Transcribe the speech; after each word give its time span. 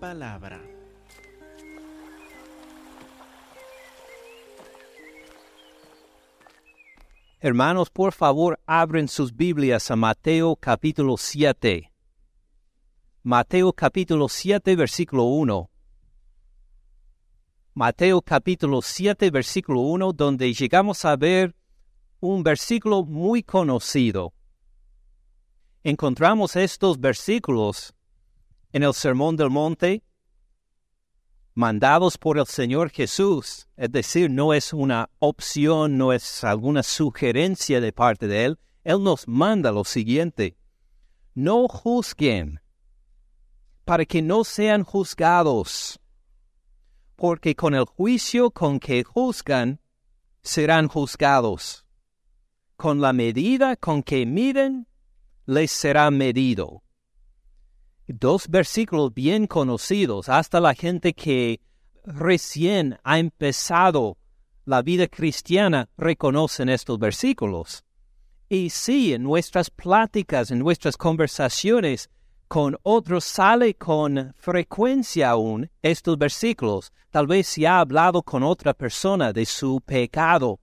palabra. 0.00 0.60
Hermanos, 7.38 7.90
por 7.90 8.12
favor, 8.12 8.58
abren 8.66 9.08
sus 9.08 9.34
Biblias 9.34 9.90
a 9.90 9.96
Mateo 9.96 10.56
capítulo 10.56 11.16
7. 11.16 11.92
Mateo 13.22 13.72
capítulo 13.72 14.28
7, 14.28 14.74
versículo 14.74 15.24
1. 15.24 15.70
Mateo 17.74 18.22
capítulo 18.22 18.82
7, 18.82 19.30
versículo 19.30 19.80
1, 19.82 20.12
donde 20.14 20.52
llegamos 20.52 21.04
a 21.04 21.16
ver 21.16 21.54
un 22.20 22.42
versículo 22.42 23.04
muy 23.04 23.42
conocido. 23.42 24.32
Encontramos 25.82 26.56
estos 26.56 27.00
versículos 27.00 27.94
en 28.72 28.82
el 28.82 28.94
Sermón 28.94 29.36
del 29.36 29.50
Monte, 29.50 30.02
mandados 31.54 32.16
por 32.16 32.38
el 32.38 32.46
Señor 32.46 32.90
Jesús, 32.90 33.68
es 33.76 33.90
decir, 33.90 34.30
no 34.30 34.54
es 34.54 34.72
una 34.72 35.10
opción, 35.18 35.98
no 35.98 36.12
es 36.12 36.44
alguna 36.44 36.82
sugerencia 36.82 37.80
de 37.80 37.92
parte 37.92 38.26
de 38.26 38.44
Él, 38.44 38.58
Él 38.84 39.02
nos 39.02 39.26
manda 39.26 39.72
lo 39.72 39.84
siguiente, 39.84 40.56
no 41.34 41.66
juzguen 41.68 42.60
para 43.84 44.04
que 44.04 44.22
no 44.22 44.44
sean 44.44 44.84
juzgados, 44.84 45.98
porque 47.16 47.56
con 47.56 47.74
el 47.74 47.84
juicio 47.84 48.50
con 48.50 48.78
que 48.78 49.02
juzgan, 49.02 49.80
serán 50.42 50.88
juzgados. 50.88 51.84
Con 52.76 53.02
la 53.02 53.12
medida 53.12 53.76
con 53.76 54.02
que 54.02 54.24
miden, 54.24 54.86
les 55.44 55.70
será 55.70 56.10
medido 56.10 56.82
dos 58.12 58.48
versículos 58.48 59.12
bien 59.14 59.46
conocidos, 59.46 60.28
hasta 60.28 60.60
la 60.60 60.74
gente 60.74 61.12
que 61.14 61.60
recién 62.04 62.98
ha 63.04 63.18
empezado 63.18 64.16
la 64.64 64.82
vida 64.82 65.08
cristiana 65.08 65.88
reconocen 65.96 66.68
estos 66.68 66.98
versículos. 66.98 67.84
Y 68.48 68.70
sí, 68.70 69.14
en 69.14 69.22
nuestras 69.22 69.70
pláticas, 69.70 70.50
en 70.50 70.58
nuestras 70.58 70.96
conversaciones 70.96 72.10
con 72.48 72.76
otros 72.82 73.24
sale 73.24 73.74
con 73.74 74.34
frecuencia 74.36 75.30
aún 75.30 75.70
estos 75.82 76.18
versículos. 76.18 76.92
Tal 77.10 77.28
vez 77.28 77.46
si 77.46 77.64
ha 77.64 77.78
hablado 77.78 78.22
con 78.22 78.42
otra 78.42 78.74
persona 78.74 79.32
de 79.32 79.46
su 79.46 79.80
pecado 79.80 80.58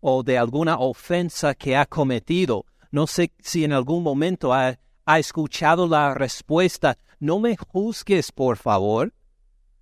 o 0.00 0.24
de 0.24 0.36
alguna 0.36 0.78
ofensa 0.78 1.54
que 1.54 1.76
ha 1.76 1.86
cometido. 1.86 2.66
No 2.90 3.06
sé 3.06 3.32
si 3.40 3.62
en 3.62 3.72
algún 3.72 4.02
momento 4.02 4.52
ha 4.52 4.78
ha 5.08 5.18
escuchado 5.18 5.88
la 5.88 6.12
respuesta, 6.12 6.98
no 7.18 7.40
me 7.40 7.56
juzgues, 7.56 8.30
por 8.30 8.58
favor, 8.58 9.14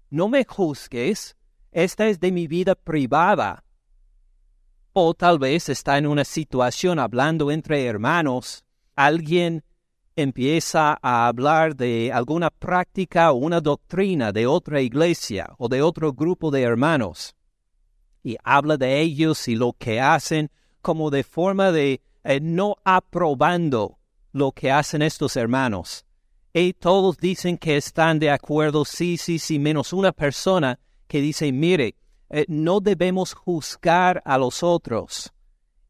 no 0.08 0.28
me 0.28 0.44
juzgues, 0.44 1.36
esta 1.72 2.06
es 2.06 2.20
de 2.20 2.30
mi 2.30 2.46
vida 2.46 2.76
privada. 2.76 3.64
O 4.92 5.14
tal 5.14 5.40
vez 5.40 5.68
está 5.68 5.98
en 5.98 6.06
una 6.06 6.24
situación 6.24 7.00
hablando 7.00 7.50
entre 7.50 7.86
hermanos, 7.86 8.64
alguien 8.94 9.64
empieza 10.14 10.96
a 11.02 11.26
hablar 11.26 11.74
de 11.74 12.12
alguna 12.12 12.48
práctica 12.48 13.32
o 13.32 13.34
una 13.34 13.60
doctrina 13.60 14.30
de 14.30 14.46
otra 14.46 14.80
iglesia 14.80 15.56
o 15.58 15.68
de 15.68 15.82
otro 15.82 16.12
grupo 16.12 16.52
de 16.52 16.62
hermanos. 16.62 17.34
Y 18.22 18.36
habla 18.44 18.76
de 18.76 19.00
ellos 19.00 19.48
y 19.48 19.56
lo 19.56 19.72
que 19.72 20.00
hacen 20.00 20.52
como 20.82 21.10
de 21.10 21.24
forma 21.24 21.72
de 21.72 22.00
eh, 22.22 22.38
no 22.40 22.76
aprobando 22.84 23.98
lo 24.36 24.52
que 24.52 24.70
hacen 24.70 25.00
estos 25.00 25.34
hermanos. 25.36 26.04
Y 26.52 26.74
todos 26.74 27.16
dicen 27.16 27.56
que 27.56 27.76
están 27.76 28.18
de 28.18 28.30
acuerdo, 28.30 28.84
sí, 28.84 29.16
sí, 29.16 29.38
sí, 29.38 29.58
menos 29.58 29.92
una 29.94 30.12
persona 30.12 30.78
que 31.08 31.22
dice, 31.22 31.50
mire, 31.52 31.96
eh, 32.28 32.44
no 32.48 32.80
debemos 32.80 33.32
juzgar 33.32 34.22
a 34.26 34.36
los 34.36 34.62
otros. 34.62 35.32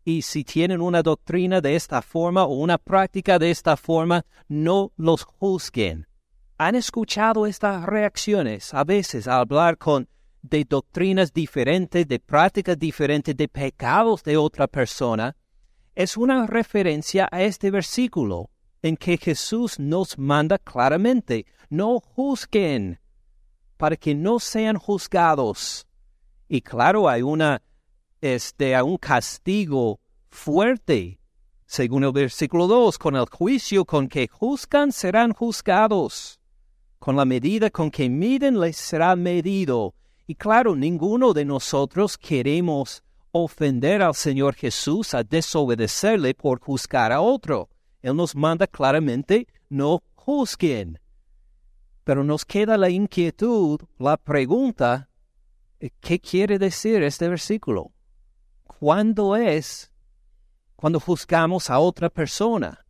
Y 0.04 0.22
si 0.22 0.44
tienen 0.44 0.80
una 0.80 1.02
doctrina 1.02 1.60
de 1.60 1.74
esta 1.74 2.00
forma 2.02 2.44
o 2.44 2.54
una 2.54 2.78
práctica 2.78 3.38
de 3.40 3.50
esta 3.50 3.76
forma, 3.76 4.24
no 4.46 4.92
los 4.96 5.24
juzguen. 5.24 6.06
¿Han 6.58 6.76
escuchado 6.76 7.46
estas 7.46 7.84
reacciones 7.84 8.72
a 8.72 8.84
veces 8.84 9.26
al 9.26 9.40
hablar 9.40 9.76
con 9.76 10.08
de 10.42 10.64
doctrinas 10.64 11.32
diferentes, 11.32 12.06
de 12.06 12.20
prácticas 12.20 12.78
diferentes, 12.78 13.36
de 13.36 13.48
pecados 13.48 14.22
de 14.22 14.36
otra 14.36 14.68
persona? 14.68 15.34
Es 15.96 16.18
una 16.18 16.46
referencia 16.46 17.26
a 17.32 17.42
este 17.42 17.70
versículo 17.70 18.50
en 18.82 18.98
que 18.98 19.16
Jesús 19.16 19.80
nos 19.80 20.18
manda 20.18 20.58
claramente, 20.58 21.46
no 21.70 22.00
juzguen 22.00 23.00
para 23.78 23.96
que 23.96 24.14
no 24.14 24.38
sean 24.38 24.76
juzgados. 24.76 25.86
Y 26.48 26.60
claro, 26.60 27.08
hay 27.08 27.22
una, 27.22 27.62
este, 28.20 28.80
un 28.82 28.98
castigo 28.98 29.98
fuerte, 30.28 31.18
según 31.64 32.04
el 32.04 32.12
versículo 32.12 32.66
2, 32.66 32.98
con 32.98 33.16
el 33.16 33.26
juicio 33.26 33.86
con 33.86 34.06
que 34.06 34.28
juzgan 34.28 34.92
serán 34.92 35.32
juzgados. 35.32 36.38
Con 36.98 37.16
la 37.16 37.24
medida 37.24 37.70
con 37.70 37.90
que 37.90 38.08
miden 38.10 38.60
les 38.60 38.76
será 38.76 39.16
medido. 39.16 39.94
Y 40.26 40.34
claro, 40.34 40.76
ninguno 40.76 41.32
de 41.32 41.46
nosotros 41.46 42.18
queremos 42.18 43.02
ofender 43.44 44.02
al 44.02 44.14
Señor 44.14 44.54
Jesús, 44.54 45.14
a 45.14 45.22
desobedecerle 45.22 46.34
por 46.34 46.60
juzgar 46.60 47.12
a 47.12 47.20
otro. 47.20 47.69
Él 48.02 48.16
nos 48.16 48.34
manda 48.34 48.66
claramente, 48.66 49.47
no 49.69 50.02
juzguen. 50.14 51.00
Pero 52.04 52.22
nos 52.22 52.44
queda 52.44 52.76
la 52.76 52.88
inquietud, 52.88 53.80
la 53.98 54.16
pregunta, 54.16 55.08
¿qué 56.00 56.20
quiere 56.20 56.58
decir 56.58 57.02
este 57.02 57.28
versículo? 57.28 57.92
¿Cuándo 58.64 59.36
es 59.36 59.91
cuando 60.76 61.00
juzgamos 61.00 61.70
a 61.70 61.78
otra 61.78 62.10
persona? 62.10 62.86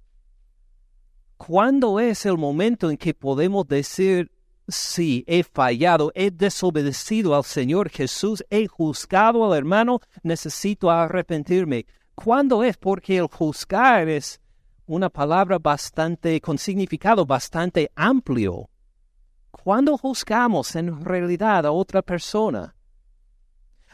¿Cuándo 1.37 2.01
es 2.01 2.27
el 2.27 2.39
momento 2.39 2.91
en 2.91 2.97
que 2.97 3.15
podemos 3.15 3.67
decir, 3.69 4.31
Sí, 4.69 5.25
he 5.29 5.45
fallado, 5.45 6.11
he 6.17 6.33
desobedecido 6.33 7.37
al 7.37 7.45
Señor 7.45 7.89
Jesús, 7.89 8.45
he 8.51 8.67
juzgado 8.67 9.45
al 9.45 9.57
hermano, 9.57 10.01
necesito 10.25 10.91
arrepentirme. 10.91 11.87
¿Cuándo 12.17 12.65
es? 12.65 12.77
Porque 12.77 13.19
el 13.19 13.29
juzgar 13.29 14.09
es 14.09 14.41
una 14.87 15.09
palabra 15.09 15.59
bastante, 15.59 16.41
con 16.41 16.59
significado 16.59 17.25
bastante 17.25 17.93
amplio. 17.95 18.69
¿Cuándo 19.53 19.97
juzgamos 19.97 20.75
en 20.75 21.05
realidad 21.05 21.65
a 21.65 21.71
otra 21.71 22.03
persona? 22.03 22.75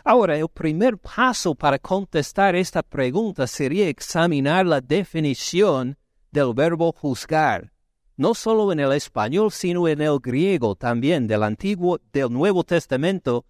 Ahora, 0.05 0.37
el 0.39 0.49
primer 0.49 0.97
paso 0.97 1.55
para 1.55 1.79
contestar 1.79 2.57
esta 2.57 2.83
pregunta 2.83 3.47
sería 3.47 3.89
examinar 3.89 4.65
la 4.65 4.81
definición 4.81 5.99
del 6.31 6.55
verbo 6.55 6.93
juzgar 6.93 7.72
no 8.17 8.35
solo 8.35 8.73
en 8.73 8.81
el 8.81 8.93
español, 8.93 9.51
sino 9.51 9.89
en 9.89 10.01
el 10.01 10.19
griego 10.21 10.75
también, 10.75 11.27
del 11.27 11.43
Antiguo, 11.43 12.01
del 12.13 12.33
Nuevo 12.33 12.65
Testamento, 12.65 13.45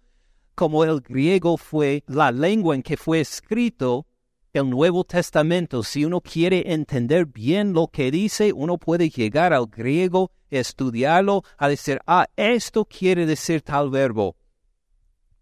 como 0.55 0.83
el 0.83 1.01
griego 1.01 1.57
fue 1.57 2.03
la 2.07 2.31
lengua 2.31 2.75
en 2.75 2.83
que 2.83 2.97
fue 2.97 3.19
escrito 3.19 4.05
el 4.53 4.69
Nuevo 4.69 5.03
Testamento. 5.03 5.83
Si 5.83 6.05
uno 6.05 6.21
quiere 6.21 6.73
entender 6.73 7.25
bien 7.25 7.73
lo 7.73 7.87
que 7.87 8.11
dice, 8.11 8.53
uno 8.53 8.77
puede 8.77 9.09
llegar 9.09 9.51
al 9.53 9.65
griego, 9.65 10.31
estudiarlo, 10.49 11.43
a 11.57 11.67
decir, 11.67 11.99
ah, 12.05 12.27
esto 12.35 12.85
quiere 12.85 13.25
decir 13.25 13.61
tal 13.61 13.89
verbo. 13.89 14.35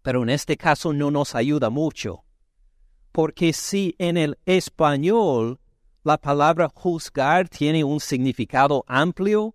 Pero 0.02 0.22
en 0.22 0.30
este 0.30 0.56
caso 0.56 0.92
no 0.92 1.10
nos 1.10 1.34
ayuda 1.34 1.70
mucho. 1.70 2.24
Porque 3.12 3.52
si 3.52 3.94
en 3.98 4.16
el 4.16 4.38
español 4.46 5.60
la 6.04 6.18
palabra 6.18 6.68
juzgar 6.74 7.48
tiene 7.48 7.84
un 7.84 8.00
significado 8.00 8.84
amplio, 8.88 9.54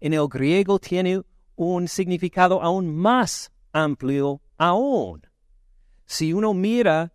en 0.00 0.12
el 0.12 0.26
griego 0.28 0.78
tiene 0.78 1.22
un 1.56 1.86
significado 1.86 2.60
aún 2.62 2.94
más 2.94 3.52
amplio 3.72 4.42
aún. 4.58 5.22
Si 6.04 6.32
uno 6.32 6.52
mira 6.52 7.12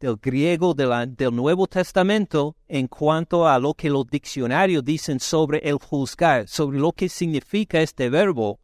del 0.00 0.16
griego 0.16 0.74
del 0.74 1.34
Nuevo 1.34 1.66
Testamento 1.66 2.56
en 2.66 2.88
cuanto 2.88 3.46
a 3.46 3.58
lo 3.58 3.74
que 3.74 3.90
los 3.90 4.06
diccionarios 4.06 4.84
dicen 4.84 5.20
sobre 5.20 5.58
el 5.58 5.76
juzgar, 5.76 6.48
sobre 6.48 6.78
lo 6.78 6.92
que 6.92 7.08
significa 7.08 7.80
este 7.80 8.08
verbo, 8.08 8.58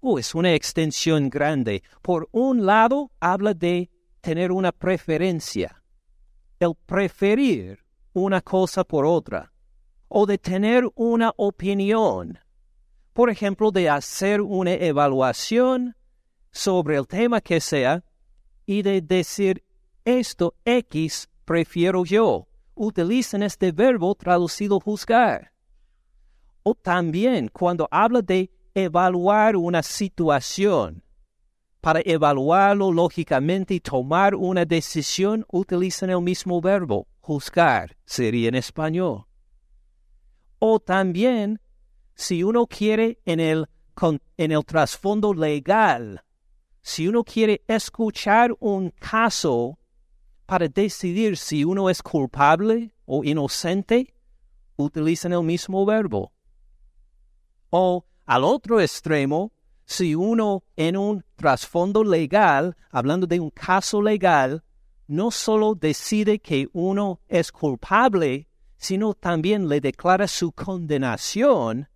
oh, 0.00 0.18
es 0.18 0.34
una 0.34 0.54
extensión 0.54 1.28
grande. 1.28 1.82
Por 2.02 2.28
un 2.32 2.66
lado, 2.66 3.10
habla 3.18 3.54
de 3.54 3.90
tener 4.20 4.52
una 4.52 4.72
preferencia, 4.72 5.82
el 6.60 6.74
preferir 6.86 7.87
una 8.12 8.40
cosa 8.40 8.84
por 8.84 9.04
otra, 9.04 9.52
o 10.08 10.26
de 10.26 10.38
tener 10.38 10.88
una 10.94 11.32
opinión, 11.36 12.38
por 13.12 13.30
ejemplo, 13.30 13.70
de 13.70 13.88
hacer 13.88 14.40
una 14.40 14.72
evaluación 14.72 15.96
sobre 16.50 16.96
el 16.96 17.06
tema 17.06 17.40
que 17.40 17.60
sea 17.60 18.04
y 18.64 18.82
de 18.82 19.00
decir 19.00 19.64
esto 20.04 20.54
X 20.64 21.28
prefiero 21.44 22.04
yo. 22.04 22.46
Utilizan 22.74 23.42
este 23.42 23.72
verbo 23.72 24.14
traducido 24.14 24.78
juzgar. 24.78 25.52
O 26.62 26.74
también 26.74 27.48
cuando 27.48 27.88
habla 27.90 28.22
de 28.22 28.50
evaluar 28.74 29.56
una 29.56 29.82
situación, 29.82 31.02
para 31.80 32.00
evaluarlo 32.04 32.92
lógicamente 32.92 33.74
y 33.74 33.80
tomar 33.80 34.34
una 34.34 34.64
decisión, 34.64 35.44
utilizan 35.50 36.10
el 36.10 36.20
mismo 36.20 36.60
verbo, 36.60 37.06
juzgar, 37.28 37.94
sería 38.06 38.48
en 38.48 38.54
español. 38.54 39.26
O 40.58 40.80
también, 40.80 41.60
si 42.14 42.42
uno 42.42 42.66
quiere 42.66 43.20
en 43.26 43.38
el, 43.38 43.68
en 44.38 44.52
el 44.52 44.64
trasfondo 44.64 45.34
legal, 45.34 46.24
si 46.80 47.06
uno 47.06 47.22
quiere 47.24 47.62
escuchar 47.68 48.56
un 48.60 48.88
caso 48.92 49.78
para 50.46 50.68
decidir 50.68 51.36
si 51.36 51.64
uno 51.64 51.90
es 51.90 52.02
culpable 52.02 52.94
o 53.04 53.22
inocente, 53.22 54.14
utilizan 54.76 55.34
el 55.34 55.42
mismo 55.42 55.84
verbo. 55.84 56.32
O 57.68 58.06
al 58.24 58.42
otro 58.42 58.80
extremo, 58.80 59.52
si 59.84 60.14
uno 60.14 60.64
en 60.76 60.96
un 60.96 61.22
trasfondo 61.36 62.02
legal, 62.02 62.74
hablando 62.90 63.26
de 63.26 63.38
un 63.38 63.50
caso 63.50 64.00
legal, 64.00 64.64
no 65.08 65.30
solo 65.30 65.74
decide 65.74 66.38
que 66.38 66.68
uno 66.72 67.20
es 67.26 67.50
culpable, 67.50 68.46
sino 68.76 69.14
también 69.14 69.68
le 69.68 69.80
declara 69.80 70.28
su 70.28 70.52
condenación, 70.52 71.88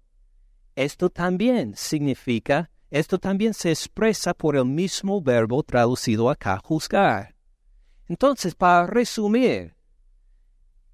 esto 0.74 1.10
también 1.10 1.76
significa, 1.76 2.70
esto 2.90 3.18
también 3.18 3.52
se 3.52 3.70
expresa 3.70 4.32
por 4.32 4.56
el 4.56 4.64
mismo 4.64 5.20
verbo 5.20 5.62
traducido 5.62 6.30
acá, 6.30 6.58
juzgar. 6.64 7.34
Entonces, 8.08 8.54
para 8.54 8.86
resumir, 8.86 9.76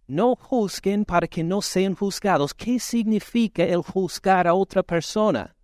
no 0.09 0.35
juzguen 0.35 1.05
para 1.05 1.29
que 1.29 1.45
no 1.45 1.63
sean 1.63 1.95
juzgados. 1.95 2.55
¿Qué 2.55 2.81
significa 2.81 3.63
el 3.63 3.83
juzgar 3.83 4.49
a 4.49 4.55
otra 4.55 4.83
persona? 4.83 5.55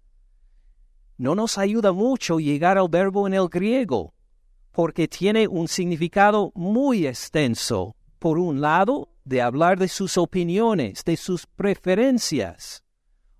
No 1.16 1.34
nos 1.34 1.58
ayuda 1.58 1.92
mucho 1.92 2.38
llegar 2.38 2.78
al 2.78 2.88
verbo 2.88 3.26
en 3.26 3.34
el 3.34 3.48
griego, 3.48 4.13
porque 4.74 5.08
tiene 5.08 5.48
un 5.48 5.68
significado 5.68 6.52
muy 6.54 7.06
extenso. 7.06 7.96
Por 8.18 8.38
un 8.38 8.60
lado, 8.60 9.08
de 9.24 9.40
hablar 9.40 9.78
de 9.78 9.88
sus 9.88 10.18
opiniones, 10.18 11.04
de 11.04 11.16
sus 11.16 11.46
preferencias, 11.46 12.82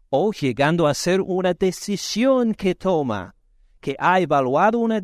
o 0.08 0.32
llegando 0.32 0.86
a 0.86 0.94
ser 0.94 1.20
una 1.20 1.52
decisión 1.52 2.54
que 2.54 2.74
toma, 2.74 3.34
que 3.80 3.96
ha 3.98 4.20
evaluado 4.20 4.78
una, 4.78 5.02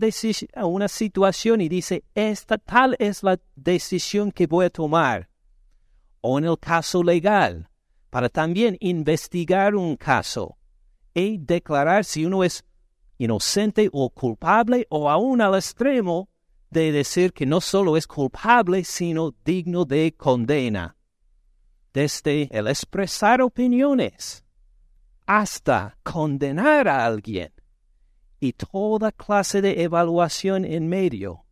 una 0.63 0.89
situación 0.89 1.61
y 1.61 1.69
dice, 1.69 2.05
esta 2.15 2.57
tal 2.57 2.97
es 2.99 3.23
la 3.23 3.39
decisión 3.57 4.33
que 4.33 4.47
voy 4.47 4.67
a 4.67 4.71
tomar 4.71 5.29
o 6.21 6.39
en 6.39 6.45
el 6.45 6.59
caso 6.59 7.03
legal, 7.03 7.69
para 8.11 8.29
también 8.29 8.77
investigar 8.81 9.75
un 9.75 9.97
caso 9.97 10.57
y 11.15 11.39
declarar 11.39 12.05
si 12.05 12.25
uno 12.25 12.45
es 12.45 12.65
inocente 13.21 13.89
o 13.93 14.11
culpable 14.11 14.87
o 14.91 15.11
aún 15.11 15.41
al 15.41 15.55
extremo 15.55 16.29
de 16.71 16.93
decir 16.93 17.33
que 17.33 17.47
no 17.47 17.61
solo 17.61 17.97
es 17.97 18.07
culpable, 18.07 18.85
sino 18.85 19.35
digno 19.45 19.85
de 19.85 20.15
condena. 20.17 20.97
Desde 21.93 22.49
el 22.57 22.69
expresar 22.69 23.43
opiniones 23.43 24.45
hasta 25.27 25.97
condenar 26.03 26.89
a 26.89 27.05
alguien 27.05 27.53
y 28.41 28.53
toda 28.53 29.13
clase 29.13 29.61
de 29.61 29.83
evaluación 29.83 30.65
en 30.65 30.89
medio. 30.89 31.45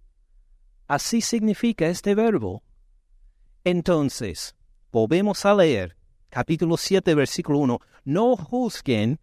Así 0.87 1.20
significa 1.20 1.87
este 1.87 2.15
verbo. 2.15 2.62
Entonces, 3.65 4.56
Volvemos 4.91 5.44
a 5.44 5.55
leer 5.55 5.99
capítulo 6.31 6.79
7, 6.79 7.15
versículo 7.15 7.59
1. 7.59 7.79
No 8.05 8.37
juzguen. 8.37 9.20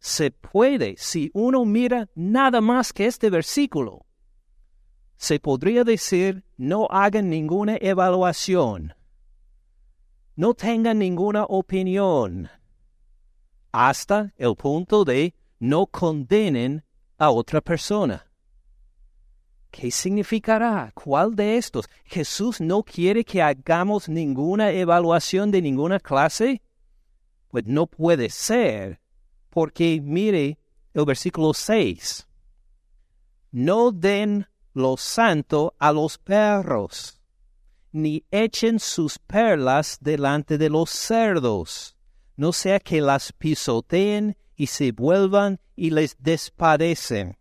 Se 0.00 0.30
puede, 0.30 0.94
si 0.96 1.30
uno 1.34 1.64
mira 1.64 2.08
nada 2.14 2.60
más 2.60 2.92
que 2.92 3.06
este 3.06 3.30
versículo, 3.30 4.06
se 5.16 5.40
podría 5.40 5.82
decir 5.82 6.44
no 6.56 6.86
hagan 6.90 7.28
ninguna 7.28 7.76
evaluación, 7.80 8.94
no 10.36 10.54
tengan 10.54 11.00
ninguna 11.00 11.44
opinión, 11.44 12.48
hasta 13.72 14.32
el 14.36 14.54
punto 14.54 15.04
de 15.04 15.34
no 15.58 15.86
condenen 15.86 16.84
a 17.18 17.30
otra 17.30 17.60
persona. 17.60 18.24
¿Qué 19.70 19.90
significará? 19.90 20.92
¿Cuál 20.94 21.34
de 21.34 21.56
estos? 21.56 21.88
¿Jesús 22.04 22.60
no 22.60 22.82
quiere 22.82 23.24
que 23.24 23.42
hagamos 23.42 24.08
ninguna 24.08 24.70
evaluación 24.70 25.50
de 25.50 25.60
ninguna 25.60 26.00
clase? 26.00 26.62
Pues 27.48 27.66
no 27.66 27.86
puede 27.86 28.30
ser, 28.30 29.00
porque 29.58 30.00
mire 30.00 30.56
el 30.94 31.04
versículo 31.04 31.52
6. 31.52 32.28
No 33.50 33.90
den 33.90 34.46
lo 34.72 34.96
santo 34.96 35.74
a 35.80 35.90
los 35.90 36.16
perros, 36.16 37.20
ni 37.90 38.24
echen 38.30 38.78
sus 38.78 39.18
perlas 39.18 39.98
delante 40.00 40.58
de 40.58 40.70
los 40.70 40.90
cerdos, 40.90 41.96
no 42.36 42.52
sea 42.52 42.78
que 42.78 43.00
las 43.00 43.32
pisoteen 43.32 44.36
y 44.54 44.68
se 44.68 44.92
vuelvan 44.92 45.58
y 45.74 45.90
les 45.90 46.14
despadecen. 46.20 47.36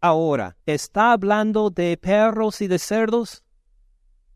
Ahora, 0.00 0.56
¿está 0.66 1.12
hablando 1.12 1.70
de 1.70 1.96
perros 1.96 2.60
y 2.60 2.66
de 2.66 2.80
cerdos? 2.80 3.44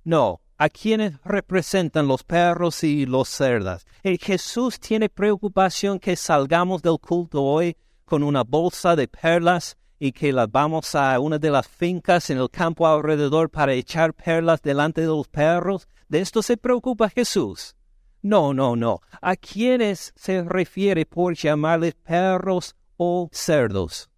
No, 0.05 0.43
¿a 0.61 0.69
quiénes 0.69 1.21
representan 1.25 2.07
los 2.07 2.23
perros 2.23 2.85
y 2.85 3.07
los 3.07 3.29
cerdas? 3.29 3.87
El 4.03 4.19
Jesús 4.19 4.79
tiene 4.79 5.09
preocupación 5.09 5.99
que 5.99 6.17
salgamos 6.17 6.83
del 6.83 6.99
culto 7.01 7.43
hoy 7.43 7.77
con 8.05 8.23
una 8.23 8.45
bolsa 8.45 8.95
de 8.95 9.09
perlas 9.09 9.79
y 9.99 10.13
que 10.13 10.33
las 10.33 10.51
vamos 10.51 10.95
a 10.95 11.19
una 11.19 11.39
de 11.39 11.51
las 11.51 11.67
fincas 11.67 12.29
en 12.29 12.39
el 12.39 12.51
campo 12.51 12.87
alrededor 12.87 13.49
para 13.51 13.73
echar 13.73 14.13
perlas 14.13 14.61
delante 14.61 15.01
de 15.01 15.07
los 15.07 15.29
perros. 15.29 15.89
¿De 16.09 16.21
esto 16.21 16.43
se 16.43 16.57
preocupa 16.57 17.09
Jesús? 17.09 17.75
No, 18.23 18.53
no, 18.53 18.77
no. 18.77 19.01
¿A 19.23 19.37
quiénes 19.37 20.13
se 20.15 20.43
refiere 20.43 21.07
por 21.07 21.35
llamarles 21.35 21.95
perros 21.95 22.77
o 22.99 23.31
cerdos? 23.33 24.11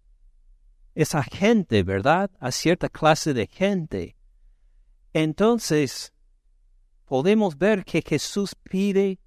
esa 0.95 1.23
gente, 1.23 1.83
¿verdad? 1.83 2.29
A 2.39 2.51
cierta 2.51 2.89
clase 2.89 3.33
de 3.33 3.47
gente. 3.47 4.15
Entonces, 5.13 6.12
podemos 7.13 7.59
ver 7.59 7.85
que 7.85 8.01
Jesús 8.01 8.55
pide 8.55 9.19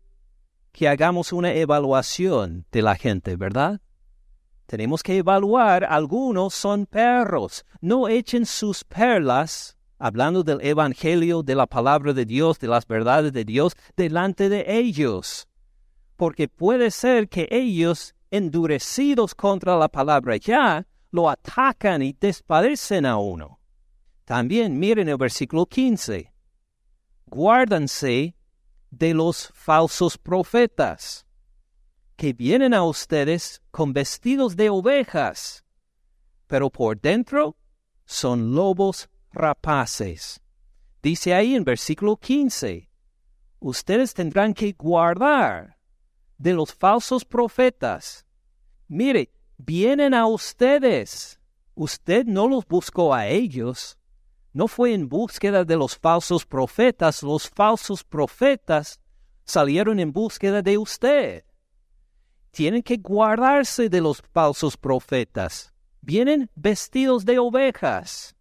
que 0.73 0.89
hagamos 0.89 1.33
una 1.33 1.53
evaluación 1.55 2.67
de 2.73 2.83
la 2.83 2.97
gente, 2.97 3.37
¿verdad? 3.37 3.81
Tenemos 4.67 5.05
que 5.05 5.19
evaluar, 5.19 5.85
algunos 5.85 6.53
son 6.53 6.87
perros, 6.87 7.65
no 7.81 8.09
echen 8.09 8.45
sus 8.45 8.83
perlas, 8.83 9.77
hablando 10.01 10.43
del 10.43 10.61
Evangelio, 10.63 11.45
de 11.45 11.55
la 11.55 11.69
palabra 11.69 12.13
de 12.13 12.25
Dios, 12.25 12.59
de 12.59 12.67
las 12.67 12.89
verdades 12.89 13.33
de 13.33 13.45
Dios, 13.45 13.77
delante 13.97 14.49
de 14.49 14.65
ellos, 14.67 15.47
porque 16.17 16.49
puede 16.49 16.91
ser 16.91 17.29
que 17.29 17.47
ellos, 17.53 18.17
endurecidos 18.33 19.33
contra 19.33 19.77
la 19.77 19.87
palabra 19.87 20.37
ya, 20.39 20.89
lo 21.13 21.31
atacan 21.31 22.03
y 22.03 22.17
despadecen 22.21 23.07
a 23.07 23.17
uno. 23.19 23.61
También 24.25 24.77
miren 24.77 25.09
el 25.09 25.19
versículo 25.19 25.67
15. 25.67 26.33
Guárdanse 27.29 28.37
de 28.91 29.15
los 29.15 29.51
falsos 29.55 30.17
profetas, 30.17 31.27
que 32.17 32.33
vienen 32.33 32.73
a 32.73 32.85
ustedes 32.85 33.63
con 33.71 33.93
vestidos 33.93 34.57
de 34.57 34.71
ovejas, 34.71 35.65
pero 36.47 36.71
por 36.71 37.01
dentro 37.01 37.57
son 38.05 38.55
lobos 38.55 39.11
rapaces. 39.33 40.41
Dice 41.03 41.35
ahí 41.35 41.55
en 41.55 41.65
versículo 41.65 42.17
15, 42.17 42.89
ustedes 43.61 44.15
tendrán 44.15 44.55
que 44.55 44.73
guardar 44.73 45.77
de 46.39 46.55
los 46.55 46.73
falsos 46.73 47.25
profetas. 47.25 48.25
Mire, 48.89 49.33
vienen 49.59 50.15
a 50.15 50.27
ustedes. 50.27 51.41
Usted 51.75 52.25
no 52.25 52.49
los 52.49 52.67
buscó 52.67 53.13
a 53.13 53.27
ellos. 53.27 53.99
No 54.57 54.69
fue 54.69 54.95
en 54.95 55.07
búsqueda 55.07 55.67
de 55.67 55.77
los 55.77 55.99
falsos 55.99 56.47
profetas. 56.47 57.23
Los 57.23 57.47
falsos 57.47 58.03
profetas 58.03 58.99
salieron 59.45 60.01
en 60.01 60.15
búsqueda 60.15 60.63
de 60.63 60.79
usted. 60.79 61.45
Tienen 62.53 62.83
que 62.83 62.97
guardarse 62.97 63.91
de 63.91 64.01
los 64.01 64.23
falsos 64.33 64.79
profetas. 64.79 65.75
Vienen 66.01 66.49
vestidos 66.55 67.27
de 67.27 67.39
ovejas, 67.39 68.35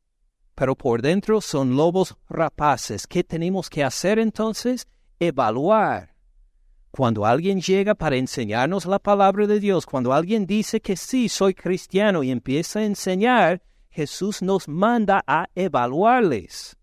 pero 0.55 0.73
por 0.73 1.01
dentro 1.01 1.41
son 1.41 1.75
lobos 1.75 2.15
rapaces. 2.29 3.07
¿Qué 3.07 3.21
tenemos 3.21 3.69
que 3.69 3.83
hacer 3.83 4.17
entonces? 4.17 4.87
Evaluar 5.19 6.15
cuando 6.91 7.25
alguien 7.25 7.59
llega 7.59 7.93
para 7.93 8.15
enseñarnos 8.15 8.85
la 8.85 8.99
palabra 8.99 9.47
de 9.47 9.59
Dios, 9.59 9.85
cuando 9.85 10.13
alguien 10.13 10.45
dice 10.45 10.79
que 10.79 10.95
sí, 10.95 11.27
soy 11.27 11.53
cristiano 11.53 12.23
y 12.23 12.31
empieza 12.31 12.79
a 12.79 12.85
enseñar, 12.85 13.61
Jesús 13.95 14.41
nos 14.41 14.67
manda 14.67 15.23
a 15.25 15.47
evaluarles 15.55 16.75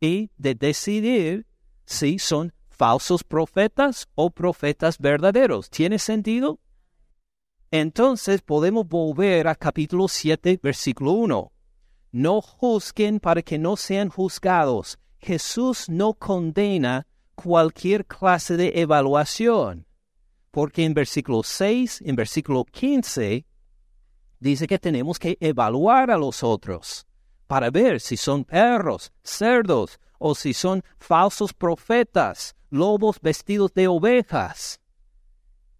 y 0.00 0.30
de 0.36 0.54
decidir 0.54 1.46
si 1.86 2.18
son 2.18 2.52
falsos 2.68 3.24
profetas 3.24 4.06
o 4.14 4.28
profetas 4.28 4.98
verdaderos. 4.98 5.70
¿Tiene 5.70 5.98
sentido? 5.98 6.60
Entonces 7.70 8.42
podemos 8.42 8.86
volver 8.86 9.48
a 9.48 9.54
capítulo 9.54 10.08
7, 10.08 10.60
versículo 10.62 11.12
1. 11.12 11.52
No 12.12 12.42
juzguen 12.42 13.18
para 13.18 13.40
que 13.40 13.58
no 13.58 13.78
sean 13.78 14.10
juzgados. 14.10 14.98
Jesús 15.20 15.88
no 15.88 16.12
condena 16.12 17.06
cualquier 17.34 18.04
clase 18.04 18.58
de 18.58 18.72
evaluación, 18.74 19.86
porque 20.50 20.84
en 20.84 20.92
versículo 20.92 21.44
6, 21.44 22.02
en 22.04 22.14
versículo 22.14 22.66
15, 22.66 23.46
dice 24.42 24.66
que 24.66 24.78
tenemos 24.78 25.18
que 25.18 25.38
evaluar 25.40 26.10
a 26.10 26.18
los 26.18 26.42
otros 26.42 27.06
para 27.46 27.70
ver 27.70 28.00
si 28.00 28.16
son 28.16 28.44
perros, 28.44 29.12
cerdos 29.22 30.00
o 30.18 30.34
si 30.34 30.52
son 30.52 30.82
falsos 30.98 31.52
profetas, 31.52 32.54
lobos 32.70 33.20
vestidos 33.20 33.72
de 33.74 33.88
ovejas. 33.88 34.80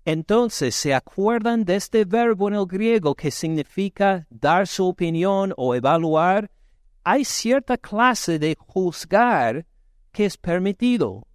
Entonces, 0.05 0.75
¿se 0.75 0.95
acuerdan 0.95 1.65
de 1.65 1.77
este 1.77 2.05
verbo 2.05 2.49
en 2.49 2.55
el 2.55 2.67
griego 2.67 3.15
que 3.15 3.31
significa 3.31 4.27
dar 4.31 4.67
su 4.67 4.87
opinión 4.87 5.55
o 5.57 5.75
evaluar? 5.75 6.51
Hay 7.05 7.25
cierta 7.25 7.77
clase 7.79 8.39
de 8.39 8.57
juzgar 8.59 9.67
que 10.13 10.27
es 10.27 10.37
permitido, 10.37 11.27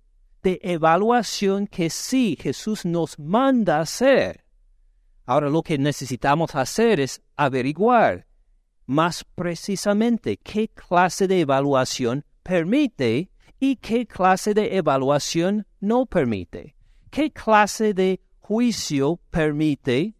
de 0.43 0.59
evaluación 0.61 1.67
que 1.67 1.89
sí 1.89 2.37
Jesús 2.39 2.85
nos 2.85 3.17
manda 3.17 3.79
hacer. 3.79 4.46
Ahora 5.27 5.49
lo 5.49 5.61
que 5.61 5.77
necesitamos 5.77 6.55
hacer 6.55 7.01
es 7.01 7.21
averiguar 7.35 8.25
más 8.85 9.25
precisamente 9.35 10.37
qué 10.37 10.69
clase 10.69 11.27
de 11.27 11.41
evaluación 11.41 12.23
permite 12.43 13.29
y 13.59 13.75
qué 13.75 14.07
clase 14.07 14.53
de 14.53 14.77
evaluación 14.77 15.67
no 15.81 16.05
permite. 16.05 16.77
¿Qué 17.11 17.31
clase 17.31 17.93
de 17.93 18.21
juicio 18.39 19.19
permite 19.29 20.15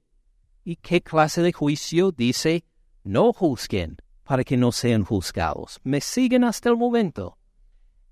y 0.66 0.76
qué 0.76 1.02
clase 1.02 1.42
de 1.42 1.54
juicio 1.54 2.12
dice 2.12 2.66
no 3.06 3.32
juzguen 3.32 3.96
para 4.24 4.44
que 4.44 4.58
no 4.58 4.74
sean 4.74 5.06
juzgados? 5.06 5.80
¿Me 5.86 6.02
siguen 6.02 6.44
hasta 6.44 6.68
el 6.68 6.76
momento? 6.76 7.38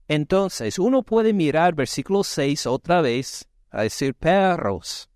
Entonces 0.08 0.80
uno 0.80 1.04
puede 1.04 1.34
mirar 1.34 1.76
versículo 1.76 2.24
6 2.24 2.68
otra 2.68 3.02
vez 3.02 3.50
a 3.70 3.82
decir 3.82 4.14
perros, 4.14 5.10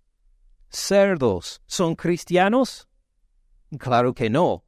cerdos, 0.70 1.60
¿son 1.66 1.94
cristianos? 1.94 2.88
Claro 3.78 4.14
que 4.14 4.30
no. 4.30 4.64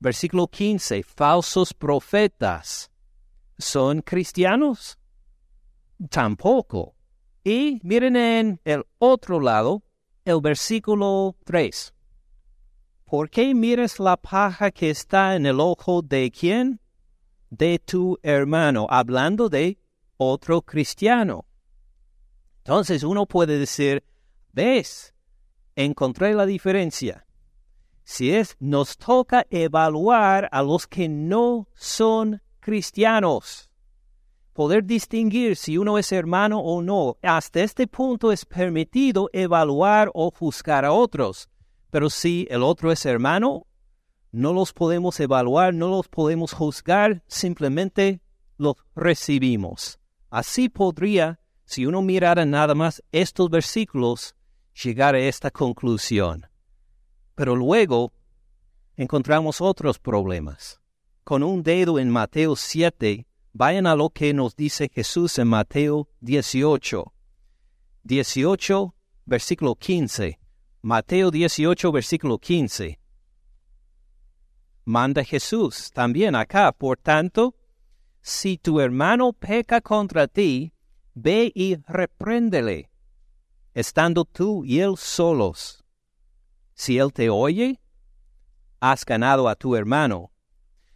Versículo 0.00 0.48
15, 0.48 1.02
falsos 1.02 1.72
profetas. 1.72 2.90
¿Son 3.58 4.02
cristianos? 4.02 4.98
Tampoco. 6.10 6.96
Y 7.44 7.78
miren 7.82 8.16
en 8.16 8.60
el 8.64 8.84
otro 8.98 9.40
lado, 9.40 9.82
el 10.24 10.40
versículo 10.40 11.36
3. 11.44 11.94
¿Por 13.04 13.30
qué 13.30 13.54
miras 13.54 14.00
la 14.00 14.16
paja 14.16 14.70
que 14.70 14.90
está 14.90 15.36
en 15.36 15.46
el 15.46 15.60
ojo 15.60 16.02
de 16.02 16.30
quién? 16.30 16.80
De 17.50 17.78
tu 17.78 18.18
hermano, 18.22 18.86
hablando 18.90 19.48
de 19.48 19.78
otro 20.16 20.62
cristiano. 20.62 21.46
Entonces 22.58 23.02
uno 23.04 23.26
puede 23.26 23.58
decir, 23.58 24.02
ves, 24.52 25.13
encontré 25.76 26.34
la 26.34 26.46
diferencia. 26.46 27.26
Si 28.04 28.32
es, 28.32 28.56
nos 28.60 28.98
toca 28.98 29.46
evaluar 29.50 30.48
a 30.52 30.62
los 30.62 30.86
que 30.86 31.08
no 31.08 31.68
son 31.74 32.42
cristianos. 32.60 33.70
Poder 34.52 34.84
distinguir 34.84 35.56
si 35.56 35.78
uno 35.78 35.98
es 35.98 36.12
hermano 36.12 36.60
o 36.60 36.80
no. 36.80 37.16
Hasta 37.22 37.62
este 37.62 37.86
punto 37.86 38.30
es 38.30 38.44
permitido 38.44 39.28
evaluar 39.32 40.10
o 40.14 40.30
juzgar 40.30 40.84
a 40.84 40.92
otros. 40.92 41.48
Pero 41.90 42.10
si 42.10 42.46
el 42.50 42.62
otro 42.62 42.92
es 42.92 43.04
hermano, 43.06 43.66
no 44.30 44.52
los 44.52 44.72
podemos 44.72 45.18
evaluar, 45.20 45.72
no 45.72 45.88
los 45.88 46.08
podemos 46.08 46.52
juzgar, 46.52 47.22
simplemente 47.26 48.20
los 48.58 48.76
recibimos. 48.94 49.98
Así 50.30 50.68
podría, 50.68 51.40
si 51.64 51.86
uno 51.86 52.02
mirara 52.02 52.44
nada 52.44 52.74
más 52.74 53.02
estos 53.12 53.48
versículos, 53.48 54.34
llegar 54.82 55.14
a 55.14 55.18
esta 55.18 55.50
conclusión. 55.50 56.46
Pero 57.34 57.56
luego 57.56 58.12
encontramos 58.96 59.60
otros 59.60 59.98
problemas. 59.98 60.80
Con 61.24 61.42
un 61.42 61.62
dedo 61.62 61.98
en 61.98 62.10
Mateo 62.10 62.56
7, 62.56 63.26
vayan 63.52 63.86
a 63.86 63.94
lo 63.94 64.10
que 64.10 64.34
nos 64.34 64.56
dice 64.56 64.90
Jesús 64.92 65.38
en 65.38 65.48
Mateo 65.48 66.08
18. 66.20 67.12
18, 68.02 68.94
versículo 69.24 69.74
15. 69.74 70.38
Mateo 70.82 71.30
18, 71.30 71.92
versículo 71.92 72.38
15. 72.38 73.00
Manda 74.84 75.24
Jesús 75.24 75.90
también 75.94 76.34
acá, 76.34 76.70
por 76.72 76.98
tanto, 76.98 77.54
si 78.20 78.58
tu 78.58 78.80
hermano 78.80 79.32
peca 79.32 79.80
contra 79.80 80.28
ti, 80.28 80.74
ve 81.14 81.50
y 81.54 81.76
repréndele, 81.86 82.90
estando 83.74 84.24
tú 84.24 84.64
y 84.64 84.80
él 84.80 84.96
solos 84.96 85.84
si 86.74 86.98
él 86.98 87.12
te 87.12 87.30
oye, 87.30 87.80
has 88.80 89.04
ganado 89.04 89.48
a 89.48 89.54
tu 89.54 89.76
hermano. 89.76 90.32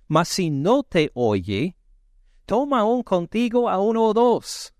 Mas 0.08 0.28
si 0.28 0.50
no 0.50 0.82
te 0.82 1.11
oye, 1.14 1.76
toma 2.47 2.80
aún 2.80 3.02
contigo 3.02 3.68
a 3.68 3.78
uno 3.78 4.04
o 4.04 4.14
dos, 4.14 4.75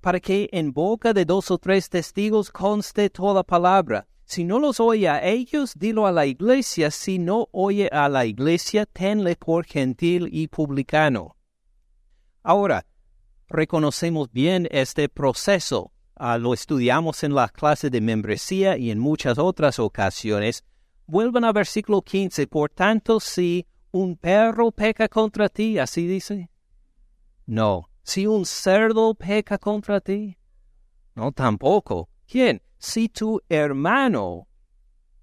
para 0.00 0.20
que 0.20 0.48
en 0.52 0.72
boca 0.72 1.12
de 1.12 1.24
dos 1.24 1.50
o 1.50 1.58
tres 1.58 1.88
testigos 1.88 2.50
conste 2.50 3.10
toda 3.10 3.42
palabra. 3.42 4.06
Si 4.24 4.44
no 4.44 4.58
los 4.58 4.80
oye 4.80 5.08
a 5.08 5.24
ellos, 5.24 5.74
dilo 5.76 6.06
a 6.06 6.12
la 6.12 6.26
iglesia. 6.26 6.90
Si 6.90 7.18
no 7.18 7.48
oye 7.52 7.88
a 7.92 8.08
la 8.08 8.26
iglesia, 8.26 8.84
tenle 8.84 9.36
por 9.36 9.64
gentil 9.64 10.28
y 10.32 10.48
publicano. 10.48 11.36
Ahora, 12.42 12.84
reconocemos 13.48 14.30
bien 14.32 14.66
este 14.72 15.08
proceso. 15.08 15.92
Ah, 16.18 16.38
lo 16.38 16.54
estudiamos 16.54 17.22
en 17.24 17.34
la 17.34 17.48
clase 17.48 17.90
de 17.90 18.00
membresía 18.00 18.78
y 18.78 18.90
en 18.90 18.98
muchas 18.98 19.36
otras 19.36 19.78
ocasiones. 19.78 20.64
Vuelvan 21.06 21.44
al 21.44 21.52
versículo 21.52 22.00
15. 22.00 22.46
Por 22.46 22.70
tanto, 22.70 23.20
si 23.20 23.66
un 23.90 24.16
perro 24.16 24.72
peca 24.72 25.08
contra 25.08 25.50
ti, 25.50 25.78
así 25.78 26.06
dice. 26.06 26.48
No. 27.44 27.90
Si 28.02 28.26
un 28.26 28.46
cerdo 28.46 29.14
peca 29.14 29.58
contra 29.58 30.00
ti. 30.00 30.38
No, 31.14 31.32
tampoco. 31.32 32.08
¿Quién? 32.26 32.62
Si 32.78 33.10
tu 33.10 33.42
hermano, 33.50 34.48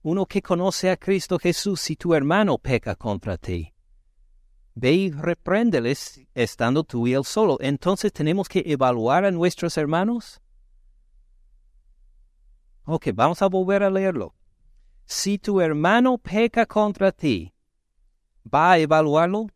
uno 0.03 0.27
que 0.27 0.43
conoce 0.43 0.91
a 0.91 0.97
Cristo 0.97 1.39
Jesús, 1.39 1.81
si 1.81 1.95
tu 1.95 2.13
hermano 2.13 2.59
peca 2.59 2.95
contra 2.95 3.37
ti. 3.37 3.73
Ve 4.75 4.91
y 4.91 5.11
repréndeles 5.11 6.21
estando 6.35 6.83
tú 6.83 7.07
y 7.07 7.13
él 7.13 7.23
solo. 7.25 7.57
Entonces 7.61 8.13
tenemos 8.13 8.47
que 8.47 8.63
evaluar 8.65 9.25
a 9.25 9.31
nuestros 9.31 9.75
hermanos. 9.77 10.42
Ok, 12.85 13.07
vamos 13.13 13.41
a 13.41 13.47
volver 13.47 13.83
a 13.83 13.89
leerlo. 13.89 14.35
Si 15.05 15.37
tu 15.37 15.61
hermano 15.61 16.17
peca 16.17 16.65
contra 16.65 17.11
ti, 17.11 17.53
¿va 18.43 18.73
a 18.73 18.79
evaluarlo? 18.79 19.47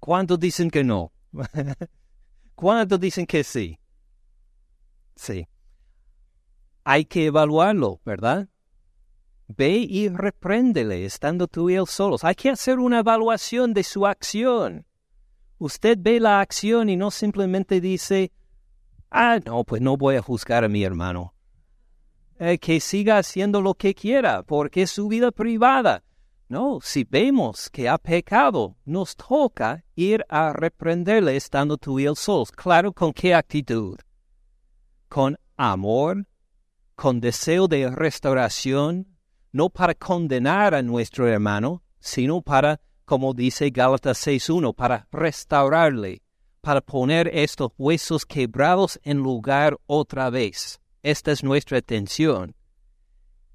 ¿Cuántos 0.00 0.38
dicen 0.38 0.70
que 0.70 0.84
no? 0.84 1.12
¿Cuántos 2.54 3.00
dicen 3.00 3.26
que 3.26 3.42
sí? 3.44 3.78
Sí. 5.16 5.48
Hay 6.84 7.04
que 7.04 7.26
evaluarlo, 7.26 8.00
¿verdad? 8.04 8.48
Ve 9.48 9.86
y 9.88 10.08
repréndele 10.08 11.04
estando 11.04 11.46
tú 11.46 11.70
y 11.70 11.74
él 11.74 11.86
solos. 11.86 12.24
Hay 12.24 12.34
que 12.34 12.50
hacer 12.50 12.78
una 12.78 13.00
evaluación 13.00 13.74
de 13.74 13.82
su 13.82 14.06
acción. 14.06 14.86
Usted 15.58 15.98
ve 16.00 16.20
la 16.20 16.40
acción 16.40 16.88
y 16.88 16.96
no 16.96 17.10
simplemente 17.10 17.80
dice, 17.80 18.32
Ah, 19.16 19.38
no, 19.46 19.62
pues 19.62 19.80
no 19.80 19.96
voy 19.96 20.16
a 20.16 20.22
juzgar 20.22 20.64
a 20.64 20.68
mi 20.68 20.82
hermano. 20.82 21.34
Eh, 22.36 22.58
que 22.58 22.80
siga 22.80 23.18
haciendo 23.18 23.60
lo 23.60 23.74
que 23.74 23.94
quiera, 23.94 24.42
porque 24.42 24.82
es 24.82 24.90
su 24.90 25.06
vida 25.06 25.30
privada. 25.30 26.02
No, 26.48 26.80
si 26.82 27.04
vemos 27.04 27.70
que 27.70 27.88
ha 27.88 27.96
pecado, 27.96 28.76
nos 28.84 29.14
toca 29.14 29.84
ir 29.94 30.26
a 30.28 30.52
reprenderle 30.52 31.36
estando 31.36 31.76
tú 31.76 32.00
y 32.00 32.06
el 32.06 32.16
sol. 32.16 32.44
Claro, 32.56 32.92
¿con 32.92 33.12
qué 33.12 33.36
actitud? 33.36 33.96
Con 35.08 35.38
amor, 35.56 36.26
con 36.96 37.20
deseo 37.20 37.68
de 37.68 37.88
restauración, 37.90 39.16
no 39.52 39.70
para 39.70 39.94
condenar 39.94 40.74
a 40.74 40.82
nuestro 40.82 41.28
hermano, 41.28 41.84
sino 42.00 42.42
para, 42.42 42.80
como 43.04 43.32
dice 43.32 43.70
Gálatas 43.70 44.26
6.1, 44.26 44.74
para 44.74 45.06
restaurarle, 45.12 46.23
para 46.64 46.80
poner 46.80 47.28
estos 47.34 47.72
huesos 47.76 48.24
quebrados 48.24 48.98
en 49.02 49.18
lugar 49.18 49.78
otra 49.86 50.30
vez. 50.30 50.80
Esta 51.02 51.30
es 51.30 51.44
nuestra 51.44 51.76
atención. 51.76 52.56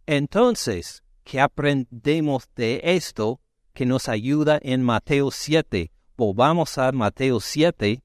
Entonces, 0.05 1.03
¿qué 1.23 1.41
aprendemos 1.41 2.47
de 2.55 2.81
esto 2.83 3.41
que 3.73 3.87
nos 3.87 4.07
ayuda 4.07 4.59
en 4.61 4.83
Mateo 4.83 5.31
7? 5.31 5.91
Volvamos 6.17 6.77
a 6.77 6.91
Mateo 6.91 7.39
7. 7.39 8.03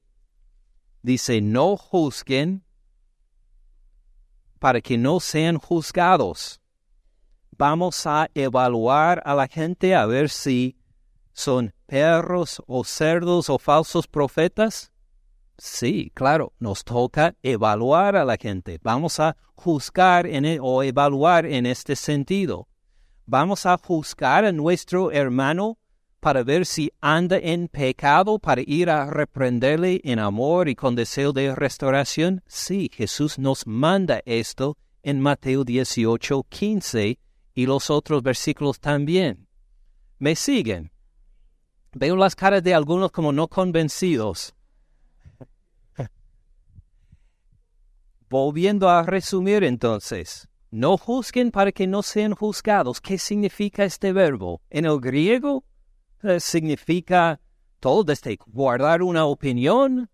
Dice, 1.03 1.39
no 1.39 1.77
juzguen 1.77 2.63
para 4.57 4.81
que 4.81 4.97
no 4.97 5.19
sean 5.19 5.59
juzgados. 5.59 6.59
Vamos 7.51 8.07
a 8.07 8.27
evaluar 8.33 9.21
a 9.23 9.35
la 9.35 9.47
gente 9.47 9.93
a 9.93 10.07
ver 10.07 10.31
si 10.31 10.75
son 11.31 11.75
perros 11.85 12.59
o 12.65 12.83
cerdos 12.83 13.51
o 13.51 13.59
falsos 13.59 14.07
profetas. 14.07 14.91
Sí, 15.57 16.11
claro, 16.13 16.53
nos 16.59 16.83
toca 16.83 17.35
evaluar 17.41 18.15
a 18.15 18.25
la 18.25 18.37
gente. 18.37 18.79
Vamos 18.83 19.19
a 19.19 19.37
juzgar 19.55 20.27
en 20.27 20.45
e, 20.45 20.59
o 20.59 20.83
evaluar 20.83 21.45
en 21.45 21.65
este 21.65 21.95
sentido. 21.95 22.67
Vamos 23.25 23.65
a 23.65 23.77
juzgar 23.77 24.45
a 24.45 24.51
nuestro 24.51 25.11
hermano 25.11 25.77
para 26.19 26.43
ver 26.43 26.65
si 26.65 26.91
anda 27.01 27.37
en 27.37 27.67
pecado, 27.67 28.39
para 28.39 28.61
ir 28.65 28.89
a 28.89 29.05
reprenderle 29.11 30.01
en 30.03 30.17
amor 30.17 30.67
y 30.67 30.75
con 30.75 30.95
deseo 30.95 31.31
de 31.31 31.53
restauración? 31.53 32.41
Sí, 32.47 32.89
Jesús 32.91 33.37
nos 33.37 33.67
manda 33.67 34.21
esto 34.25 34.75
en 35.03 35.21
Mateo 35.21 35.63
18, 35.63 36.43
15 36.49 37.19
y 37.53 37.65
los 37.67 37.91
otros 37.91 38.23
versículos 38.23 38.79
también. 38.79 39.47
¿Me 40.17 40.35
siguen? 40.35 40.91
Veo 41.93 42.15
las 42.15 42.35
caras 42.35 42.63
de 42.63 42.73
algunos 42.73 43.11
como 43.11 43.31
no 43.31 43.47
convencidos. 43.47 44.54
Volviendo 48.37 48.89
a 48.89 49.01
resumir 49.01 49.63
entonces, 49.63 50.49
no 50.69 50.97
juzguen 50.97 51.51
para 51.51 51.71
que 51.71 51.87
no 51.87 52.03
sean 52.03 52.35
juzgados. 52.35 52.99
¿Qué 52.99 53.17
significa 53.17 53.85
este 53.85 54.11
verbo? 54.11 54.61
En 54.69 54.83
el 54.83 54.99
griego 54.99 55.63
eh, 56.21 56.41
significa 56.41 57.39
todo 57.79 58.03
desde 58.03 58.37
guardar 58.45 59.01
una 59.03 59.23
opinión 59.23 60.09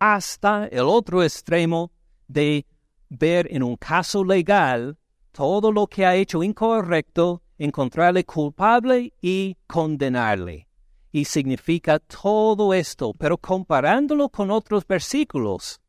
hasta 0.00 0.66
el 0.66 0.80
otro 0.80 1.22
extremo 1.22 1.92
de 2.26 2.66
ver 3.08 3.46
en 3.48 3.62
un 3.62 3.76
caso 3.76 4.24
legal 4.24 4.98
todo 5.30 5.70
lo 5.70 5.86
que 5.86 6.04
ha 6.04 6.16
hecho 6.16 6.42
incorrecto, 6.42 7.40
encontrarle 7.56 8.24
culpable 8.24 9.12
y 9.22 9.56
condenarle. 9.68 10.66
Y 11.12 11.24
significa 11.24 12.00
todo 12.00 12.74
esto, 12.74 13.14
pero 13.16 13.38
comparándolo 13.38 14.28
con 14.28 14.50
otros 14.50 14.84
versículos, 14.84 15.80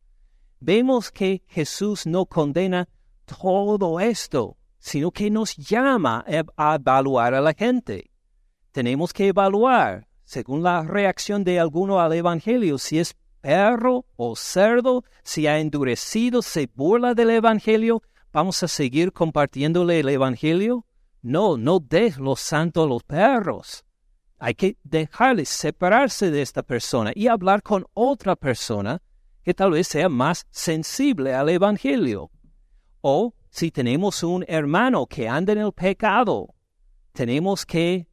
vemos 0.65 1.11
que 1.11 1.43
Jesús 1.47 2.05
no 2.05 2.25
condena 2.25 2.89
todo 3.25 3.99
esto, 3.99 4.57
sino 4.79 5.11
que 5.11 5.29
nos 5.29 5.55
llama 5.55 6.25
a 6.57 6.75
evaluar 6.75 7.33
a 7.33 7.41
la 7.41 7.53
gente 7.53 8.11
tenemos 8.75 9.13
que 9.13 9.29
evaluar, 9.29 10.05
según 10.25 10.61
la 10.61 10.83
reacción 10.83 11.45
de 11.45 11.61
alguno 11.61 12.01
al 12.01 12.11
Evangelio, 12.11 12.77
si 12.77 12.99
es 12.99 13.15
perro 13.39 14.05
o 14.17 14.35
cerdo, 14.35 15.05
si 15.23 15.47
ha 15.47 15.59
endurecido, 15.59 16.41
se 16.41 16.69
burla 16.75 17.13
del 17.13 17.29
Evangelio, 17.29 18.01
¿vamos 18.33 18.61
a 18.63 18.67
seguir 18.67 19.13
compartiéndole 19.13 20.01
el 20.01 20.09
Evangelio? 20.09 20.85
No, 21.21 21.55
no 21.55 21.79
des 21.79 22.17
los 22.17 22.41
santos 22.41 22.85
a 22.85 22.89
los 22.89 23.03
perros. 23.03 23.85
Hay 24.39 24.55
que 24.55 24.75
dejarles 24.83 25.47
separarse 25.47 26.29
de 26.29 26.41
esta 26.41 26.61
persona 26.61 27.13
y 27.15 27.27
hablar 27.27 27.63
con 27.63 27.85
otra 27.93 28.35
persona 28.35 29.01
que 29.45 29.53
tal 29.53 29.71
vez 29.71 29.87
sea 29.87 30.09
más 30.09 30.47
sensible 30.49 31.35
al 31.35 31.49
Evangelio. 31.49 32.31
O 33.01 33.35
si 33.51 33.69
tenemos 33.69 34.23
un 34.23 34.43
hermano 34.47 35.05
que 35.05 35.29
anda 35.29 35.53
en 35.53 35.59
el 35.59 35.71
pecado, 35.71 36.55
tenemos 37.13 37.63
que 37.63 38.07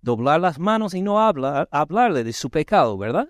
doblar 0.00 0.40
las 0.40 0.60
manos 0.60 0.94
y 0.94 1.02
no 1.02 1.20
habla, 1.20 1.68
hablarle 1.72 2.22
de 2.22 2.32
su 2.32 2.50
pecado, 2.50 2.96
¿verdad? 2.96 3.28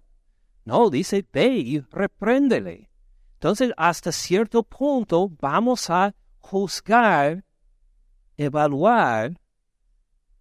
No, 0.67 0.91
dice, 0.91 1.27
ve 1.33 1.47
y 1.57 1.81
repréndele. 1.81 2.91
Entonces, 3.33 3.73
hasta 3.79 4.13
cierto 4.13 4.63
punto 4.63 5.31
vamos 5.41 5.89
a 5.89 6.15
juzgar, 6.41 7.43
evaluar 8.37 9.41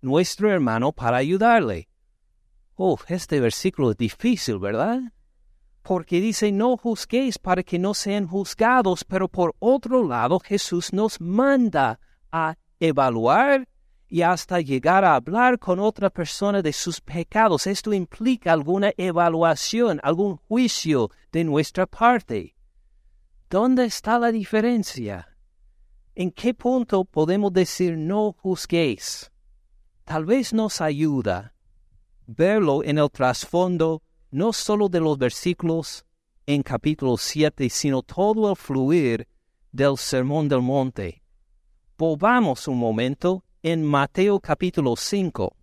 nuestro 0.02 0.52
hermano 0.52 0.92
para 0.92 1.16
ayudarle. 1.16 1.88
Oh, 2.76 2.98
este 3.08 3.40
versículo 3.40 3.92
es 3.92 3.98
difícil, 3.98 4.60
¿verdad? 4.60 5.00
Porque 5.86 6.20
dice, 6.20 6.52
no 6.52 6.78
juzguéis 6.78 7.38
para 7.38 7.62
que 7.62 7.78
no 7.78 7.94
sean 7.94 8.26
juzgados, 8.26 9.04
pero 9.04 9.28
por 9.28 9.54
otro 9.60 10.04
lado 10.04 10.40
Jesús 10.40 10.92
nos 10.92 11.22
manda 11.22 12.00
a 12.32 12.56
evaluar 12.80 13.68
y 14.08 14.24
hasta 14.24 14.62
llegar 14.62 15.06
a 15.06 15.14
hablar 15.14 15.60
con 15.60 15.80
otra 15.80 16.10
persona 16.10 16.64
de 16.64 16.74
sus 16.74 17.02
pecados. 17.02 17.68
Esto 17.68 17.94
implica 17.94 18.52
alguna 18.52 18.94
evaluación, 18.98 20.00
algún 20.02 20.38
juicio 20.38 21.12
de 21.32 21.44
nuestra 21.44 21.86
parte. 21.86 22.56
¿Dónde 23.48 23.86
está 23.86 24.18
la 24.18 24.32
diferencia? 24.32 25.38
¿En 26.16 26.32
qué 26.32 26.56
punto 26.56 27.06
podemos 27.06 27.54
decir 27.54 27.96
no 27.96 28.34
juzguéis? 28.34 29.32
Tal 30.04 30.26
vez 30.26 30.52
nos 30.52 30.82
ayuda 30.82 31.54
verlo 32.26 32.84
en 32.84 32.98
el 32.98 33.12
trasfondo 33.12 34.02
no 34.36 34.52
solo 34.52 34.90
de 34.90 35.00
los 35.00 35.18
versículos 35.18 36.06
en 36.46 36.62
capítulo 36.62 37.16
7, 37.16 37.70
sino 37.70 38.02
todo 38.02 38.50
el 38.50 38.58
fluir 38.58 39.30
del 39.72 39.98
Sermón 39.98 40.50
del 40.50 40.62
Monte. 40.62 41.24
Volvamos 41.98 42.68
un 42.68 42.78
momento 42.78 43.46
en 43.64 43.82
Mateo 43.82 44.42
capítulo 44.42 44.98
5. 44.98 45.56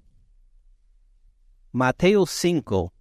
Mateo 1.73 2.25
5. 2.25 2.95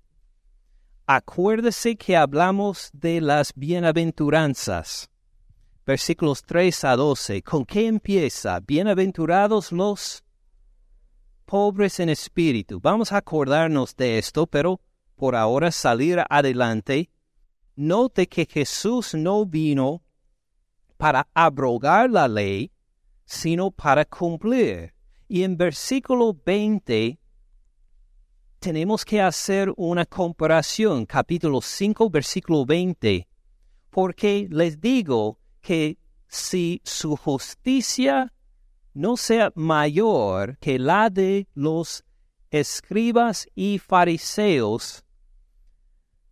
Acuérdese 1.06 1.96
que 1.96 2.18
hablamos 2.18 2.90
de 2.92 3.22
las 3.22 3.54
bienaventuranzas. 3.56 5.10
Versículos 5.86 6.44
3 6.44 6.84
a 6.84 6.96
12. 6.98 7.44
¿Con 7.44 7.64
qué 7.64 7.88
empieza? 7.88 8.60
Bienaventurados 8.60 9.72
los 9.72 10.22
pobres 11.46 12.02
en 12.02 12.10
espíritu. 12.10 12.82
Vamos 12.82 13.14
a 13.14 13.18
acordarnos 13.20 13.96
de 13.96 14.18
esto, 14.18 14.46
pero 14.46 14.82
por 15.22 15.36
ahora 15.36 15.72
salir 15.72 16.18
adelante. 16.32 17.12
Note 17.76 18.28
que 18.28 18.48
Jesús 18.48 19.14
no 19.14 19.46
vino 19.46 20.02
para 20.98 21.28
abrogar 21.36 22.10
la 22.10 22.28
ley, 22.28 22.72
sino 23.24 23.70
para 23.70 24.04
cumplir. 24.04 24.96
Y 25.28 25.44
en 25.44 25.58
versículo 25.58 26.36
20 26.44 27.20
tenemos 28.58 29.06
que 29.06 29.22
hacer 29.22 29.72
una 29.78 30.08
comparación, 30.08 31.06
capítulo 31.06 31.62
5, 31.62 32.10
versículo 32.10 32.66
20, 32.66 33.28
porque 33.92 34.48
les 34.50 34.82
digo 34.82 35.38
que 35.62 36.00
si 36.28 36.82
su 36.84 37.16
justicia 37.16 38.34
no 38.96 39.16
sea 39.18 39.52
mayor 39.54 40.58
que 40.58 40.80
la 40.80 41.12
de 41.12 41.48
los 41.54 42.04
escribas 42.50 43.48
y 43.54 43.78
fariseos, 43.78 45.06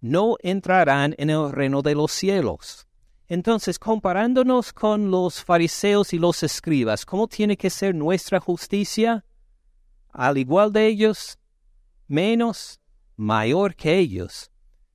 no 0.02 0.36
entrarán 0.42 1.16
en 1.18 1.30
el 1.30 1.52
reino 1.52 1.82
de 1.82 1.96
los 1.96 2.12
cielos. 2.12 2.88
Entonces, 3.28 3.78
comparándonos 3.78 4.74
con 4.74 5.12
los 5.12 5.44
fariseos 5.44 6.14
y 6.14 6.18
los 6.20 6.42
escribas, 6.42 7.06
¿cómo 7.06 7.28
tiene 7.28 7.58
que 7.58 7.70
ser 7.70 7.94
nuestra 7.94 8.40
justicia? 8.40 9.24
Al 10.12 10.38
igual 10.38 10.74
de 10.74 10.88
ellos, 10.88 11.38
menos, 12.08 12.80
mayor 13.16 13.76
que 13.76 13.98
ellos. 13.98 14.50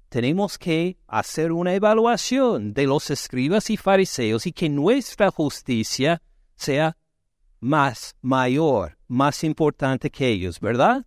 Tenemos 0.09 0.59
que 0.59 0.99
hacer 1.07 1.53
una 1.53 1.75
evaluación 1.75 2.73
de 2.73 2.87
los 2.87 3.11
escribas 3.11 3.71
y 3.71 3.77
fariseos 3.77 4.47
y 4.47 4.53
que 4.53 4.69
nuestra 4.69 5.31
justicia 5.31 6.23
sea 6.57 6.97
más 7.61 8.17
mayor, 8.21 8.99
más 9.07 9.45
importante 9.45 10.11
que 10.11 10.29
ellos, 10.29 10.61
¿verdad? 10.61 11.07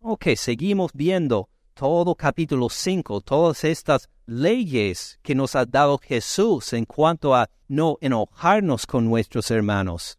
Ok, 0.00 0.28
seguimos 0.36 0.90
viendo 0.92 1.48
todo 1.74 2.14
capítulo 2.14 2.68
5, 2.68 3.20
todas 3.22 3.64
estas 3.64 4.08
leyes 4.26 5.18
que 5.22 5.34
nos 5.34 5.56
ha 5.56 5.66
dado 5.66 5.98
Jesús 5.98 6.72
en 6.72 6.84
cuanto 6.84 7.34
a 7.34 7.50
no 7.66 7.98
enojarnos 8.00 8.86
con 8.86 9.04
nuestros 9.04 9.50
hermanos, 9.50 10.16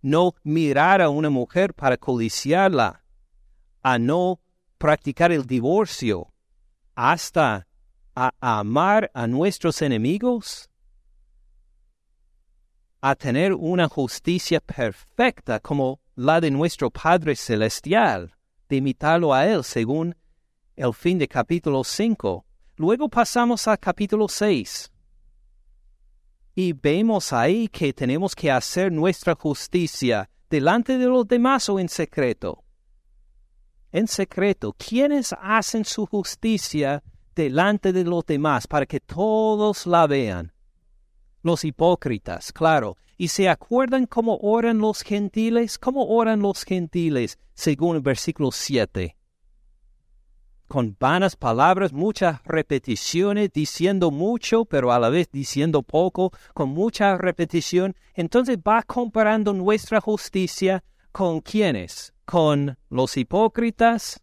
no 0.00 0.34
mirar 0.44 1.02
a 1.02 1.08
una 1.08 1.28
mujer 1.28 1.74
para 1.74 1.96
codiciarla, 1.96 3.02
a 3.82 3.98
no 3.98 4.40
practicar 4.78 5.32
el 5.32 5.44
divorcio, 5.44 6.32
hasta 6.94 7.66
a 8.14 8.32
amar 8.40 9.10
a 9.12 9.26
nuestros 9.26 9.82
enemigos, 9.82 10.70
a 13.00 13.16
tener 13.16 13.52
una 13.52 13.88
justicia 13.88 14.60
perfecta 14.60 15.58
como 15.58 16.00
la 16.14 16.40
de 16.40 16.50
nuestro 16.50 16.90
Padre 16.90 17.34
Celestial, 17.34 18.36
de 18.68 18.76
imitarlo 18.76 19.34
a 19.34 19.46
Él 19.46 19.64
según 19.64 20.16
el 20.76 20.92
fin 20.92 21.18
de 21.18 21.26
capítulo 21.26 21.82
5. 21.82 22.44
Luego 22.76 23.08
pasamos 23.08 23.66
a 23.66 23.76
capítulo 23.76 24.28
6 24.28 24.92
y 26.54 26.72
vemos 26.72 27.32
ahí 27.32 27.68
que 27.68 27.92
tenemos 27.92 28.34
que 28.34 28.50
hacer 28.50 28.92
nuestra 28.92 29.34
justicia 29.34 30.28
delante 30.48 30.98
de 30.98 31.06
los 31.06 31.26
demás 31.26 31.68
o 31.68 31.78
en 31.78 31.88
secreto. 31.88 32.62
En 33.92 34.06
secreto, 34.06 34.74
¿quiénes 34.76 35.34
hacen 35.40 35.84
su 35.84 36.06
justicia 36.06 37.02
delante 37.34 37.92
de 37.92 38.04
los 38.04 38.24
demás 38.26 38.66
para 38.66 38.86
que 38.86 39.00
todos 39.00 39.86
la 39.86 40.06
vean? 40.06 40.52
los 41.46 41.64
hipócritas, 41.64 42.52
claro. 42.52 42.98
¿Y 43.16 43.28
se 43.28 43.48
acuerdan 43.48 44.04
cómo 44.06 44.36
oran 44.42 44.78
los 44.78 45.00
gentiles? 45.00 45.78
¿Cómo 45.78 46.04
oran 46.08 46.40
los 46.40 46.64
gentiles 46.64 47.38
según 47.54 47.96
el 47.96 48.02
versículo 48.02 48.50
7? 48.52 49.15
Con 50.68 50.96
vanas 50.98 51.36
palabras, 51.36 51.92
muchas 51.92 52.42
repeticiones, 52.44 53.52
diciendo 53.52 54.10
mucho, 54.10 54.64
pero 54.64 54.92
a 54.92 54.98
la 54.98 55.10
vez 55.10 55.30
diciendo 55.30 55.82
poco, 55.82 56.32
con 56.54 56.70
mucha 56.70 57.16
repetición. 57.16 57.94
Entonces 58.14 58.58
va 58.58 58.82
comparando 58.82 59.52
nuestra 59.52 60.00
justicia 60.00 60.82
con 61.12 61.40
quiénes? 61.40 62.12
Con 62.24 62.76
los 62.90 63.16
hipócritas 63.16 64.20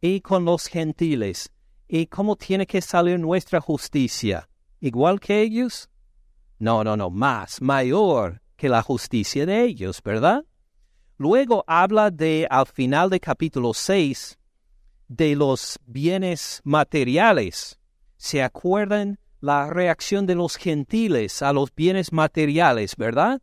y 0.00 0.20
con 0.20 0.44
los 0.44 0.66
gentiles. 0.68 1.50
¿Y 1.88 2.06
cómo 2.06 2.36
tiene 2.36 2.66
que 2.66 2.80
salir 2.80 3.18
nuestra 3.18 3.60
justicia? 3.60 4.48
¿Igual 4.80 5.18
que 5.18 5.40
ellos? 5.40 5.88
No, 6.58 6.84
no, 6.84 6.96
no, 6.96 7.10
más, 7.10 7.60
mayor 7.60 8.40
que 8.56 8.68
la 8.68 8.82
justicia 8.82 9.44
de 9.46 9.64
ellos, 9.64 10.00
¿verdad? 10.02 10.44
Luego 11.18 11.64
habla 11.66 12.10
de, 12.10 12.46
al 12.50 12.66
final 12.66 13.10
del 13.10 13.20
capítulo 13.20 13.74
6, 13.74 14.35
de 15.08 15.36
los 15.36 15.78
bienes 15.86 16.60
materiales. 16.64 17.78
¿Se 18.16 18.42
acuerdan 18.42 19.18
la 19.40 19.68
reacción 19.70 20.26
de 20.26 20.34
los 20.34 20.56
gentiles 20.56 21.42
a 21.42 21.52
los 21.52 21.74
bienes 21.74 22.12
materiales, 22.12 22.96
verdad? 22.96 23.40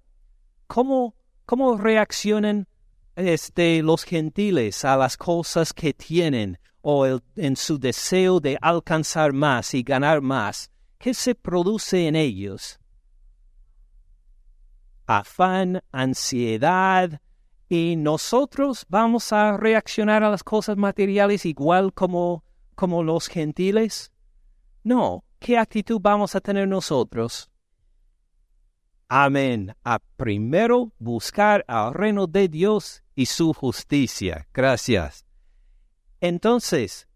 ¿Cómo, 0.67 1.15
cómo 1.45 1.77
reaccionan 1.77 2.67
este, 3.15 3.83
los 3.83 4.03
gentiles 4.03 4.83
a 4.85 4.97
las 4.97 5.17
cosas 5.17 5.73
que 5.73 5.93
tienen 5.93 6.59
o 6.81 7.19
en 7.35 7.55
su 7.55 7.79
deseo 7.79 8.39
de 8.39 8.57
alcanzar 8.61 9.33
más 9.33 9.73
y 9.73 9.83
ganar 9.83 10.21
más? 10.21 10.71
¿Qué 10.97 11.13
se 11.13 11.35
produce 11.35 12.07
en 12.07 12.15
ellos? 12.15 12.79
afán, 15.05 15.81
ansiedad, 15.91 17.21
y 17.75 17.95
nosotros 17.95 18.85
vamos 18.87 19.33
a 19.33 19.57
reaccionar 19.57 20.23
a 20.23 20.29
las 20.29 20.43
cosas 20.43 20.77
materiales 20.77 21.43
igual 21.43 21.91
como, 21.91 22.43
como 22.75 23.01
los 23.01 23.27
gentiles? 23.27 24.11
No, 24.83 25.23
¿qué 25.39 25.57
actitud 25.57 25.99
vamos 25.99 26.35
a 26.35 26.39
tener 26.39 26.67
nosotros? 26.67 27.49
Amén. 29.07 29.75
A 29.83 29.97
primero 30.17 30.91
buscar 30.99 31.65
al 31.67 31.95
reino 31.95 32.27
de 32.27 32.47
Dios 32.47 33.03
y 33.15 33.25
su 33.25 33.53
justicia. 33.53 34.47
Gracias. 34.53 35.25
Entonces, 36.21 37.07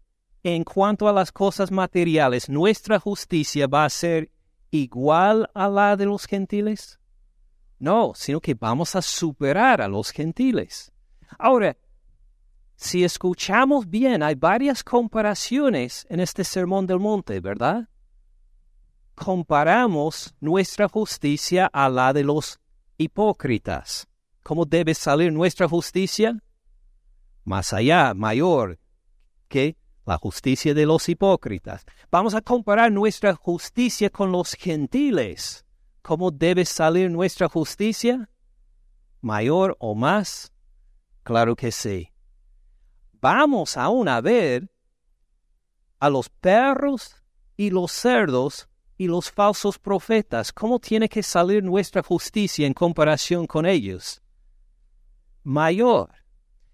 en 0.42 0.64
cuanto 0.64 1.06
a 1.06 1.12
las 1.12 1.30
cosas 1.30 1.70
materiales, 1.70 2.48
¿nuestra 2.48 2.98
justicia 2.98 3.68
va 3.68 3.84
a 3.84 3.90
ser 3.90 4.32
igual 4.72 5.48
a 5.54 5.68
la 5.68 5.94
de 5.94 6.06
los 6.06 6.26
gentiles? 6.26 6.97
No, 7.78 8.12
sino 8.14 8.40
que 8.40 8.54
vamos 8.54 8.96
a 8.96 9.02
superar 9.02 9.80
a 9.80 9.88
los 9.88 10.10
gentiles. 10.10 10.92
Ahora, 11.38 11.76
si 12.74 13.04
escuchamos 13.04 13.88
bien, 13.88 14.22
hay 14.22 14.34
varias 14.34 14.82
comparaciones 14.84 16.06
en 16.08 16.20
este 16.20 16.44
Sermón 16.44 16.86
del 16.86 16.98
Monte, 16.98 17.40
¿verdad? 17.40 17.88
Comparamos 19.14 20.34
nuestra 20.40 20.88
justicia 20.88 21.68
a 21.72 21.88
la 21.88 22.12
de 22.12 22.24
los 22.24 22.60
hipócritas. 22.96 24.08
¿Cómo 24.42 24.64
debe 24.64 24.94
salir 24.94 25.32
nuestra 25.32 25.68
justicia? 25.68 26.40
Más 27.44 27.72
allá, 27.72 28.14
mayor 28.14 28.78
que 29.48 29.76
la 30.06 30.16
justicia 30.18 30.72
de 30.72 30.86
los 30.86 31.08
hipócritas. 31.08 31.84
Vamos 32.10 32.34
a 32.34 32.40
comparar 32.40 32.90
nuestra 32.90 33.34
justicia 33.34 34.08
con 34.08 34.32
los 34.32 34.54
gentiles. 34.54 35.64
¿Cómo 36.08 36.30
debe 36.30 36.64
salir 36.64 37.10
nuestra 37.10 37.50
justicia? 37.50 38.30
¿Mayor 39.20 39.76
o 39.78 39.94
más? 39.94 40.50
Claro 41.22 41.54
que 41.54 41.70
sí. 41.70 42.10
Vamos 43.20 43.76
aún 43.76 44.08
a 44.08 44.18
ver 44.22 44.70
a 45.98 46.08
los 46.08 46.30
perros 46.30 47.14
y 47.58 47.68
los 47.68 47.92
cerdos 47.92 48.70
y 48.96 49.06
los 49.06 49.30
falsos 49.30 49.78
profetas. 49.78 50.50
¿Cómo 50.50 50.78
tiene 50.78 51.10
que 51.10 51.22
salir 51.22 51.62
nuestra 51.62 52.02
justicia 52.02 52.66
en 52.66 52.72
comparación 52.72 53.46
con 53.46 53.66
ellos? 53.66 54.22
Mayor. 55.42 56.08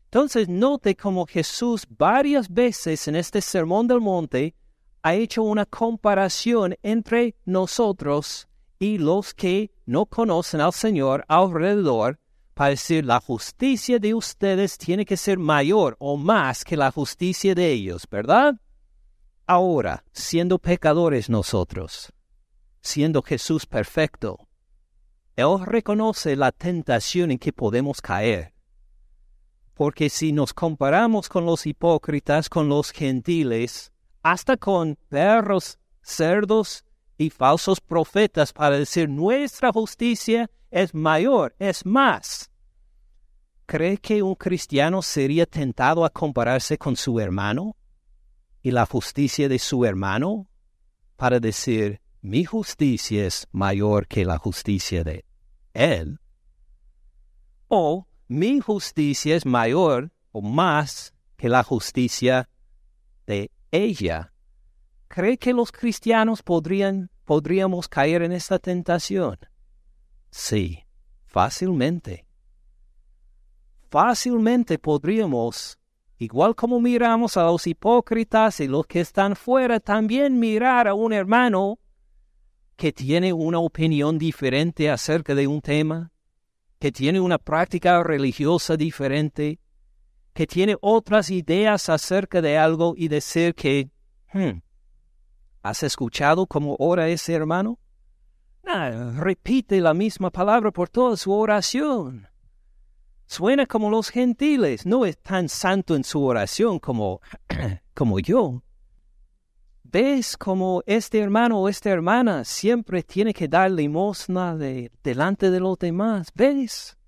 Entonces 0.05 0.49
note 0.49 0.95
cómo 0.95 1.27
Jesús 1.27 1.85
varias 1.89 2.49
veces 2.49 3.09
en 3.09 3.17
este 3.17 3.41
Sermón 3.41 3.89
del 3.89 4.01
Monte 4.01 4.55
ha 5.03 5.15
hecho 5.17 5.43
una 5.43 5.67
comparación 5.67 6.77
entre 6.85 7.35
nosotros 7.45 8.47
y 8.85 8.99
los 8.99 9.33
que 9.33 9.71
no 9.87 10.05
conocen 10.05 10.61
al 10.61 10.75
Señor 10.75 11.25
alrededor 11.27 12.21
para 12.53 12.71
decir 12.71 13.07
la 13.07 13.19
justicia 13.19 13.99
de 13.99 14.13
ustedes 14.13 14.77
tiene 14.77 15.07
que 15.07 15.17
ser 15.17 15.39
mayor 15.39 15.97
o 15.99 16.19
más 16.19 16.65
que 16.65 16.77
la 16.77 16.91
justicia 16.91 17.55
de 17.55 17.73
ellos, 17.73 18.07
¿verdad? 18.11 18.61
Ahora, 19.47 20.05
siendo 20.13 20.59
pecadores 20.59 21.31
nosotros, 21.31 22.13
siendo 22.83 23.23
Jesús 23.23 23.65
perfecto, 23.65 24.49
Él 25.35 25.65
reconoce 25.65 26.37
la 26.37 26.53
tentación 26.53 27.31
en 27.31 27.39
que 27.39 27.55
podemos 27.55 28.03
caer. 28.03 28.53
Porque 29.73 30.11
si 30.11 30.31
nos 30.33 30.53
comparamos 30.53 31.31
con 31.31 31.47
los 31.47 31.67
hipócritas, 31.67 32.51
con 32.51 32.69
los 32.69 32.91
gentiles, 32.91 33.93
hasta 34.23 34.59
con 34.59 34.99
perros, 35.09 35.79
cerdos 36.03 36.85
y 37.25 37.31
falsos 37.31 37.81
profetas 37.81 38.53
para 38.53 38.79
decir 38.79 39.09
nuestra 39.09 39.73
justicia 39.73 40.51
es 40.71 40.95
mayor, 40.95 41.55
es 41.59 41.85
más. 41.85 42.51
¿Cree 43.67 43.97
que 43.97 44.23
un 44.23 44.35
cristiano 44.35 45.03
sería 45.03 45.47
tentado 45.47 46.05
a 46.05 46.11
compararse 46.11 46.77
con 46.77 46.97
su 46.97 47.19
hermano 47.19 47.77
y 48.61 48.71
la 48.71 48.87
justicia 48.87 49.49
de 49.49 49.59
su 49.59 49.85
hermano 49.85 50.49
para 51.17 51.41
decir 51.41 52.01
mi 52.21 52.45
justicia 52.45 53.27
es 53.27 53.47
mayor 53.53 54.07
que 54.07 54.25
la 54.25 54.39
justicia 54.39 55.05
de 55.05 55.25
él? 55.73 56.19
¿O 57.69 58.07
mi 58.29 58.61
justicia 58.61 59.37
es 59.37 59.47
mayor 59.47 60.13
o 60.33 60.43
más 60.43 61.15
que 61.37 61.49
la 61.49 61.63
justicia 61.63 62.49
de 63.27 63.51
ella? 63.71 64.33
¿Cree 65.09 65.39
que 65.39 65.53
los 65.53 65.71
cristianos 65.71 66.43
podrían, 66.43 67.11
podríamos 67.25 67.89
caer 67.89 68.23
en 68.23 68.33
esta 68.33 68.59
tentación? 68.59 69.39
Sí, 70.31 70.85
fácilmente. 71.27 72.27
Fácilmente 73.91 74.79
podríamos, 74.79 75.79
igual 76.19 76.55
como 76.55 76.81
miramos 76.81 77.37
a 77.37 77.45
los 77.45 77.67
hipócritas 77.67 78.61
y 78.61 78.69
los 78.69 78.87
que 78.87 79.01
están 79.01 79.37
fuera, 79.37 79.81
también 79.81 80.39
mirar 80.39 80.89
a 80.89 80.95
un 80.95 81.13
hermano 81.13 81.79
que 82.77 82.93
tiene 82.93 83.33
una 83.33 83.61
opinión 83.61 84.19
diferente 84.19 84.91
acerca 84.91 85.35
de 85.35 85.47
un 85.47 85.61
tema, 85.61 86.11
que 86.81 86.91
tiene 86.91 87.21
una 87.21 87.39
práctica 87.39 88.03
religiosa 88.03 88.77
diferente, 88.77 89.61
que 90.33 90.47
tiene 90.47 90.77
otras 90.81 91.31
ideas 91.31 91.89
acerca 91.89 92.43
de 92.43 92.59
algo 92.59 92.95
y 92.97 93.09
decir 93.09 93.55
que, 93.55 93.91
hmm, 94.33 94.59
¿Has 95.65 95.83
escuchado 95.83 96.47
cómo 96.47 96.77
ora 96.79 97.09
ese 97.09 97.33
hermano? 97.33 97.79
Ah, 98.67 99.13
repite 99.17 99.81
la 99.81 99.95
misma 99.95 100.29
palabra 100.29 100.71
por 100.71 100.91
toda 100.91 101.17
su 101.17 101.33
oración. 101.33 102.29
Suena 103.25 103.65
como 103.65 103.89
los 103.89 104.11
gentiles, 104.11 104.85
no 104.85 105.07
es 105.07 105.17
tan 105.17 105.49
santo 105.49 105.97
en 105.97 106.05
su 106.05 106.23
oración 106.23 106.79
como, 106.79 107.23
como 107.95 108.21
yo. 108.21 108.63
¿Ves 109.85 110.37
cómo 110.37 110.83
este 110.85 111.21
hermano 111.21 111.59
o 111.59 111.71
esta 111.71 111.89
hermana 111.89 112.45
siempre 112.45 113.03
tiene 113.03 113.33
que 113.33 113.49
dar 113.49 113.71
limosna 113.71 114.57
de, 114.57 114.93
delante 115.03 115.51
de 115.51 115.61
los 115.61 115.79
demás? 115.79 116.29
¿Ves? 116.35 116.99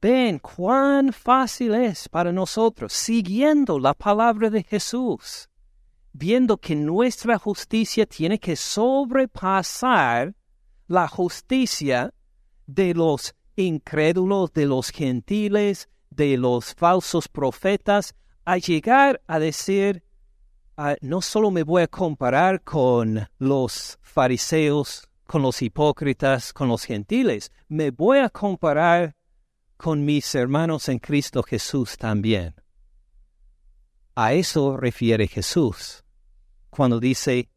Ven 0.00 0.38
cuán 0.38 1.12
fácil 1.12 1.74
es 1.74 2.08
para 2.08 2.30
nosotros, 2.30 2.92
siguiendo 2.92 3.80
la 3.80 3.92
palabra 3.92 4.50
de 4.50 4.62
Jesús, 4.62 5.48
viendo 6.12 6.58
que 6.58 6.74
nuestra 6.74 7.38
justicia 7.38 8.06
tiene 8.06 8.38
que 8.38 8.56
sobrepasar 8.56 10.34
la 10.86 11.06
justicia 11.08 12.12
de 12.66 12.94
los 12.94 13.34
incrédulos, 13.56 14.52
de 14.52 14.66
los 14.66 14.90
gentiles, 14.90 15.88
de 16.10 16.36
los 16.36 16.74
falsos 16.74 17.28
profetas, 17.28 18.14
a 18.44 18.56
llegar 18.56 19.20
a 19.26 19.38
decir, 19.38 20.02
ah, 20.76 20.96
no 21.00 21.20
solo 21.20 21.50
me 21.50 21.62
voy 21.62 21.82
a 21.82 21.88
comparar 21.88 22.62
con 22.62 23.28
los 23.38 23.98
fariseos, 24.00 25.08
con 25.26 25.42
los 25.42 25.60
hipócritas, 25.60 26.52
con 26.54 26.68
los 26.68 26.84
gentiles, 26.84 27.52
me 27.68 27.90
voy 27.90 28.18
a 28.18 28.30
comparar 28.30 29.14
con 29.76 30.04
mis 30.04 30.34
hermanos 30.34 30.88
en 30.88 30.98
Cristo 30.98 31.42
Jesús 31.42 31.98
también. 31.98 32.54
A 34.20 34.32
eso 34.32 34.76
refiere 34.76 35.28
Jesús 35.28 36.02
cuando 36.70 36.98
dice, 36.98 37.48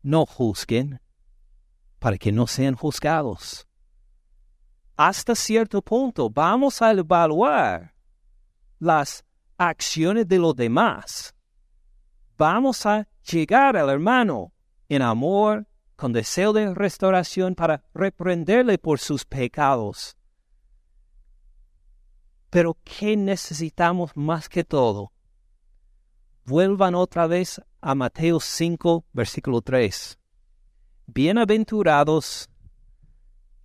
no 0.00 0.26
juzguen, 0.26 1.00
para 1.98 2.16
que 2.16 2.30
no 2.30 2.46
sean 2.46 2.76
juzgados. 2.76 3.66
Hasta 4.96 5.34
cierto 5.34 5.82
punto 5.82 6.30
vamos 6.30 6.80
a 6.82 6.92
evaluar 6.92 7.96
las 8.78 9.24
acciones 9.56 10.28
de 10.28 10.38
los 10.38 10.54
demás. 10.54 11.34
Vamos 12.36 12.86
a 12.86 13.08
llegar 13.28 13.76
al 13.76 13.90
hermano 13.90 14.52
en 14.88 15.02
amor, 15.02 15.66
con 15.96 16.12
deseo 16.12 16.52
de 16.52 16.72
restauración 16.74 17.56
para 17.56 17.82
reprenderle 17.92 18.78
por 18.78 19.00
sus 19.00 19.24
pecados. 19.24 20.16
Pero 22.50 22.78
¿qué 22.84 23.16
necesitamos 23.16 24.12
más 24.14 24.48
que 24.48 24.62
todo? 24.62 25.10
Vuelvan 26.48 26.94
otra 26.94 27.26
vez 27.26 27.60
a 27.82 27.94
Mateo 27.94 28.40
5, 28.40 29.04
versículo 29.12 29.60
3. 29.60 30.18
Bienaventurados, 31.06 32.48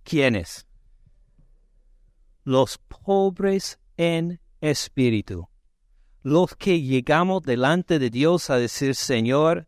¿quiénes? 0.02 0.66
Los 2.42 2.76
pobres 2.76 3.80
en 3.96 4.38
espíritu. 4.60 5.48
Los 6.22 6.56
que 6.56 6.82
llegamos 6.82 7.42
delante 7.44 7.98
de 7.98 8.10
Dios 8.10 8.50
a 8.50 8.58
decir, 8.58 8.94
Señor, 8.94 9.66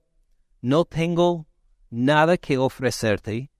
no 0.61 0.85
tengo 0.85 1.47
nada 1.89 2.37
que 2.37 2.59
ofrecerte. 2.59 3.51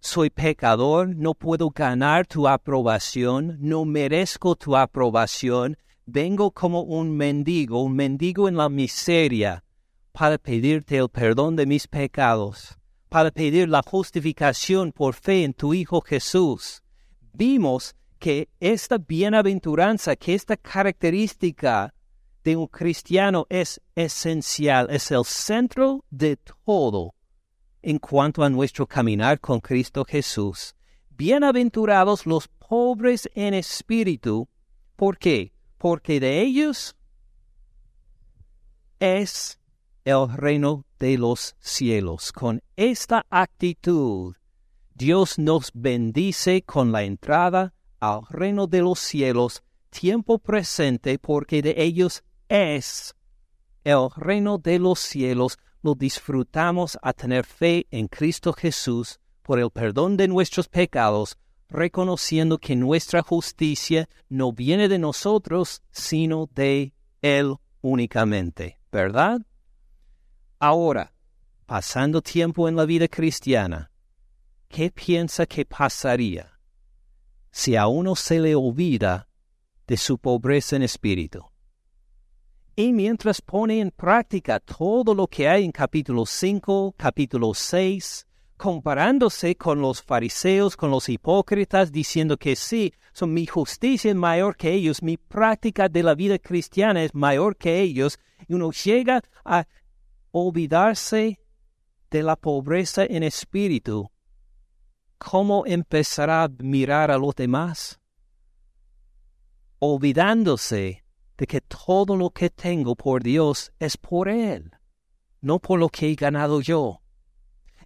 Soy 0.00 0.28
pecador, 0.28 1.16
no 1.16 1.32
puedo 1.32 1.70
ganar 1.70 2.26
tu 2.26 2.46
aprobación, 2.46 3.56
no 3.58 3.86
merezco 3.86 4.54
tu 4.54 4.76
aprobación, 4.76 5.78
vengo 6.06 6.52
como 6.52 6.82
un 6.82 7.16
mendigo, 7.16 7.82
un 7.82 7.94
mendigo 7.94 8.48
en 8.48 8.56
la 8.56 8.68
miseria, 8.68 9.64
para 10.12 10.38
pedirte 10.38 10.96
el 10.96 11.08
perdón 11.08 11.56
de 11.56 11.66
mis 11.66 11.86
pecados, 11.86 12.78
para 13.08 13.30
pedir 13.30 13.68
la 13.68 13.82
justificación 13.82 14.92
por 14.92 15.14
fe 15.14 15.44
en 15.44 15.52
tu 15.52 15.74
Hijo 15.74 16.00
Jesús. 16.00 16.82
Vimos 17.32 17.94
que 18.18 18.48
esta 18.60 18.96
bienaventuranza, 18.96 20.16
que 20.16 20.34
esta 20.34 20.56
característica 20.56 21.92
de 22.42 22.56
un 22.56 22.68
cristiano 22.68 23.46
es 23.50 23.80
esencial, 23.94 24.86
es 24.90 25.10
el 25.10 25.24
centro 25.24 26.04
de 26.08 26.38
todo 26.64 27.14
en 27.82 27.98
cuanto 27.98 28.42
a 28.42 28.48
nuestro 28.48 28.86
caminar 28.86 29.38
con 29.38 29.60
Cristo 29.60 30.04
Jesús. 30.04 30.74
Bienaventurados 31.10 32.26
los 32.26 32.48
pobres 32.48 33.28
en 33.34 33.54
espíritu. 33.54 34.48
¿Por 34.96 35.18
qué? 35.18 35.55
Porque 35.88 36.18
de 36.18 36.40
ellos 36.40 36.96
es 38.98 39.60
el 40.04 40.28
reino 40.32 40.84
de 40.98 41.16
los 41.16 41.54
cielos. 41.60 42.32
Con 42.32 42.60
esta 42.74 43.24
actitud, 43.30 44.34
Dios 44.96 45.38
nos 45.38 45.70
bendice 45.72 46.62
con 46.62 46.90
la 46.90 47.04
entrada 47.04 47.72
al 48.00 48.22
reino 48.28 48.66
de 48.66 48.82
los 48.82 48.98
cielos, 48.98 49.62
tiempo 49.90 50.40
presente, 50.40 51.20
porque 51.20 51.62
de 51.62 51.76
ellos 51.76 52.24
es 52.48 53.14
el 53.84 54.08
reino 54.16 54.58
de 54.58 54.80
los 54.80 54.98
cielos. 54.98 55.56
Lo 55.82 55.94
disfrutamos 55.94 56.98
a 57.00 57.12
tener 57.12 57.46
fe 57.46 57.86
en 57.92 58.08
Cristo 58.08 58.52
Jesús 58.52 59.20
por 59.40 59.60
el 59.60 59.70
perdón 59.70 60.16
de 60.16 60.26
nuestros 60.26 60.68
pecados, 60.68 61.38
reconociendo 61.68 62.58
que 62.58 62.76
nuestra 62.76 63.22
justicia 63.22 64.08
no 64.28 64.52
viene 64.52 64.88
de 64.88 64.98
nosotros, 64.98 65.82
sino 65.90 66.48
de 66.54 66.94
Él 67.22 67.56
únicamente, 67.80 68.78
¿verdad? 68.90 69.40
Ahora, 70.58 71.12
pasando 71.66 72.22
tiempo 72.22 72.68
en 72.68 72.76
la 72.76 72.84
vida 72.84 73.08
cristiana, 73.08 73.90
¿qué 74.68 74.90
piensa 74.90 75.46
que 75.46 75.64
pasaría 75.64 76.58
si 77.50 77.76
a 77.76 77.86
uno 77.86 78.14
se 78.14 78.40
le 78.40 78.54
olvida 78.54 79.28
de 79.86 79.96
su 79.96 80.18
pobreza 80.18 80.76
en 80.76 80.82
espíritu? 80.82 81.44
Y 82.74 82.92
mientras 82.92 83.40
pone 83.40 83.80
en 83.80 83.90
práctica 83.90 84.60
todo 84.60 85.14
lo 85.14 85.26
que 85.26 85.48
hay 85.48 85.64
en 85.64 85.72
capítulo 85.72 86.26
5, 86.26 86.94
capítulo 86.96 87.54
6, 87.54 88.26
comparándose 88.56 89.56
con 89.56 89.80
los 89.80 90.02
fariseos, 90.02 90.76
con 90.76 90.90
los 90.90 91.08
hipócritas, 91.08 91.92
diciendo 91.92 92.36
que 92.36 92.56
sí, 92.56 92.92
son 93.12 93.32
mi 93.32 93.46
justicia 93.46 94.10
es 94.10 94.16
mayor 94.16 94.56
que 94.56 94.72
ellos, 94.72 95.02
mi 95.02 95.16
práctica 95.16 95.88
de 95.88 96.02
la 96.02 96.14
vida 96.14 96.38
cristiana 96.38 97.02
es 97.02 97.14
mayor 97.14 97.56
que 97.56 97.80
ellos, 97.80 98.18
y 98.48 98.54
uno 98.54 98.70
llega 98.72 99.22
a 99.44 99.66
olvidarse 100.30 101.40
de 102.10 102.22
la 102.22 102.36
pobreza 102.36 103.04
en 103.04 103.22
espíritu, 103.22 104.10
¿cómo 105.18 105.64
empezará 105.66 106.44
a 106.44 106.48
mirar 106.48 107.10
a 107.10 107.18
los 107.18 107.34
demás? 107.34 108.00
Olvidándose 109.78 111.04
de 111.36 111.46
que 111.46 111.60
todo 111.60 112.16
lo 112.16 112.30
que 112.30 112.48
tengo 112.48 112.96
por 112.96 113.22
Dios 113.22 113.72
es 113.78 113.96
por 113.96 114.28
Él, 114.28 114.70
no 115.40 115.58
por 115.58 115.78
lo 115.78 115.88
que 115.88 116.10
he 116.10 116.14
ganado 116.14 116.60
yo. 116.60 117.02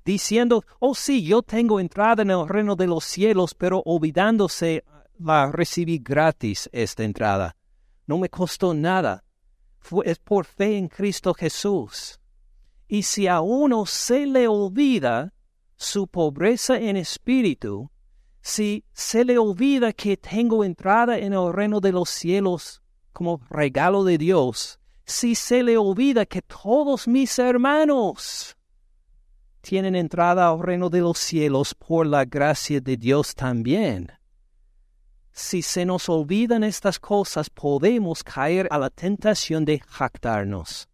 Diciendo, 0.04 0.64
oh 0.78 0.94
sí, 0.94 1.22
yo 1.22 1.42
tengo 1.42 1.78
entrada 1.78 2.22
en 2.22 2.30
el 2.30 2.48
reino 2.48 2.74
de 2.76 2.86
los 2.86 3.04
cielos, 3.04 3.54
pero 3.54 3.82
olvidándose 3.84 4.84
la 5.18 5.50
recibí 5.52 5.98
gratis 5.98 6.68
esta 6.72 7.04
entrada. 7.04 7.56
No 8.06 8.18
me 8.18 8.28
costó 8.28 8.74
nada. 8.74 9.24
Fue, 9.78 10.10
es 10.10 10.18
por 10.18 10.46
fe 10.46 10.76
en 10.76 10.88
Cristo 10.88 11.34
Jesús. 11.34 12.20
Y 12.88 13.02
si 13.02 13.26
a 13.26 13.40
uno 13.40 13.86
se 13.86 14.26
le 14.26 14.48
olvida 14.48 15.32
su 15.76 16.08
pobreza 16.08 16.78
en 16.78 16.96
espíritu, 16.96 17.90
si 18.42 18.84
se 18.92 19.24
le 19.24 19.38
olvida 19.38 19.92
que 19.92 20.16
tengo 20.16 20.64
entrada 20.64 21.18
en 21.18 21.32
el 21.34 21.52
reino 21.52 21.80
de 21.80 21.92
los 21.92 22.08
cielos 22.08 22.82
como 23.12 23.40
regalo 23.50 24.02
de 24.04 24.18
Dios, 24.18 24.80
si 25.04 25.34
se 25.34 25.62
le 25.62 25.76
olvida 25.76 26.26
que 26.26 26.42
todos 26.42 27.06
mis 27.06 27.38
hermanos 27.38 28.56
tienen 29.60 29.94
entrada 29.94 30.48
al 30.48 30.60
reino 30.60 30.90
de 30.90 31.00
los 31.00 31.18
cielos 31.18 31.74
por 31.74 32.06
la 32.06 32.24
gracia 32.24 32.80
de 32.80 32.96
Dios 32.96 33.34
también. 33.34 34.12
Si 35.32 35.62
se 35.62 35.84
nos 35.84 36.08
olvidan 36.08 36.64
estas 36.64 36.98
cosas, 36.98 37.48
podemos 37.50 38.22
caer 38.24 38.66
a 38.70 38.78
la 38.78 38.90
tentación 38.90 39.64
de 39.64 39.80
jactarnos. 39.80 40.88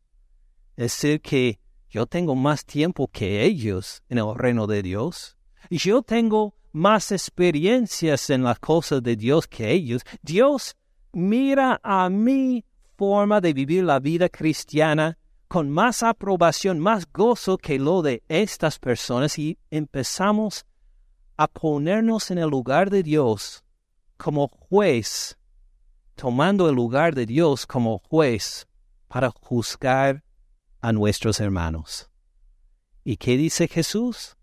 Es 0.77 0.93
decir, 0.93 1.21
que 1.21 1.59
yo 1.89 2.07
tengo 2.07 2.35
más 2.35 2.65
tiempo 2.65 3.09
que 3.09 3.43
ellos 3.45 4.03
en 4.09 4.19
el 4.19 4.35
reino 4.35 4.67
de 4.67 4.83
Dios. 4.83 5.37
Y 5.71 5.79
yo 5.79 6.03
tengo 6.03 6.55
más 6.73 7.11
experiencias 7.11 8.29
en 8.29 8.43
las 8.45 8.59
cosas 8.59 9.03
de 9.03 9.17
Dios 9.17 9.47
que 9.49 9.73
ellos. 9.73 10.03
Dios 10.23 10.77
mira 11.13 11.81
a 11.83 12.11
mi 12.11 12.65
forma 12.97 13.41
de 13.41 13.55
vivir 13.55 13.85
la 13.85 13.99
vida 13.99 14.29
cristiana 14.29 15.19
con 15.49 15.71
más 15.71 16.03
aprobación, 16.03 16.81
más 16.81 17.07
gozo 17.13 17.59
que 17.59 17.79
lo 17.79 18.03
de 18.03 18.23
estas 18.29 18.79
personas 18.79 19.39
y 19.39 19.59
empezamos 19.71 20.67
a 21.37 21.47
ponernos 21.47 22.31
en 22.31 22.39
el 22.39 22.49
lugar 22.49 22.91
de 22.91 23.03
Dios 23.03 23.65
como 24.17 24.49
juez, 24.49 25.39
tomando 26.15 26.69
el 26.69 26.75
lugar 26.75 27.15
de 27.15 27.27
Dios 27.27 27.67
como 27.67 27.99
juez 27.99 28.67
para 29.09 29.31
juzgar 29.31 30.25
a 30.81 30.93
nuestros 30.93 31.41
hermanos. 31.41 32.11
¿Y 33.05 33.17
qué 33.19 33.37
dice 33.37 33.69
Jesús? 33.69 34.37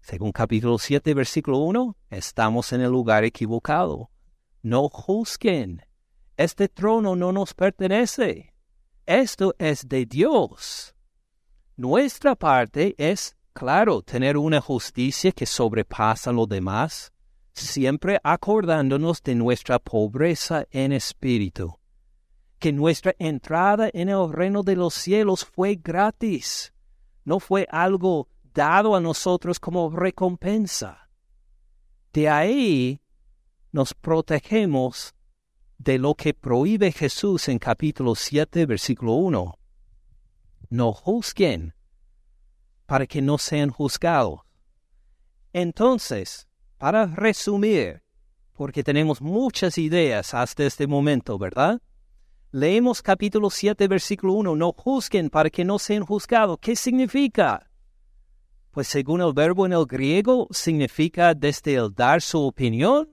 Según 0.00 0.32
capítulo 0.32 0.78
7, 0.78 1.14
versículo 1.14 1.58
1, 1.58 1.96
estamos 2.10 2.72
en 2.72 2.82
el 2.82 2.90
lugar 2.90 3.24
equivocado. 3.24 4.10
No 4.62 4.88
juzguen. 4.88 5.82
Este 6.36 6.68
trono 6.68 7.16
no 7.16 7.32
nos 7.32 7.54
pertenece. 7.54 8.53
Esto 9.06 9.54
es 9.58 9.88
de 9.88 10.06
Dios. 10.06 10.94
Nuestra 11.76 12.34
parte 12.34 12.94
es, 12.98 13.36
claro, 13.52 14.02
tener 14.02 14.36
una 14.36 14.60
justicia 14.60 15.32
que 15.32 15.46
sobrepasa 15.46 16.32
lo 16.32 16.46
demás, 16.46 17.12
siempre 17.52 18.18
acordándonos 18.22 19.22
de 19.22 19.34
nuestra 19.34 19.78
pobreza 19.78 20.66
en 20.70 20.92
espíritu 20.92 21.78
que 22.64 22.72
nuestra 22.72 23.14
entrada 23.18 23.90
en 23.92 24.08
el 24.08 24.32
reino 24.32 24.62
de 24.62 24.74
los 24.74 24.94
cielos 24.94 25.44
fue 25.44 25.74
gratis, 25.74 26.72
no 27.22 27.38
fue 27.38 27.66
algo 27.70 28.26
dado 28.54 28.96
a 28.96 29.00
nosotros 29.02 29.60
como 29.60 29.90
recompensa. 29.90 31.10
De 32.14 32.26
ahí 32.26 33.02
nos 33.70 33.92
protegemos 33.92 35.14
de 35.78 35.98
lo 35.98 36.14
que 36.14 36.34
prohíbe 36.34 36.92
Jesús 36.92 37.48
en 37.48 37.58
capítulo 37.58 38.14
7, 38.14 38.66
versículo 38.66 39.14
1. 39.14 39.58
No 40.70 40.92
juzguen 40.92 41.74
para 42.86 43.06
que 43.06 43.22
no 43.22 43.38
sean 43.38 43.70
juzgados. 43.70 44.40
Entonces, 45.52 46.48
para 46.78 47.06
resumir, 47.06 48.02
porque 48.54 48.82
tenemos 48.82 49.20
muchas 49.20 49.78
ideas 49.78 50.34
hasta 50.34 50.64
este 50.64 50.86
momento, 50.86 51.38
¿verdad? 51.38 51.80
Leemos 52.50 53.02
capítulo 53.02 53.50
7, 53.50 53.88
versículo 53.88 54.34
1, 54.34 54.56
no 54.56 54.72
juzguen 54.72 55.28
para 55.28 55.50
que 55.50 55.64
no 55.64 55.78
sean 55.78 56.04
juzgados. 56.04 56.58
¿Qué 56.60 56.76
significa? 56.76 57.68
Pues 58.70 58.88
según 58.88 59.20
el 59.20 59.32
verbo 59.32 59.66
en 59.66 59.72
el 59.72 59.86
griego 59.86 60.48
significa 60.50 61.34
desde 61.34 61.74
el 61.74 61.92
dar 61.94 62.22
su 62.22 62.40
opinión, 62.40 63.08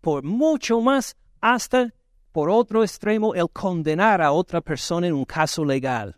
por 0.00 0.24
mucho 0.24 0.80
más 0.80 1.16
hasta 1.40 1.92
por 2.32 2.50
otro 2.50 2.82
extremo 2.82 3.34
el 3.34 3.48
condenar 3.50 4.22
a 4.22 4.32
otra 4.32 4.60
persona 4.60 5.06
en 5.06 5.14
un 5.14 5.24
caso 5.24 5.64
legal. 5.64 6.14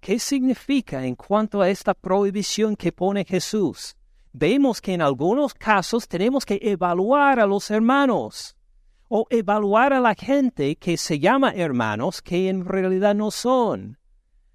¿Qué 0.00 0.18
significa 0.18 1.04
en 1.04 1.16
cuanto 1.16 1.60
a 1.60 1.68
esta 1.68 1.92
prohibición 1.92 2.76
que 2.76 2.92
pone 2.92 3.24
Jesús? 3.24 3.96
Vemos 4.32 4.80
que 4.80 4.94
en 4.94 5.02
algunos 5.02 5.54
casos 5.54 6.06
tenemos 6.06 6.46
que 6.46 6.58
evaluar 6.62 7.40
a 7.40 7.46
los 7.46 7.70
hermanos 7.70 8.56
o 9.08 9.26
evaluar 9.30 9.92
a 9.92 10.00
la 10.00 10.14
gente 10.14 10.76
que 10.76 10.96
se 10.96 11.18
llama 11.18 11.52
hermanos 11.52 12.22
que 12.22 12.48
en 12.48 12.64
realidad 12.64 13.14
no 13.14 13.30
son. 13.30 13.98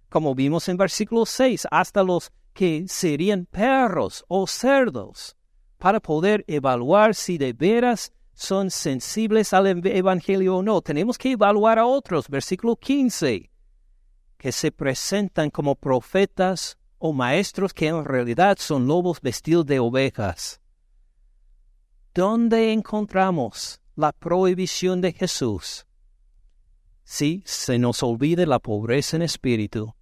Como 0.09 0.36
vimos 0.36 0.69
en 0.69 0.77
versículo 0.77 1.25
6, 1.25 1.67
hasta 1.71 2.03
los 2.03 2.31
que 2.53 2.86
serían 2.88 3.45
perros 3.47 4.23
o 4.27 4.45
cerdos, 4.45 5.36
para 5.79 5.99
poder 5.99 6.45
evaluar 6.47 7.15
si 7.15 7.38
de 7.38 7.51
veras 7.51 8.13
son 8.34 8.72
sensibles 8.72 9.54
al 9.54 9.86
Evangelio 9.86 10.58
o 10.58 10.63
no. 10.63 10.82
Tenemos 10.82 11.17
que 11.17 11.32
evaluar 11.32 11.80
a 11.80 11.86
otros, 11.86 12.28
versículo 12.28 12.76
15, 12.76 13.52
que 14.38 14.52
se 14.52 14.72
presentan 14.72 15.50
como 15.50 15.76
profetas 15.76 16.78
o 16.98 17.13
maestros 17.13 17.74
que 17.74 17.88
en 17.88 18.04
realidad 18.06 18.58
son 18.60 18.88
lobos 18.88 19.22
vestidos 19.22 19.65
de 19.65 19.80
ovejas. 19.80 20.62
¿Dónde 22.13 22.72
encontramos 22.74 23.82
la 23.96 24.12
prohibición 24.12 25.02
de 25.02 25.13
Jesús? 25.13 25.86
Si 27.04 27.43
se 27.46 27.78
nos 27.80 28.02
olvida 28.04 28.46
la 28.46 28.60
pobreza 28.60 29.17
en 29.17 29.24
espíritu, 29.24 29.93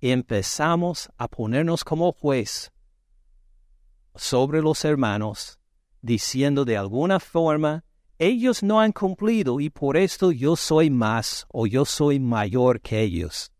y 0.00 0.10
empezamos 0.10 1.10
a 1.16 1.28
ponernos 1.28 1.84
como 1.84 2.12
juez 2.12 2.72
sobre 4.16 4.60
los 4.60 4.84
hermanos, 4.84 5.60
diciendo 6.02 6.64
de 6.64 6.76
alguna 6.76 7.18
forma, 7.20 7.84
ellos 8.18 8.62
no 8.62 8.80
han 8.80 8.92
cumplido 8.92 9.60
y 9.60 9.70
por 9.70 9.96
esto 9.96 10.30
yo 10.30 10.54
soy 10.56 10.90
más 10.90 11.46
o 11.48 11.66
yo 11.66 11.84
soy 11.84 12.20
mayor 12.20 12.80
que 12.80 13.00
ellos. 13.00 13.50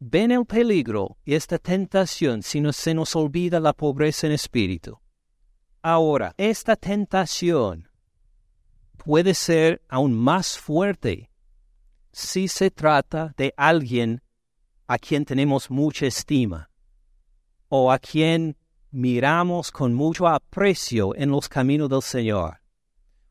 Ven 0.00 0.32
el 0.32 0.44
peligro 0.44 1.16
y 1.24 1.34
esta 1.34 1.58
tentación 1.58 2.42
si 2.42 2.60
no 2.60 2.72
se 2.72 2.92
nos 2.92 3.14
olvida 3.14 3.60
la 3.60 3.72
pobreza 3.72 4.26
en 4.26 4.32
espíritu. 4.32 4.98
Ahora, 5.80 6.34
esta 6.36 6.74
tentación 6.76 7.88
puede 8.96 9.34
ser 9.34 9.82
aún 9.88 10.12
más 10.14 10.58
fuerte 10.58 11.30
si 12.12 12.48
se 12.48 12.70
trata 12.70 13.32
de 13.36 13.54
alguien 13.56 14.22
a 14.86 14.98
quien 14.98 15.24
tenemos 15.24 15.70
mucha 15.70 16.06
estima 16.06 16.70
o 17.68 17.90
a 17.90 17.98
quien 17.98 18.56
miramos 18.92 19.72
con 19.72 19.94
mucho 19.94 20.28
aprecio 20.28 21.16
en 21.16 21.30
los 21.30 21.48
caminos 21.48 21.88
del 21.88 22.02
Señor. 22.02 22.58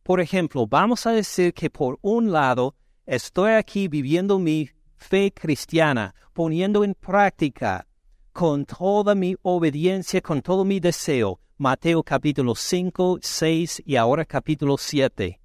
Por 0.04 0.20
ejemplo, 0.20 0.66
vamos 0.68 1.06
a 1.06 1.12
decir 1.12 1.54
que 1.54 1.70
por 1.70 2.00
un 2.02 2.32
lado 2.32 2.76
estoy 3.06 3.52
aquí 3.52 3.88
viviendo 3.88 4.40
mi 4.40 4.70
fe 4.98 5.32
cristiana, 5.32 6.14
poniendo 6.34 6.84
en 6.84 6.96
práctica 6.96 7.88
con 8.34 8.66
toda 8.66 9.14
mi 9.14 9.36
obediencia, 9.44 10.20
con 10.22 10.42
todo 10.42 10.66
mi 10.66 10.80
deseo, 10.80 11.40
Mateo 11.58 12.02
capítulo 12.02 12.56
5, 12.56 13.20
6 13.22 13.84
y 13.86 13.96
ahora 13.96 14.26
capítulo 14.26 14.78
7. 14.78 15.40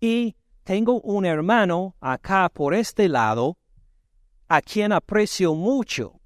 Y 0.00 0.36
tengo 0.62 1.00
un 1.00 1.24
hermano 1.24 1.96
acá 2.00 2.50
por 2.52 2.74
este 2.74 3.08
lado 3.08 3.56
a 4.48 4.60
quien 4.60 4.92
aprecio 4.92 5.54
mucho 5.54 6.20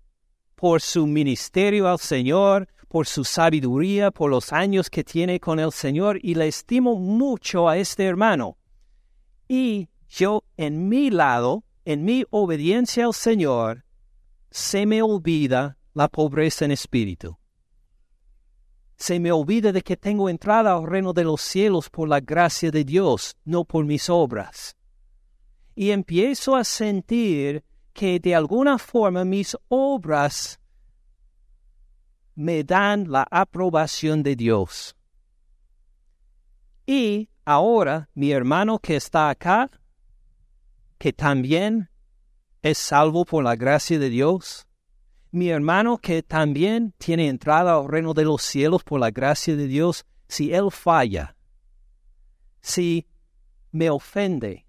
por 0.57 0.81
su 0.81 1.07
ministerio 1.07 1.88
al 1.88 2.01
Señor, 2.01 2.66
por 2.88 3.07
su 3.07 3.25
sabiduría, 3.25 4.11
por 4.11 4.31
los 4.31 4.53
años 4.53 4.90
que 4.90 5.05
tiene 5.05 5.40
con 5.40 5.59
el 5.59 5.72
Señor 5.72 6.18
y 6.22 6.35
le 6.35 6.49
estimo 6.49 6.96
mucho 6.96 7.68
a 7.68 7.77
este 7.77 8.05
hermano. 8.05 8.59
Y 9.49 9.88
yo 10.09 10.44
en 10.57 10.88
mi 10.88 11.11
lado, 11.11 11.64
en 11.85 12.05
mi 12.05 12.25
obediencia 12.31 13.07
al 13.07 13.14
Señor, 13.14 13.85
se 14.51 14.87
me 14.87 15.03
olvida 15.03 15.79
la 15.94 16.09
pobreza 16.09 16.64
en 16.64 16.70
espíritu. 16.70 17.37
Se 18.96 19.20
me 19.20 19.31
olvida 19.31 19.72
de 19.72 19.83
que 19.83 19.96
tengo 19.96 20.29
entrada 20.31 20.75
al 20.75 20.87
reino 20.87 21.12
de 21.12 21.25
los 21.25 21.42
cielos 21.42 21.90
por 21.90 22.09
la 22.09 22.20
gracia 22.20 22.70
de 22.70 22.85
Dios, 22.85 23.37
no 23.44 23.64
por 23.64 23.85
mis 23.85 24.09
obras. 24.09 24.77
Y 25.75 25.90
empiezo 25.90 26.57
a 26.57 26.64
sentir 26.64 27.62
que 27.92 28.18
de 28.20 28.35
alguna 28.35 28.79
forma 28.79 29.25
mis 29.25 29.57
obras 29.68 30.59
me 32.37 32.62
dan 32.62 33.11
la 33.11 33.27
aprobación 33.31 34.22
de 34.22 34.37
Dios. 34.37 34.94
Y 36.87 37.29
ahora 37.44 38.09
mi 38.14 38.31
hermano 38.31 38.79
que 38.79 38.94
está 38.94 39.31
acá, 39.31 39.70
que 40.99 41.12
también 41.12 41.90
es 42.62 42.79
salvo 42.79 43.25
por 43.25 43.42
la 43.42 43.57
gracia 43.57 43.99
de 43.99 44.11
Dios, 44.11 44.66
mi 45.33 45.49
hermano 45.49 45.99
que 45.99 46.22
también 46.22 46.94
tiene 46.99 47.29
entrada 47.29 47.77
al 47.77 47.88
reino 47.88 48.14
de 48.14 48.25
los 48.25 48.42
cielos 48.42 48.85
por 48.85 49.01
la 49.01 49.11
gracia 49.11 49.57
de 49.57 49.66
Dios, 49.66 50.07
si 50.29 50.53
él 50.53 50.70
falla, 50.70 51.37
si 52.61 53.07
me 53.72 53.90
ofende, 53.90 54.66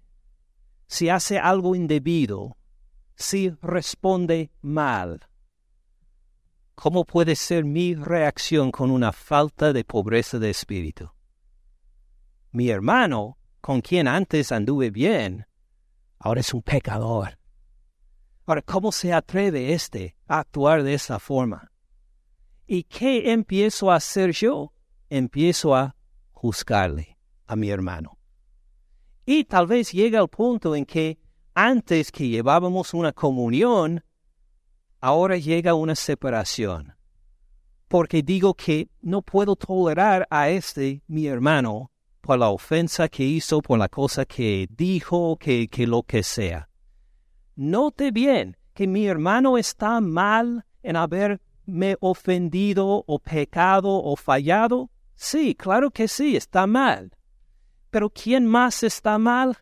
si 0.86 1.08
hace 1.08 1.38
algo 1.38 1.74
indebido, 1.74 2.56
si 3.14 3.50
responde 3.62 4.50
mal. 4.60 5.27
¿Cómo 6.80 7.04
puede 7.04 7.34
ser 7.34 7.64
mi 7.64 7.96
reacción 7.96 8.70
con 8.70 8.92
una 8.92 9.10
falta 9.10 9.72
de 9.72 9.82
pobreza 9.82 10.38
de 10.38 10.50
espíritu? 10.50 11.10
Mi 12.52 12.68
hermano, 12.68 13.36
con 13.60 13.80
quien 13.80 14.06
antes 14.06 14.52
anduve 14.52 14.92
bien, 14.92 15.44
ahora 16.20 16.38
es 16.38 16.54
un 16.54 16.62
pecador. 16.62 17.36
Ahora, 18.46 18.62
¿cómo 18.62 18.92
se 18.92 19.12
atreve 19.12 19.72
éste 19.72 20.14
a 20.28 20.38
actuar 20.38 20.84
de 20.84 20.94
esa 20.94 21.18
forma? 21.18 21.72
¿Y 22.64 22.84
qué 22.84 23.32
empiezo 23.32 23.90
a 23.90 23.96
hacer 23.96 24.30
yo? 24.30 24.72
Empiezo 25.10 25.74
a 25.74 25.96
juzgarle 26.30 27.18
a 27.48 27.56
mi 27.56 27.70
hermano. 27.70 28.20
Y 29.26 29.42
tal 29.46 29.66
vez 29.66 29.90
llega 29.90 30.20
el 30.20 30.28
punto 30.28 30.76
en 30.76 30.86
que 30.86 31.18
antes 31.54 32.12
que 32.12 32.28
llevábamos 32.28 32.94
una 32.94 33.12
comunión, 33.12 34.04
ahora 35.00 35.36
llega 35.36 35.74
una 35.74 35.94
separación. 35.94 36.94
Porque 37.88 38.22
digo 38.22 38.54
que 38.54 38.90
no 39.00 39.22
puedo 39.22 39.56
tolerar 39.56 40.26
a 40.30 40.50
este 40.50 41.02
mi 41.06 41.26
hermano 41.26 41.90
por 42.20 42.38
la 42.38 42.50
ofensa 42.50 43.08
que 43.08 43.24
hizo, 43.24 43.62
por 43.62 43.78
la 43.78 43.88
cosa 43.88 44.24
que 44.26 44.68
dijo, 44.70 45.36
que, 45.38 45.68
que 45.68 45.86
lo 45.86 46.02
que 46.02 46.22
sea. 46.22 46.68
Note 47.56 48.10
bien 48.10 48.56
que 48.74 48.86
mi 48.86 49.06
hermano 49.06 49.56
está 49.56 50.00
mal 50.00 50.64
en 50.82 50.96
haberme 50.96 51.96
ofendido 52.00 53.04
o 53.06 53.18
pecado 53.18 53.88
o 53.88 54.16
fallado. 54.16 54.90
Sí, 55.14 55.54
claro 55.54 55.90
que 55.90 56.06
sí, 56.08 56.36
está 56.36 56.66
mal. 56.66 57.10
Pero 57.90 58.10
¿quién 58.10 58.46
más 58.46 58.82
está 58.82 59.18
mal? 59.18 59.56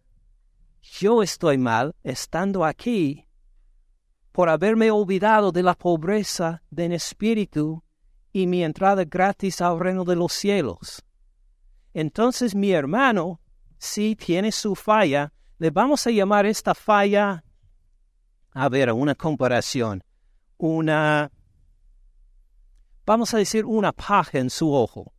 yo 0.93 1.23
estoy 1.23 1.59
mal 1.59 1.95
estando 2.03 2.65
aquí 2.65 3.26
por 4.37 4.51
haberme 4.51 4.91
olvidado 4.91 5.51
de 5.51 5.63
la 5.63 5.75
pobreza 5.75 6.63
de 6.69 6.95
espíritu 6.95 7.83
y 8.35 8.47
mi 8.47 8.63
entrada 8.63 9.03
gratis 9.07 9.63
al 9.63 9.81
reino 9.81 10.05
de 10.05 10.15
los 10.15 10.31
cielos. 10.35 11.03
Entonces 11.95 12.55
mi 12.55 12.71
hermano, 12.71 13.41
si 13.79 14.15
tiene 14.15 14.53
su 14.53 14.75
falla, 14.75 15.33
le 15.57 15.71
vamos 15.71 16.07
a 16.07 16.11
llamar 16.11 16.45
esta 16.45 16.75
falla, 16.75 17.43
a 18.51 18.69
ver, 18.69 18.93
una 18.93 19.15
comparación, 19.15 20.05
una, 20.59 21.33
vamos 23.07 23.33
a 23.33 23.39
decir 23.39 23.65
una 23.65 23.93
paja 23.93 24.37
en 24.39 24.51
su 24.51 24.71
ojo. 24.71 25.15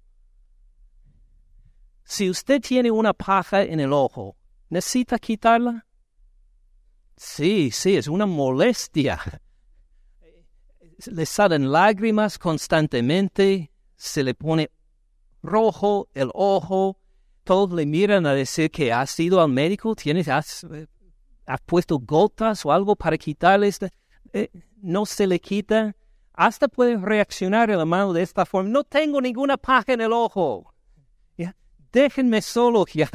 Si 2.03 2.29
usted 2.29 2.61
tiene 2.61 2.91
una 2.91 3.13
paja 3.13 3.63
en 3.63 3.79
el 3.79 3.93
ojo, 3.93 4.37
¿Necesita 4.69 5.17
quitarla? 5.17 5.86
Sí, 7.17 7.71
sí, 7.71 7.97
es 7.97 8.07
una 8.07 8.27
molestia. 8.27 9.19
Le 11.07 11.25
salen 11.25 11.71
lágrimas 11.71 12.37
constantemente, 12.37 13.71
se 13.95 14.23
le 14.23 14.35
pone 14.35 14.69
rojo 15.41 16.09
el 16.13 16.29
ojo, 16.33 16.99
todos 17.43 17.71
le 17.73 17.85
miran 17.85 18.25
a 18.25 18.33
decir 18.33 18.69
que 18.69 18.93
has 18.93 19.19
ido 19.19 19.41
al 19.41 19.49
médico, 19.49 19.95
tienes, 19.95 20.27
has, 20.27 20.63
eh, 20.63 20.87
puesto 21.65 21.99
gotas 21.99 22.65
o 22.65 22.71
algo 22.71 22.95
para 22.95 23.17
quitarle, 23.17 23.67
este, 23.67 23.91
eh, 24.33 24.49
no 24.81 25.05
se 25.05 25.25
le 25.25 25.39
quita, 25.39 25.95
hasta 26.33 26.67
puede 26.67 26.97
reaccionar 26.97 27.69
el 27.71 27.83
mano 27.85 28.13
de 28.13 28.21
esta 28.23 28.45
forma, 28.45 28.69
no 28.69 28.83
tengo 28.83 29.21
ninguna 29.21 29.57
paja 29.57 29.93
en 29.93 30.01
el 30.01 30.13
ojo, 30.13 30.73
déjenme 31.91 32.41
solo 32.41 32.85
ya. 32.85 33.09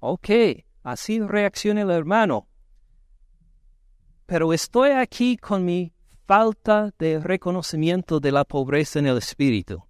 Ok, 0.00 0.28
así 0.82 1.20
reacciona 1.20 1.82
el 1.82 1.90
hermano. 1.90 2.48
Pero 4.26 4.52
estoy 4.52 4.90
aquí 4.90 5.36
con 5.36 5.64
mi 5.64 5.92
falta 6.26 6.92
de 6.98 7.20
reconocimiento 7.20 8.20
de 8.20 8.32
la 8.32 8.44
pobreza 8.44 8.98
en 8.98 9.06
el 9.06 9.18
espíritu. 9.18 9.82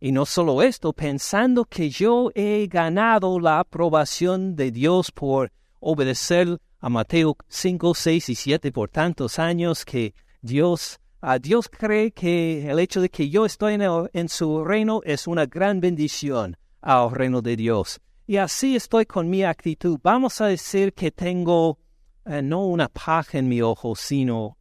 Y 0.00 0.10
no 0.10 0.26
solo 0.26 0.62
esto, 0.62 0.92
pensando 0.92 1.64
que 1.64 1.88
yo 1.88 2.30
he 2.34 2.66
ganado 2.66 3.38
la 3.38 3.60
aprobación 3.60 4.56
de 4.56 4.72
Dios 4.72 5.12
por 5.12 5.52
obedecer 5.78 6.58
a 6.80 6.88
Mateo 6.88 7.36
5, 7.46 7.94
6 7.94 8.28
y 8.28 8.34
7 8.34 8.72
por 8.72 8.88
tantos 8.88 9.38
años 9.38 9.84
que 9.84 10.14
Dios, 10.40 10.98
a 11.20 11.38
Dios 11.38 11.68
cree 11.68 12.10
que 12.10 12.68
el 12.68 12.80
hecho 12.80 13.00
de 13.00 13.08
que 13.08 13.30
yo 13.30 13.46
estoy 13.46 13.78
en, 14.12 14.28
su 14.28 14.64
reino 14.64 15.00
es 15.04 15.28
una 15.28 15.46
gran 15.46 15.78
bendición 15.80 16.56
al 16.80 17.12
reino 17.12 17.40
de 17.40 17.54
Dios. 17.54 18.00
Y 18.32 18.38
así 18.38 18.76
estoy 18.76 19.04
con 19.04 19.28
mi 19.28 19.44
actitud. 19.44 20.00
Vamos 20.02 20.40
a 20.40 20.46
decir 20.46 20.94
que 20.94 21.10
tengo 21.10 21.78
eh, 22.24 22.40
no 22.40 22.64
una 22.64 22.88
paja 22.88 23.36
en 23.36 23.46
mi 23.46 23.60
ojo, 23.60 23.94
sino... 23.94 24.56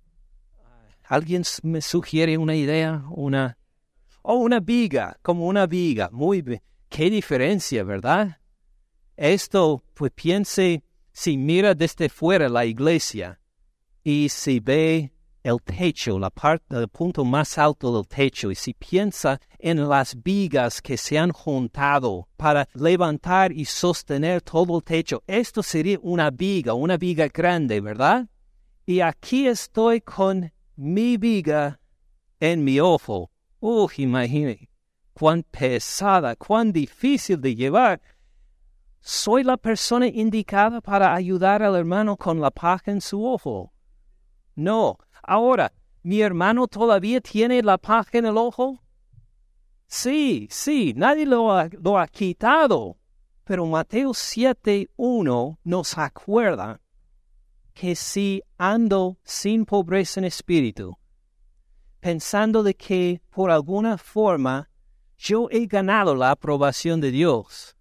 ¿Alguien 1.05 1.43
me 1.63 1.81
sugiere 1.81 2.37
una 2.37 2.53
idea? 2.53 3.05
Una 3.11 3.57
o 4.23 4.33
una 4.33 4.59
viga, 4.59 5.17
como 5.21 5.47
una 5.47 5.67
viga. 5.67 6.09
Muy 6.11 6.41
bien. 6.41 6.61
Qué 6.89 7.09
diferencia, 7.09 7.85
¿verdad? 7.85 8.39
Esto, 9.15 9.81
pues 9.93 10.11
piense, 10.13 10.83
si 11.13 11.37
mira 11.37 11.73
desde 11.73 12.09
fuera 12.09 12.49
la 12.49 12.65
iglesia 12.65 13.39
y 14.03 14.27
si 14.27 14.59
ve 14.59 15.13
el 15.43 15.61
techo, 15.61 16.19
la 16.19 16.29
parte, 16.29 16.77
el 16.77 16.87
punto 16.87 17.25
más 17.25 17.57
alto 17.57 17.95
del 17.95 18.07
techo, 18.07 18.51
y 18.51 18.55
si 18.55 18.73
piensa 18.73 19.39
en 19.59 19.87
las 19.87 20.21
vigas 20.21 20.81
que 20.81 20.97
se 20.97 21.17
han 21.17 21.31
juntado 21.31 22.27
para 22.37 22.67
levantar 22.73 23.51
y 23.51 23.65
sostener 23.65 24.41
todo 24.41 24.77
el 24.77 24.83
techo, 24.83 25.23
esto 25.27 25.63
sería 25.63 25.97
una 26.01 26.29
viga, 26.29 26.73
una 26.73 26.97
viga 26.97 27.27
grande, 27.27 27.81
¿verdad? 27.81 28.27
Y 28.85 28.99
aquí 29.01 29.47
estoy 29.47 30.01
con 30.01 30.51
mi 30.75 31.17
viga 31.17 31.79
en 32.39 32.63
mi 32.63 32.79
ojo, 32.79 33.31
Uh, 33.63 33.87
imagine 33.97 34.67
cuán 35.13 35.43
pesada, 35.43 36.35
cuán 36.35 36.71
difícil 36.71 37.39
de 37.39 37.55
llevar. 37.55 38.01
¿Soy 39.01 39.43
la 39.43 39.55
persona 39.57 40.07
indicada 40.07 40.81
para 40.81 41.13
ayudar 41.13 41.61
al 41.61 41.75
hermano 41.75 42.17
con 42.17 42.41
la 42.41 42.49
paja 42.49 42.91
en 42.91 43.01
su 43.01 43.23
ojo? 43.23 43.71
No. 44.55 44.97
Ahora, 45.23 45.71
¿mi 46.03 46.21
hermano 46.21 46.67
todavía 46.67 47.21
tiene 47.21 47.61
la 47.61 47.77
paja 47.77 48.17
en 48.17 48.25
el 48.25 48.37
ojo? 48.37 48.81
Sí, 49.87 50.47
sí, 50.49 50.93
nadie 50.95 51.25
lo 51.25 51.51
ha, 51.51 52.07
quitado. 52.07 52.97
Pero 53.43 53.65
Mateo 53.65 54.11
7.1 54.11 55.57
nos 55.63 55.97
acuerda 55.97 56.79
que 57.73 57.95
si 57.95 58.41
ando 58.57 59.17
sin 59.23 59.65
pobreza 59.65 60.19
en 60.19 60.25
espíritu, 60.25 60.97
pensando 61.99 62.63
de 62.63 62.73
que 62.73 63.21
por 63.29 63.51
alguna 63.51 63.97
forma 63.97 64.69
yo 65.17 65.47
he 65.51 65.65
ganado 65.67 66.15
la 66.15 66.31
aprobación 66.31 67.01
de 67.01 67.11
Dios. 67.11 67.75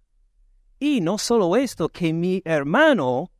Y 0.79 1.01
no 1.01 1.17
solo 1.17 1.55
esto, 1.55 1.89
que 1.89 2.11
mi 2.11 2.41
hermano 2.43 3.31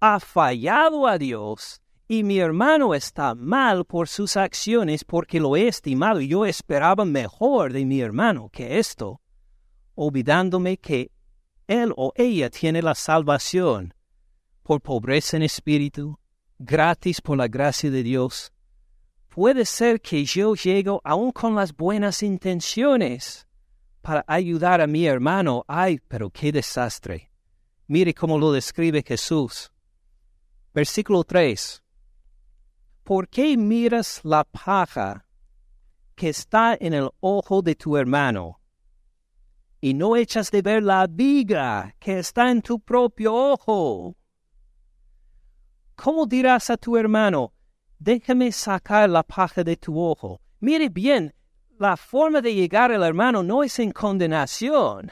ha 0.00 0.20
fallado 0.20 1.06
a 1.06 1.16
Dios 1.18 1.80
y 2.10 2.24
mi 2.24 2.38
hermano 2.38 2.94
está 2.94 3.34
mal 3.34 3.84
por 3.84 4.08
sus 4.08 4.38
acciones 4.38 5.04
porque 5.04 5.38
lo 5.38 5.56
he 5.56 5.68
estimado 5.68 6.22
y 6.22 6.28
yo 6.28 6.46
esperaba 6.46 7.04
mejor 7.04 7.74
de 7.74 7.84
mi 7.84 8.00
hermano 8.00 8.48
que 8.48 8.78
esto, 8.78 9.20
olvidándome 9.94 10.78
que 10.78 11.12
él 11.66 11.92
o 11.98 12.14
ella 12.16 12.48
tiene 12.48 12.80
la 12.80 12.94
salvación 12.94 13.92
por 14.62 14.80
pobreza 14.80 15.36
en 15.36 15.42
espíritu, 15.42 16.18
gratis 16.58 17.20
por 17.20 17.36
la 17.36 17.46
gracia 17.46 17.90
de 17.90 18.02
Dios, 18.02 18.52
puede 19.28 19.66
ser 19.66 20.00
que 20.00 20.24
yo 20.24 20.54
llego 20.54 21.02
aún 21.04 21.30
con 21.30 21.54
las 21.54 21.76
buenas 21.76 22.22
intenciones 22.22 23.46
para 24.00 24.24
ayudar 24.26 24.80
a 24.80 24.86
mi 24.86 25.06
hermano. 25.06 25.62
Ay, 25.68 26.00
pero 26.08 26.30
qué 26.30 26.52
desastre. 26.52 27.30
Mire 27.86 28.14
cómo 28.14 28.38
lo 28.38 28.50
describe 28.50 29.02
Jesús. 29.06 29.70
Versículo 30.72 31.24
3. 31.24 31.82
¿Por 33.08 33.26
qué 33.26 33.56
miras 33.56 34.20
la 34.22 34.44
paja 34.44 35.24
que 36.14 36.28
está 36.28 36.76
en 36.78 36.92
el 36.92 37.08
ojo 37.20 37.62
de 37.62 37.74
tu 37.74 37.96
hermano 37.96 38.60
y 39.80 39.94
no 39.94 40.14
echas 40.14 40.50
de 40.50 40.60
ver 40.60 40.82
la 40.82 41.06
viga 41.06 41.94
que 41.98 42.18
está 42.18 42.50
en 42.50 42.60
tu 42.60 42.78
propio 42.78 43.34
ojo? 43.34 44.14
¿Cómo 45.96 46.26
dirás 46.26 46.68
a 46.68 46.76
tu 46.76 46.98
hermano, 46.98 47.54
déjame 47.98 48.52
sacar 48.52 49.08
la 49.08 49.22
paja 49.22 49.64
de 49.64 49.78
tu 49.78 49.98
ojo. 49.98 50.42
Mire 50.60 50.90
bien, 50.90 51.32
la 51.78 51.96
forma 51.96 52.42
de 52.42 52.54
llegar 52.54 52.92
al 52.92 53.04
hermano 53.04 53.42
no 53.42 53.64
es 53.64 53.78
en 53.78 53.90
condenación. 53.90 55.10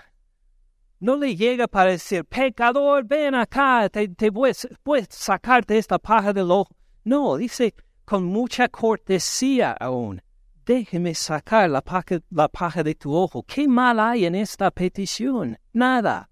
No 1.00 1.16
le 1.16 1.34
llega 1.34 1.66
para 1.66 1.92
decir, 1.92 2.26
pecador, 2.26 3.06
ven 3.06 3.34
acá, 3.34 3.88
te, 3.88 4.28
voy, 4.28 4.50
a 4.50 5.06
sacarte 5.08 5.78
esta 5.78 5.98
paja 5.98 6.34
del 6.34 6.50
ojo. 6.50 6.76
No, 7.02 7.38
dice 7.38 7.72
con 8.06 8.24
mucha 8.24 8.68
cortesía 8.68 9.72
aún, 9.72 10.22
déjeme 10.64 11.12
sacar 11.12 11.68
la 11.68 11.82
paja, 11.82 12.82
de 12.84 12.94
tu 12.94 13.12
ojo. 13.12 13.42
¿Qué 13.42 13.66
mal 13.66 13.98
hay 13.98 14.24
en 14.24 14.36
esta 14.36 14.70
petición? 14.70 15.58
Nada. 15.72 16.30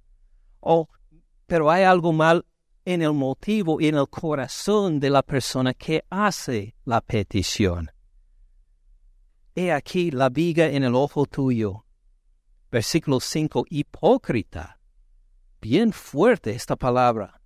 Oh, 0.61 0.89
pero 1.47 1.71
hay 1.71 1.83
algo 1.83 2.13
mal 2.13 2.47
en 2.85 3.03
el 3.03 3.13
motivo 3.13 3.81
y 3.81 3.89
en 3.89 3.97
el 3.97 4.09
corazón 4.09 5.01
de 5.01 5.11
la 5.11 5.23
persona 5.23 5.75
que 5.75 6.05
hace 6.09 6.77
la 6.85 7.01
petición. 7.01 7.91
He 9.57 9.73
aquí 9.73 10.13
la 10.13 10.29
viga 10.29 10.67
en 10.67 10.85
el 10.85 10.95
ojo 10.95 11.27
tuyo. 11.27 11.85
Versículo 12.71 13.19
5. 13.19 13.67
Hipócrita. 13.69 14.79
Bien 15.61 15.93
fuerte 15.93 16.53
esta 16.53 16.77
palabra. 16.77 17.41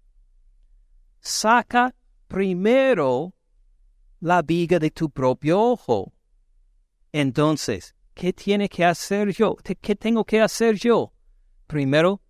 Saca 1.20 1.94
primero 2.26 3.34
la 4.20 4.42
viga 4.42 4.78
de 4.78 4.90
tu 4.90 5.10
propio 5.10 5.60
ojo. 5.60 6.12
Entonces, 7.12 7.94
¿qué 8.14 8.32
tiene 8.32 8.68
que 8.68 8.84
hacer 8.84 9.32
yo? 9.32 9.56
¿Qué 9.56 9.96
tengo 9.96 10.24
que 10.24 10.40
hacer 10.40 10.76
yo? 10.76 11.12
Primero, 11.66 12.20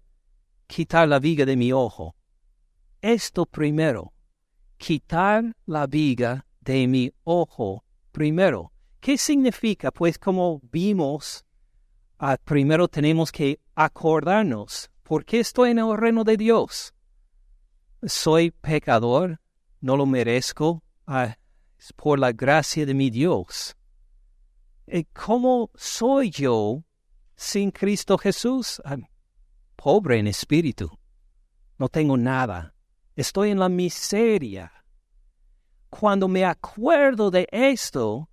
quitar 0.66 1.08
la 1.08 1.18
viga 1.18 1.44
de 1.44 1.56
mi 1.56 1.72
ojo 1.72 2.14
esto 3.00 3.46
primero, 3.46 4.12
quitar 4.76 5.54
la 5.66 5.86
viga 5.86 6.44
de 6.60 6.86
mi 6.86 7.12
ojo 7.24 7.84
primero. 8.12 8.72
¿Qué 9.00 9.16
significa? 9.16 9.90
Pues 9.92 10.18
como 10.18 10.60
vimos, 10.72 11.44
ah, 12.18 12.36
primero 12.42 12.88
tenemos 12.88 13.30
que 13.30 13.60
acordarnos, 13.74 14.90
¿por 15.02 15.24
qué 15.24 15.40
estoy 15.40 15.70
en 15.70 15.78
el 15.78 15.96
reino 15.96 16.24
de 16.24 16.36
Dios? 16.36 16.92
Soy 18.02 18.50
pecador, 18.50 19.40
no 19.80 19.96
lo 19.96 20.04
merezco, 20.04 20.82
ah, 21.06 21.36
por 21.96 22.18
la 22.18 22.32
gracia 22.32 22.84
de 22.86 22.94
mi 22.94 23.10
Dios. 23.10 23.76
¿Y 24.86 25.04
¿Cómo 25.04 25.70
soy 25.74 26.30
yo 26.30 26.84
sin 27.36 27.70
Cristo 27.70 28.18
Jesús? 28.18 28.80
Ah, 28.84 28.96
pobre 29.76 30.18
en 30.18 30.26
espíritu, 30.26 30.90
no 31.78 31.88
tengo 31.88 32.16
nada 32.16 32.74
estoy 33.18 33.50
en 33.50 33.58
la 33.58 33.68
miseria. 33.68 34.72
Cuando 35.90 36.28
me 36.28 36.44
acuerdo 36.44 37.32
de 37.32 37.48
esto, 37.50 38.28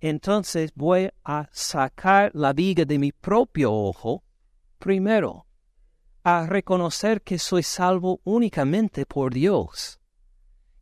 entonces 0.00 0.72
voy 0.74 1.08
a 1.22 1.48
sacar 1.52 2.32
la 2.34 2.52
viga 2.52 2.84
de 2.84 2.98
mi 2.98 3.12
propio 3.12 3.72
ojo 3.72 4.24
primero, 4.80 5.46
a 6.24 6.46
reconocer 6.46 7.22
que 7.22 7.38
soy 7.38 7.62
salvo 7.62 8.20
únicamente 8.24 9.06
por 9.06 9.32
Dios, 9.32 10.00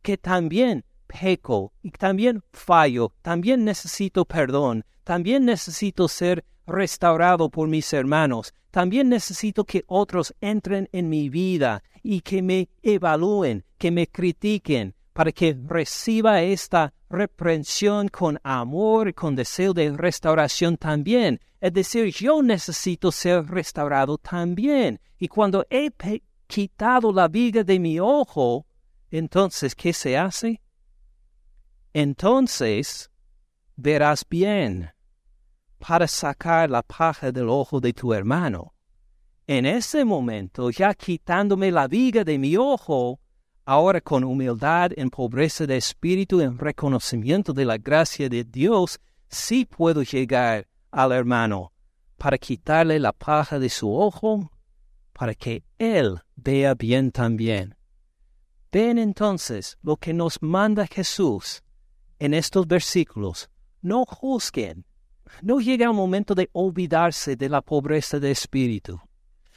que 0.01 0.17
también 0.17 0.83
peco 1.19 1.73
y 1.81 1.91
también 1.91 2.43
fallo, 2.51 3.13
también 3.21 3.63
necesito 3.63 4.25
perdón, 4.25 4.85
también 5.03 5.45
necesito 5.45 6.07
ser 6.07 6.43
restaurado 6.65 7.49
por 7.49 7.67
mis 7.67 7.91
hermanos. 7.93 8.53
También 8.71 9.09
necesito 9.09 9.65
que 9.65 9.83
otros 9.87 10.33
entren 10.41 10.89
en 10.91 11.09
mi 11.09 11.29
vida 11.29 11.83
y 12.01 12.21
que 12.21 12.41
me 12.41 12.69
evalúen, 12.81 13.63
que 13.77 13.91
me 13.91 14.07
critiquen, 14.07 14.95
para 15.13 15.31
que 15.31 15.55
reciba 15.67 16.41
esta 16.41 16.91
reprensión 17.09 18.07
con 18.07 18.39
amor 18.43 19.09
y 19.09 19.13
con 19.13 19.35
deseo 19.35 19.73
de 19.73 19.91
restauración 19.91 20.77
también. 20.77 21.39
Es 21.61 21.73
decir, 21.73 22.11
yo 22.11 22.41
necesito 22.41 23.11
ser 23.11 23.45
restaurado 23.45 24.17
también. 24.17 24.99
Y 25.19 25.27
cuando 25.27 25.65
he 25.69 25.91
quitado 26.47 27.13
la 27.13 27.27
viga 27.27 27.63
de 27.63 27.79
mi 27.79 27.99
ojo, 27.99 28.65
entonces, 29.11 29.75
¿qué 29.75 29.93
se 29.93 30.17
hace? 30.17 30.62
Entonces, 31.93 33.11
verás 33.75 34.25
bien 34.27 34.91
para 35.77 36.07
sacar 36.07 36.69
la 36.69 36.81
paja 36.81 37.31
del 37.31 37.49
ojo 37.49 37.79
de 37.79 37.93
tu 37.93 38.13
hermano. 38.13 38.73
En 39.45 39.65
ese 39.65 40.03
momento, 40.03 40.71
ya 40.71 40.93
quitándome 40.93 41.71
la 41.71 41.87
viga 41.87 42.23
de 42.23 42.39
mi 42.39 42.57
ojo, 42.57 43.19
ahora 43.65 44.01
con 44.01 44.23
humildad, 44.23 44.91
en 44.95 45.09
pobreza 45.09 45.67
de 45.67 45.77
espíritu, 45.77 46.41
en 46.41 46.57
reconocimiento 46.57 47.53
de 47.53 47.65
la 47.65 47.77
gracia 47.77 48.27
de 48.27 48.43
Dios, 48.43 48.99
sí 49.27 49.65
puedo 49.65 50.01
llegar 50.01 50.67
al 50.89 51.11
hermano 51.11 51.73
para 52.17 52.37
quitarle 52.37 52.99
la 52.99 53.11
paja 53.11 53.59
de 53.59 53.69
su 53.69 53.93
ojo, 53.93 54.49
para 55.11 55.35
que 55.35 55.63
él 55.77 56.19
vea 56.35 56.73
bien 56.73 57.11
también. 57.11 57.75
Ven 58.71 58.97
entonces 58.97 59.77
lo 59.83 59.97
que 59.97 60.13
nos 60.13 60.41
manda 60.41 60.87
Jesús 60.87 61.62
en 62.23 62.33
estos 62.33 62.65
versículos. 62.67 63.49
No 63.81 64.05
juzguen. 64.05 64.85
No 65.41 65.59
llega 65.59 65.87
el 65.87 65.93
momento 65.93 66.33
de 66.35 66.49
olvidarse 66.53 67.35
de 67.35 67.49
la 67.49 67.61
pobreza 67.61 68.19
de 68.19 68.31
espíritu. 68.31 68.99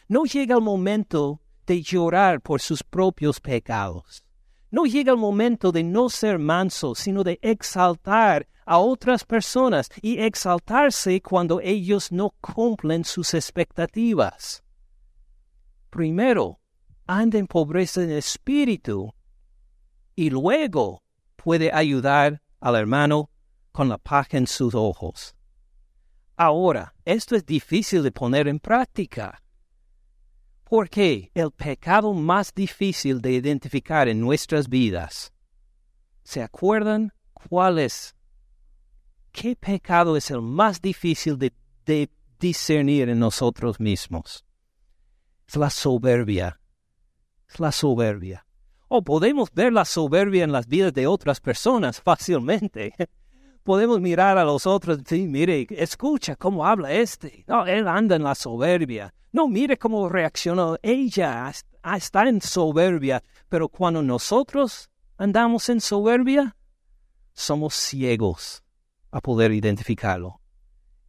No 0.09 0.25
llega 0.25 0.57
el 0.57 0.63
momento 0.63 1.41
de 1.65 1.81
llorar 1.81 2.41
por 2.41 2.61
sus 2.61 2.83
propios 2.83 3.41
pecados. 3.41 4.25
No 4.71 4.85
llega 4.85 5.13
el 5.13 5.19
momento 5.19 5.71
de 5.71 5.85
no 5.85 6.09
ser 6.09 6.41
manso, 6.41 6.97
sino 6.97 7.23
de 7.23 7.39
exaltar 7.41 8.49
a 8.65 8.79
otras 8.79 9.25
personas 9.25 9.89
y 10.03 10.19
exaltarse 10.19 11.21
cuando 11.23 11.61
ellos 11.61 12.11
no 12.11 12.35
cumplen 12.41 13.05
sus 13.05 13.33
expectativas. 13.35 14.65
Primero, 15.89 16.59
anda 17.07 17.39
en 17.39 17.47
pobreza 17.47 18.01
de 18.01 18.19
espíritu 18.19 19.15
y 20.17 20.31
luego 20.31 21.05
puede 21.37 21.71
ayudar 21.73 22.43
al 22.61 22.77
hermano 22.77 23.31
con 23.73 23.89
la 23.89 23.99
paja 23.99 24.37
en 24.37 24.47
sus 24.47 24.75
ojos. 24.75 25.35
Ahora, 26.37 26.95
esto 27.05 27.35
es 27.37 27.45
difícil 27.47 28.03
de 28.03 28.13
poner 28.13 28.49
en 28.49 28.59
práctica. 28.59 29.43
Porque 30.65 31.31
el 31.35 31.51
pecado 31.53 32.13
más 32.13 32.53
difícil 32.53 33.21
de 33.21 33.33
identificar 33.33 34.09
en 34.09 34.21
nuestras 34.21 34.69
vidas, 34.69 35.33
¿se 36.25 36.43
acuerdan 36.43 37.13
cuál 37.33 37.79
es? 37.79 38.15
¿Qué 39.33 39.55
pecado 39.55 40.17
es 40.17 40.31
el 40.31 40.43
más 40.43 40.81
difícil 40.81 41.39
de, 41.39 41.53
de 41.85 42.11
discernir 42.39 43.09
en 43.09 43.19
nosotros 43.19 43.79
mismos? 43.79 44.45
Es 45.47 45.57
la 45.57 45.71
soberbia. 45.71 46.61
Es 47.49 47.61
la 47.61 47.71
soberbia. 47.71 48.46
O 48.89 49.03
podemos 49.03 49.53
ver 49.53 49.73
la 49.73 49.85
soberbia 49.85 50.45
en 50.45 50.53
las 50.53 50.67
vidas 50.67 50.93
de 50.93 51.07
otras 51.07 51.41
personas 51.41 52.01
fácilmente. 52.01 52.95
Podemos 53.65 54.01
mirar 54.01 54.39
a 54.39 54.45
los 54.45 54.65
otros 54.65 55.03
decir, 55.03 55.29
mire, 55.29 55.67
escucha 55.71 56.37
cómo 56.37 56.65
habla 56.65 56.93
este. 56.93 57.45
No, 57.49 57.67
él 57.67 57.89
anda 57.89 58.15
en 58.15 58.23
la 58.23 58.37
soberbia. 58.37 59.13
No, 59.33 59.49
mire 59.49 59.77
cómo 59.77 60.09
reaccionó. 60.09 60.77
Ella 60.83 61.53
está 61.97 62.29
en 62.29 62.41
soberbia, 62.41 63.25
pero 63.49 63.69
cuando 63.69 64.03
nosotros 64.05 64.89
andamos 65.19 65.69
en 65.69 65.81
soberbia, 65.81 66.57
somos 67.33 67.75
ciegos 67.75 68.63
a 69.11 69.21
poder 69.21 69.51
identificarlo. 69.51 70.41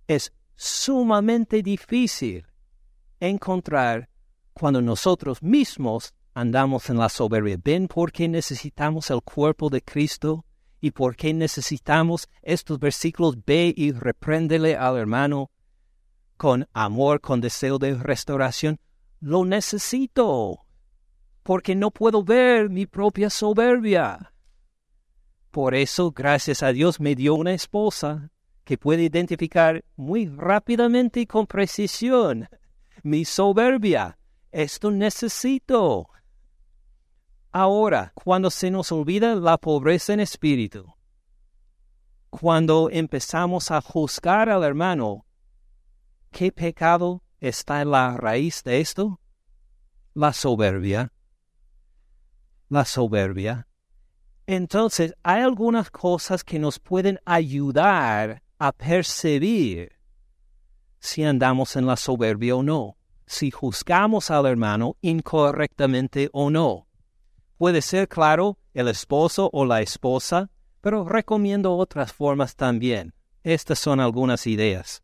Es 0.08 0.34
sumamente 0.56 1.62
difícil 1.62 2.46
encontrar 3.20 4.10
cuando 4.54 4.82
nosotros 4.82 5.44
mismos 5.44 6.14
andamos 6.38 6.92
en 6.92 7.00
la 7.00 7.10
soberbia. 7.10 7.58
¿Ven 7.64 7.88
por 7.88 8.12
qué 8.12 8.28
necesitamos 8.28 9.10
el 9.10 9.24
cuerpo 9.24 9.72
de 9.72 9.82
Cristo? 9.82 10.46
¿Y 10.80 10.92
por 10.92 11.16
qué 11.16 11.34
necesitamos 11.34 12.30
estos 12.44 12.78
versículos? 12.78 13.36
Ve 13.44 13.74
y 13.76 13.92
repréndele 13.92 14.76
al 14.76 14.98
hermano 14.98 15.50
con 16.38 16.68
amor, 16.74 17.22
con 17.22 17.42
deseo 17.42 17.80
de 17.80 17.96
restauración, 17.96 18.80
lo 19.20 19.46
necesito, 19.46 20.68
porque 21.42 21.74
no 21.74 21.90
puedo 21.90 22.24
ver 22.24 22.70
mi 22.70 22.86
propia 22.86 23.32
soberbia. 23.32 24.32
Por 25.50 25.74
eso, 25.74 26.12
gracias 26.12 26.62
a 26.62 26.72
Dios, 26.72 27.00
me 27.00 27.16
dio 27.16 27.34
una 27.34 27.54
esposa 27.54 28.30
que 28.64 28.78
puede 28.78 29.02
identificar 29.02 29.84
muy 29.96 30.28
rápidamente 30.28 31.22
y 31.22 31.26
con 31.26 31.48
precisión 31.48 32.48
mi 33.02 33.26
soberbia. 33.26 34.20
Esto 34.52 34.92
necesito. 34.92 36.12
Ahora, 37.60 38.12
cuando 38.14 38.52
se 38.52 38.70
nos 38.70 38.92
olvida 38.92 39.34
la 39.34 39.58
pobreza 39.58 40.14
en 40.14 40.20
espíritu, 40.20 40.94
cuando 42.30 42.88
empezamos 42.92 43.72
a 43.72 43.82
juzgar 43.82 44.48
al 44.48 44.64
hermano 44.64 45.26
¿Qué 46.30 46.52
pecado 46.52 47.24
está 47.40 47.82
en 47.82 47.90
la 47.90 48.16
raíz 48.16 48.64
de 48.64 48.80
esto? 48.80 49.20
La 50.14 50.34
soberbia. 50.34 51.12
La 52.70 52.86
soberbia. 52.86 53.68
Entonces, 54.46 55.16
hay 55.24 55.42
algunas 55.42 55.90
cosas 55.90 56.44
que 56.44 56.60
nos 56.60 56.78
pueden 56.78 57.20
ayudar 57.26 58.44
a 58.60 58.72
percibir 58.72 59.94
si 61.00 61.24
andamos 61.24 61.76
en 61.76 61.88
la 61.88 61.96
soberbia 61.96 62.56
o 62.56 62.62
no, 62.62 62.98
si 63.26 63.50
juzgamos 63.50 64.30
al 64.30 64.46
hermano 64.46 64.96
incorrectamente 65.02 66.30
o 66.34 66.52
no. 66.52 66.87
Puede 67.58 67.82
ser, 67.82 68.08
claro, 68.08 68.60
el 68.74 68.88
esposo 68.88 69.50
o 69.52 69.66
la 69.66 69.82
esposa, 69.82 70.52
pero 70.82 71.04
recomiendo 71.04 71.76
otras 71.76 72.14
formas 72.14 72.56
también. 72.56 73.16
Estas 73.44 73.80
son 73.80 74.00
algunas 74.00 74.46
ideas. 74.46 75.04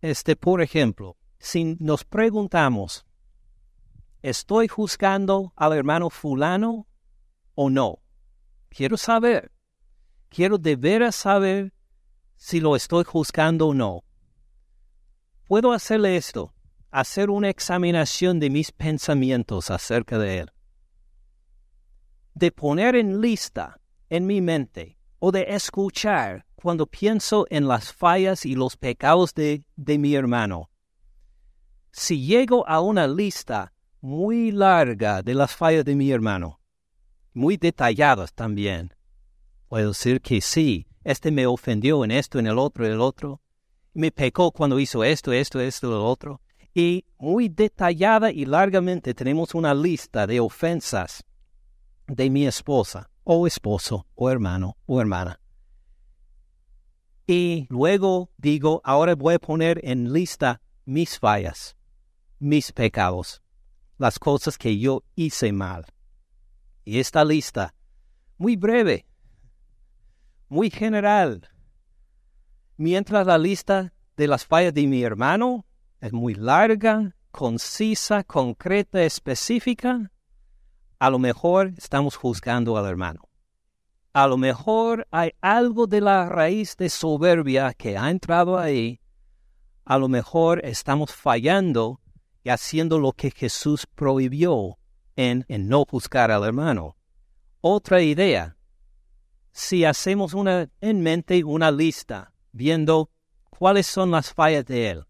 Este, 0.00 0.34
por 0.34 0.62
ejemplo, 0.62 1.16
si 1.38 1.76
nos 1.78 2.04
preguntamos, 2.04 3.06
¿estoy 4.22 4.66
juzgando 4.66 5.52
al 5.54 5.74
hermano 5.74 6.10
fulano 6.10 6.88
o 7.54 7.70
no? 7.70 8.00
Quiero 8.68 8.96
saber. 8.96 9.52
Quiero 10.30 10.58
de 10.58 10.74
veras 10.74 11.14
saber 11.14 11.72
si 12.36 12.60
lo 12.60 12.74
estoy 12.74 13.04
juzgando 13.04 13.68
o 13.68 13.74
no. 13.74 14.02
Puedo 15.46 15.72
hacerle 15.72 16.16
esto, 16.16 16.52
hacer 16.90 17.30
una 17.30 17.48
examinación 17.48 18.40
de 18.40 18.50
mis 18.50 18.72
pensamientos 18.72 19.70
acerca 19.70 20.18
de 20.18 20.40
él. 20.40 20.53
De 22.34 22.50
poner 22.50 22.96
en 22.96 23.20
lista 23.20 23.80
en 24.10 24.26
mi 24.26 24.40
mente 24.40 24.98
o 25.18 25.32
de 25.32 25.46
escuchar 25.48 26.44
cuando 26.54 26.86
pienso 26.86 27.46
en 27.50 27.68
las 27.68 27.92
fallas 27.92 28.44
y 28.44 28.54
los 28.54 28.76
pecados 28.76 29.34
de, 29.34 29.64
de 29.76 29.98
mi 29.98 30.14
hermano. 30.14 30.70
Si 31.92 32.24
llego 32.26 32.66
a 32.68 32.80
una 32.80 33.06
lista 33.06 33.72
muy 34.00 34.50
larga 34.50 35.22
de 35.22 35.34
las 35.34 35.54
fallas 35.54 35.84
de 35.84 35.94
mi 35.94 36.10
hermano, 36.10 36.60
muy 37.32 37.56
detalladas 37.56 38.34
también, 38.34 38.94
puedo 39.68 39.88
decir 39.88 40.20
que 40.20 40.40
sí, 40.40 40.86
este 41.04 41.30
me 41.30 41.46
ofendió 41.46 42.04
en 42.04 42.10
esto, 42.10 42.38
en 42.38 42.46
el 42.46 42.58
otro, 42.58 42.86
en 42.86 42.92
el 42.92 43.00
otro, 43.00 43.40
me 43.92 44.10
pecó 44.10 44.50
cuando 44.50 44.80
hizo 44.80 45.04
esto, 45.04 45.32
esto, 45.32 45.60
esto, 45.60 45.88
lo 45.88 46.04
otro, 46.04 46.40
y 46.74 47.04
muy 47.18 47.48
detallada 47.48 48.32
y 48.32 48.44
largamente 48.44 49.14
tenemos 49.14 49.54
una 49.54 49.72
lista 49.72 50.26
de 50.26 50.40
ofensas 50.40 51.24
de 52.06 52.30
mi 52.30 52.46
esposa, 52.46 53.10
o 53.24 53.46
esposo, 53.46 54.06
o 54.14 54.30
hermano, 54.30 54.76
o 54.86 55.00
hermana. 55.00 55.40
Y 57.26 57.66
luego 57.70 58.30
digo, 58.36 58.82
ahora 58.84 59.14
voy 59.14 59.34
a 59.34 59.38
poner 59.38 59.80
en 59.82 60.12
lista 60.12 60.60
mis 60.84 61.18
fallas, 61.18 61.76
mis 62.38 62.72
pecados, 62.72 63.42
las 63.96 64.18
cosas 64.18 64.58
que 64.58 64.78
yo 64.78 65.02
hice 65.14 65.52
mal. 65.52 65.86
Y 66.84 66.98
esta 66.98 67.24
lista, 67.24 67.74
muy 68.36 68.56
breve, 68.56 69.06
muy 70.48 70.68
general, 70.68 71.48
mientras 72.76 73.26
la 73.26 73.38
lista 73.38 73.94
de 74.16 74.28
las 74.28 74.44
fallas 74.44 74.74
de 74.74 74.86
mi 74.86 75.02
hermano 75.02 75.64
es 76.00 76.12
muy 76.12 76.34
larga, 76.34 77.16
concisa, 77.30 78.22
concreta, 78.22 79.02
específica, 79.02 80.12
a 80.98 81.10
lo 81.10 81.18
mejor 81.18 81.72
estamos 81.76 82.16
juzgando 82.16 82.76
al 82.76 82.86
hermano 82.86 83.28
a 84.14 84.28
lo 84.28 84.36
mejor 84.36 85.08
hay 85.10 85.32
algo 85.40 85.88
de 85.88 86.00
la 86.00 86.28
raíz 86.28 86.76
de 86.76 86.88
soberbia 86.88 87.74
que 87.74 87.98
ha 87.98 88.10
entrado 88.10 88.56
ahí. 88.56 89.00
A 89.84 89.98
lo 89.98 90.08
mejor 90.08 90.64
estamos 90.64 91.12
fallando 91.12 92.00
y 92.44 92.50
haciendo 92.50 93.00
lo 93.00 93.12
que 93.12 93.32
Jesús 93.32 93.88
prohibió 93.92 94.78
en, 95.16 95.44
en 95.48 95.68
no 95.68 95.84
juzgar 95.84 96.30
al 96.30 96.44
hermano. 96.44 96.96
Otra 97.60 98.02
idea. 98.02 98.56
Si 99.50 99.84
hacemos 99.84 100.32
una, 100.32 100.70
en 100.80 101.02
mente 101.02 101.42
una 101.42 101.72
lista 101.72 102.32
viendo 102.52 103.10
cuáles 103.50 103.88
son 103.88 104.12
las 104.12 104.32
fallas 104.32 104.64
de 104.64 104.90
él 104.90 105.04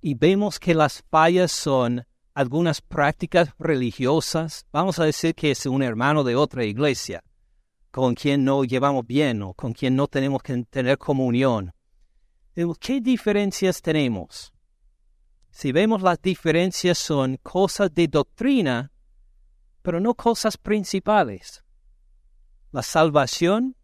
y 0.00 0.14
vemos 0.14 0.58
que 0.58 0.74
las 0.74 1.04
fallas 1.08 1.52
son 1.52 2.04
algunas 2.34 2.80
prácticas 2.80 3.50
religiosas, 3.58 4.66
vamos 4.72 4.98
a 4.98 5.04
decir 5.04 5.34
que 5.34 5.50
es 5.50 5.66
un 5.66 5.82
hermano 5.82 6.24
de 6.24 6.34
otra 6.34 6.64
iglesia, 6.64 7.22
con 7.90 8.14
quien 8.14 8.44
no 8.44 8.64
llevamos 8.64 9.06
bien 9.06 9.42
o 9.42 9.54
con 9.54 9.72
quien 9.72 9.96
no 9.96 10.08
tenemos 10.08 10.42
que 10.42 10.64
tener 10.64 10.98
comunión. 10.98 11.72
¿Qué 12.80 13.00
diferencias 13.00 13.82
tenemos? 13.82 14.52
Si 15.50 15.70
vemos 15.72 16.00
las 16.00 16.20
diferencias 16.20 16.96
son 16.96 17.36
cosas 17.42 17.92
de 17.94 18.08
doctrina, 18.08 18.90
pero 19.82 20.00
no 20.00 20.14
cosas 20.14 20.56
principales. 20.56 21.62
La 22.70 22.82
salvación, 22.82 23.76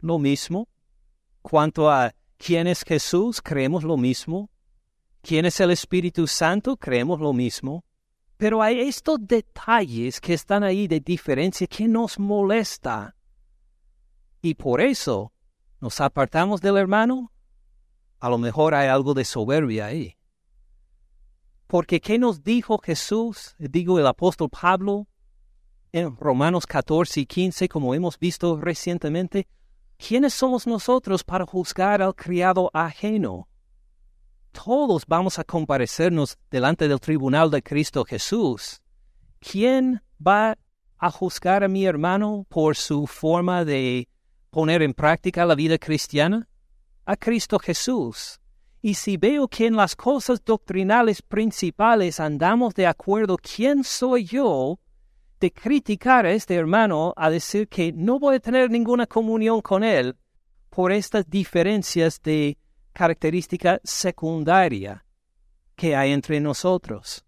lo 0.00 0.18
mismo. 0.18 0.68
Cuanto 1.40 1.90
a 1.90 2.14
quién 2.36 2.66
es 2.66 2.82
Jesús, 2.82 3.40
creemos 3.40 3.82
lo 3.82 3.96
mismo. 3.96 4.50
¿Quién 5.22 5.46
es 5.46 5.58
el 5.60 5.70
Espíritu 5.70 6.26
Santo? 6.26 6.76
Creemos 6.76 7.18
lo 7.18 7.32
mismo. 7.32 7.85
Pero 8.36 8.62
hay 8.62 8.80
estos 8.80 9.18
detalles 9.20 10.20
que 10.20 10.34
están 10.34 10.62
ahí 10.62 10.86
de 10.86 11.00
diferencia 11.00 11.66
que 11.66 11.88
nos 11.88 12.18
molesta. 12.18 13.16
Y 14.42 14.54
por 14.54 14.80
eso 14.80 15.32
nos 15.80 16.00
apartamos 16.00 16.60
del 16.60 16.76
hermano. 16.76 17.32
A 18.18 18.28
lo 18.28 18.38
mejor 18.38 18.74
hay 18.74 18.88
algo 18.88 19.14
de 19.14 19.24
soberbia 19.24 19.86
ahí. 19.86 20.16
Porque 21.66 22.00
¿qué 22.00 22.18
nos 22.18 22.44
dijo 22.44 22.78
Jesús? 22.78 23.56
Digo 23.58 23.98
el 23.98 24.06
apóstol 24.06 24.48
Pablo 24.50 25.08
en 25.92 26.16
Romanos 26.16 26.66
14 26.66 27.20
y 27.20 27.26
15, 27.26 27.68
como 27.68 27.94
hemos 27.94 28.18
visto 28.18 28.60
recientemente. 28.60 29.48
¿Quiénes 29.96 30.34
somos 30.34 30.66
nosotros 30.66 31.24
para 31.24 31.46
juzgar 31.46 32.02
al 32.02 32.14
criado 32.14 32.70
ajeno? 32.74 33.48
Todos 34.64 35.04
vamos 35.06 35.38
a 35.38 35.44
comparecernos 35.44 36.38
delante 36.50 36.88
del 36.88 36.98
tribunal 36.98 37.50
de 37.50 37.62
Cristo 37.62 38.04
Jesús. 38.04 38.80
¿Quién 39.38 40.00
va 40.18 40.56
a 40.96 41.10
juzgar 41.10 41.62
a 41.62 41.68
mi 41.68 41.84
hermano 41.84 42.46
por 42.48 42.74
su 42.74 43.06
forma 43.06 43.66
de 43.66 44.08
poner 44.50 44.80
en 44.80 44.94
práctica 44.94 45.44
la 45.44 45.54
vida 45.54 45.76
cristiana? 45.76 46.48
A 47.04 47.16
Cristo 47.16 47.58
Jesús. 47.58 48.40
Y 48.80 48.94
si 48.94 49.18
veo 49.18 49.46
que 49.46 49.66
en 49.66 49.76
las 49.76 49.94
cosas 49.94 50.42
doctrinales 50.42 51.20
principales 51.20 52.18
andamos 52.18 52.74
de 52.74 52.86
acuerdo, 52.86 53.36
¿quién 53.36 53.84
soy 53.84 54.24
yo 54.24 54.80
de 55.38 55.52
criticar 55.52 56.24
a 56.24 56.32
este 56.32 56.54
hermano 56.54 57.12
a 57.14 57.28
decir 57.28 57.68
que 57.68 57.92
no 57.92 58.18
voy 58.18 58.36
a 58.36 58.40
tener 58.40 58.70
ninguna 58.70 59.06
comunión 59.06 59.60
con 59.60 59.84
él 59.84 60.16
por 60.70 60.92
estas 60.92 61.28
diferencias 61.28 62.22
de 62.22 62.56
característica 62.96 63.78
secundaria 63.84 65.04
que 65.76 65.94
hay 65.94 66.12
entre 66.12 66.40
nosotros? 66.40 67.24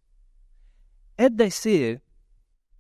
Es 1.19 1.37
decir, 1.37 2.03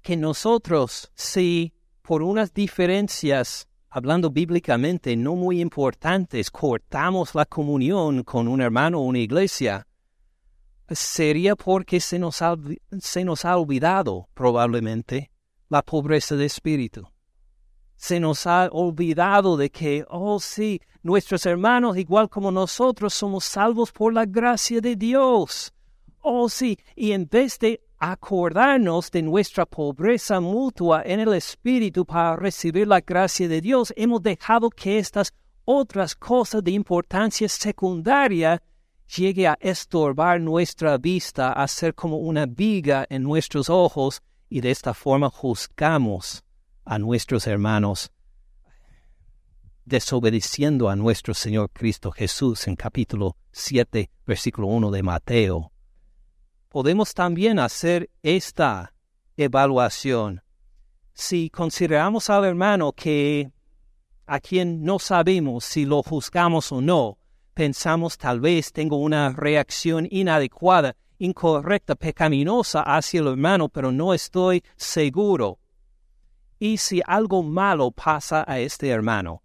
que 0.00 0.16
nosotros, 0.16 1.10
si 1.14 1.74
por 2.00 2.22
unas 2.22 2.54
diferencias, 2.54 3.68
hablando 3.90 4.30
bíblicamente, 4.30 5.14
no 5.16 5.34
muy 5.34 5.60
importantes, 5.60 6.50
cortamos 6.50 7.34
la 7.34 7.44
comunión 7.44 8.22
con 8.22 8.48
un 8.48 8.62
hermano 8.62 9.00
o 9.00 9.02
una 9.02 9.18
iglesia, 9.18 9.86
sería 10.88 11.56
porque 11.56 12.00
se 12.00 12.18
nos, 12.18 12.40
ha, 12.40 12.56
se 12.98 13.22
nos 13.24 13.44
ha 13.44 13.54
olvidado 13.58 14.30
probablemente 14.32 15.30
la 15.68 15.82
pobreza 15.82 16.36
de 16.36 16.46
espíritu. 16.46 17.06
Se 17.96 18.18
nos 18.18 18.46
ha 18.46 18.68
olvidado 18.72 19.58
de 19.58 19.70
que, 19.70 20.06
oh 20.08 20.40
sí, 20.40 20.80
nuestros 21.08 21.46
hermanos, 21.46 21.96
igual 21.96 22.28
como 22.28 22.50
nosotros, 22.50 23.14
somos 23.14 23.46
salvos 23.46 23.90
por 23.90 24.12
la 24.12 24.26
gracia 24.26 24.78
de 24.82 24.94
Dios. 24.94 25.72
Oh 26.20 26.50
sí, 26.50 26.78
y 26.94 27.12
en 27.12 27.26
vez 27.26 27.58
de 27.58 27.80
acordarnos 27.98 29.10
de 29.10 29.22
nuestra 29.22 29.64
pobreza 29.64 30.38
mutua 30.38 31.02
en 31.06 31.20
el 31.20 31.32
Espíritu 31.32 32.04
para 32.04 32.36
recibir 32.36 32.86
la 32.86 33.00
gracia 33.00 33.48
de 33.48 33.62
Dios, 33.62 33.94
hemos 33.96 34.22
dejado 34.22 34.68
que 34.68 34.98
estas 34.98 35.32
otras 35.64 36.14
cosas 36.14 36.62
de 36.62 36.72
importancia 36.72 37.48
secundaria 37.48 38.62
llegue 39.16 39.46
a 39.46 39.56
estorbar 39.60 40.38
nuestra 40.42 40.98
vista, 40.98 41.54
a 41.54 41.66
ser 41.66 41.94
como 41.94 42.18
una 42.18 42.44
viga 42.44 43.06
en 43.08 43.22
nuestros 43.22 43.70
ojos, 43.70 44.20
y 44.50 44.60
de 44.60 44.70
esta 44.70 44.92
forma 44.92 45.30
juzgamos 45.30 46.44
a 46.84 46.98
nuestros 46.98 47.46
hermanos, 47.46 48.10
desobedeciendo 49.88 50.90
a 50.90 50.96
nuestro 50.96 51.32
Señor 51.34 51.70
Cristo 51.72 52.10
Jesús 52.12 52.68
en 52.68 52.76
capítulo 52.76 53.36
7, 53.52 54.10
versículo 54.26 54.68
1 54.68 54.90
de 54.90 55.02
Mateo. 55.02 55.72
Podemos 56.68 57.14
también 57.14 57.58
hacer 57.58 58.10
esta 58.22 58.94
evaluación. 59.36 60.42
Si 61.14 61.48
consideramos 61.48 62.28
al 62.28 62.44
hermano 62.44 62.92
que 62.92 63.50
a 64.26 64.38
quien 64.40 64.84
no 64.84 64.98
sabemos 64.98 65.64
si 65.64 65.86
lo 65.86 66.02
juzgamos 66.02 66.70
o 66.70 66.82
no, 66.82 67.18
pensamos 67.54 68.18
tal 68.18 68.40
vez 68.40 68.70
tengo 68.70 68.98
una 68.98 69.30
reacción 69.30 70.06
inadecuada, 70.10 70.94
incorrecta, 71.18 71.94
pecaminosa 71.94 72.82
hacia 72.82 73.20
el 73.20 73.28
hermano, 73.28 73.70
pero 73.70 73.90
no 73.90 74.12
estoy 74.12 74.62
seguro. 74.76 75.58
Y 76.58 76.76
si 76.76 77.00
algo 77.06 77.42
malo 77.42 77.90
pasa 77.90 78.44
a 78.46 78.58
este 78.58 78.88
hermano, 78.90 79.42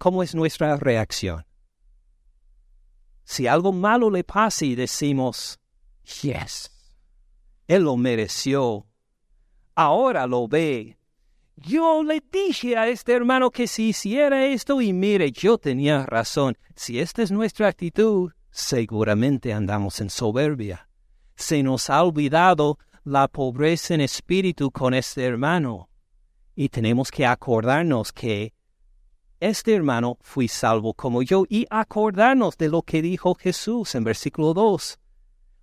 ¿cómo 0.00 0.22
es 0.22 0.34
nuestra 0.34 0.76
reacción? 0.78 1.44
Si 3.22 3.46
algo 3.46 3.70
malo 3.70 4.08
le 4.10 4.24
pasa 4.24 4.64
y 4.64 4.74
decimos, 4.74 5.60
yes, 6.22 6.70
él 7.68 7.82
lo 7.82 7.98
mereció, 7.98 8.86
ahora 9.74 10.26
lo 10.26 10.48
ve, 10.48 10.96
yo 11.56 12.02
le 12.02 12.22
dije 12.32 12.78
a 12.78 12.88
este 12.88 13.12
hermano 13.12 13.50
que 13.50 13.66
si 13.66 13.90
hiciera 13.90 14.46
esto 14.46 14.80
y 14.80 14.94
mire, 14.94 15.30
yo 15.32 15.58
tenía 15.58 16.06
razón. 16.06 16.56
Si 16.74 16.98
esta 16.98 17.22
es 17.22 17.30
nuestra 17.30 17.68
actitud, 17.68 18.32
seguramente 18.50 19.52
andamos 19.52 20.00
en 20.00 20.08
soberbia. 20.08 20.88
Se 21.36 21.62
nos 21.62 21.90
ha 21.90 22.02
olvidado 22.02 22.78
la 23.04 23.28
pobreza 23.28 23.92
en 23.92 24.00
espíritu 24.00 24.70
con 24.70 24.94
este 24.94 25.26
hermano. 25.26 25.90
Y 26.54 26.70
tenemos 26.70 27.10
que 27.10 27.26
acordarnos 27.26 28.12
que 28.12 28.54
este 29.40 29.74
hermano 29.74 30.18
fui 30.20 30.48
salvo 30.48 30.92
como 30.94 31.22
yo 31.22 31.44
y 31.48 31.66
acordarnos 31.70 32.56
de 32.58 32.68
lo 32.68 32.82
que 32.82 33.00
dijo 33.00 33.34
Jesús 33.34 33.94
en 33.94 34.04
versículo 34.04 34.52
2. 34.52 34.98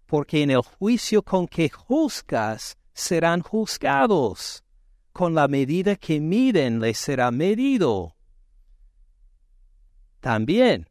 Porque 0.08 0.42
en 0.42 0.52
el 0.52 0.62
juicio 0.62 1.22
con 1.22 1.48
que 1.48 1.70
juzgas 1.70 2.78
serán 2.94 3.42
juzgados 3.42 4.64
con 5.14 5.36
la 5.36 5.48
medida 5.48 5.96
que 5.96 6.20
miden 6.20 6.80
les 6.80 6.98
será 6.98 7.30
medido. 7.32 8.16
También, 10.20 10.88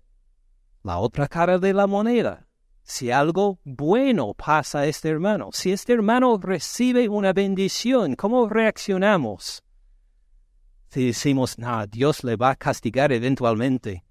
la 0.83 0.99
otra 0.99 1.27
cara 1.29 1.59
de 1.59 1.73
la 1.73 1.87
moneda. 1.87 2.47
Si 2.83 3.11
algo 3.11 3.59
bueno 3.65 4.33
pasa 4.35 4.81
a 4.81 4.87
este 4.87 5.09
hermano, 5.09 5.51
si 5.53 5.73
este 5.73 5.93
hermano 5.93 6.39
recibe 6.39 7.09
una 7.09 7.33
bendición, 7.33 8.15
¿cómo 8.15 8.49
reaccionamos? 8.49 9.66
Si 10.89 11.07
decimos, 11.07 11.59
no, 11.59 11.87
Dios 11.87 12.25
le 12.25 12.37
va 12.37 12.51
a 12.51 12.57
castigar 12.57 13.13
eventualmente. 13.13 14.05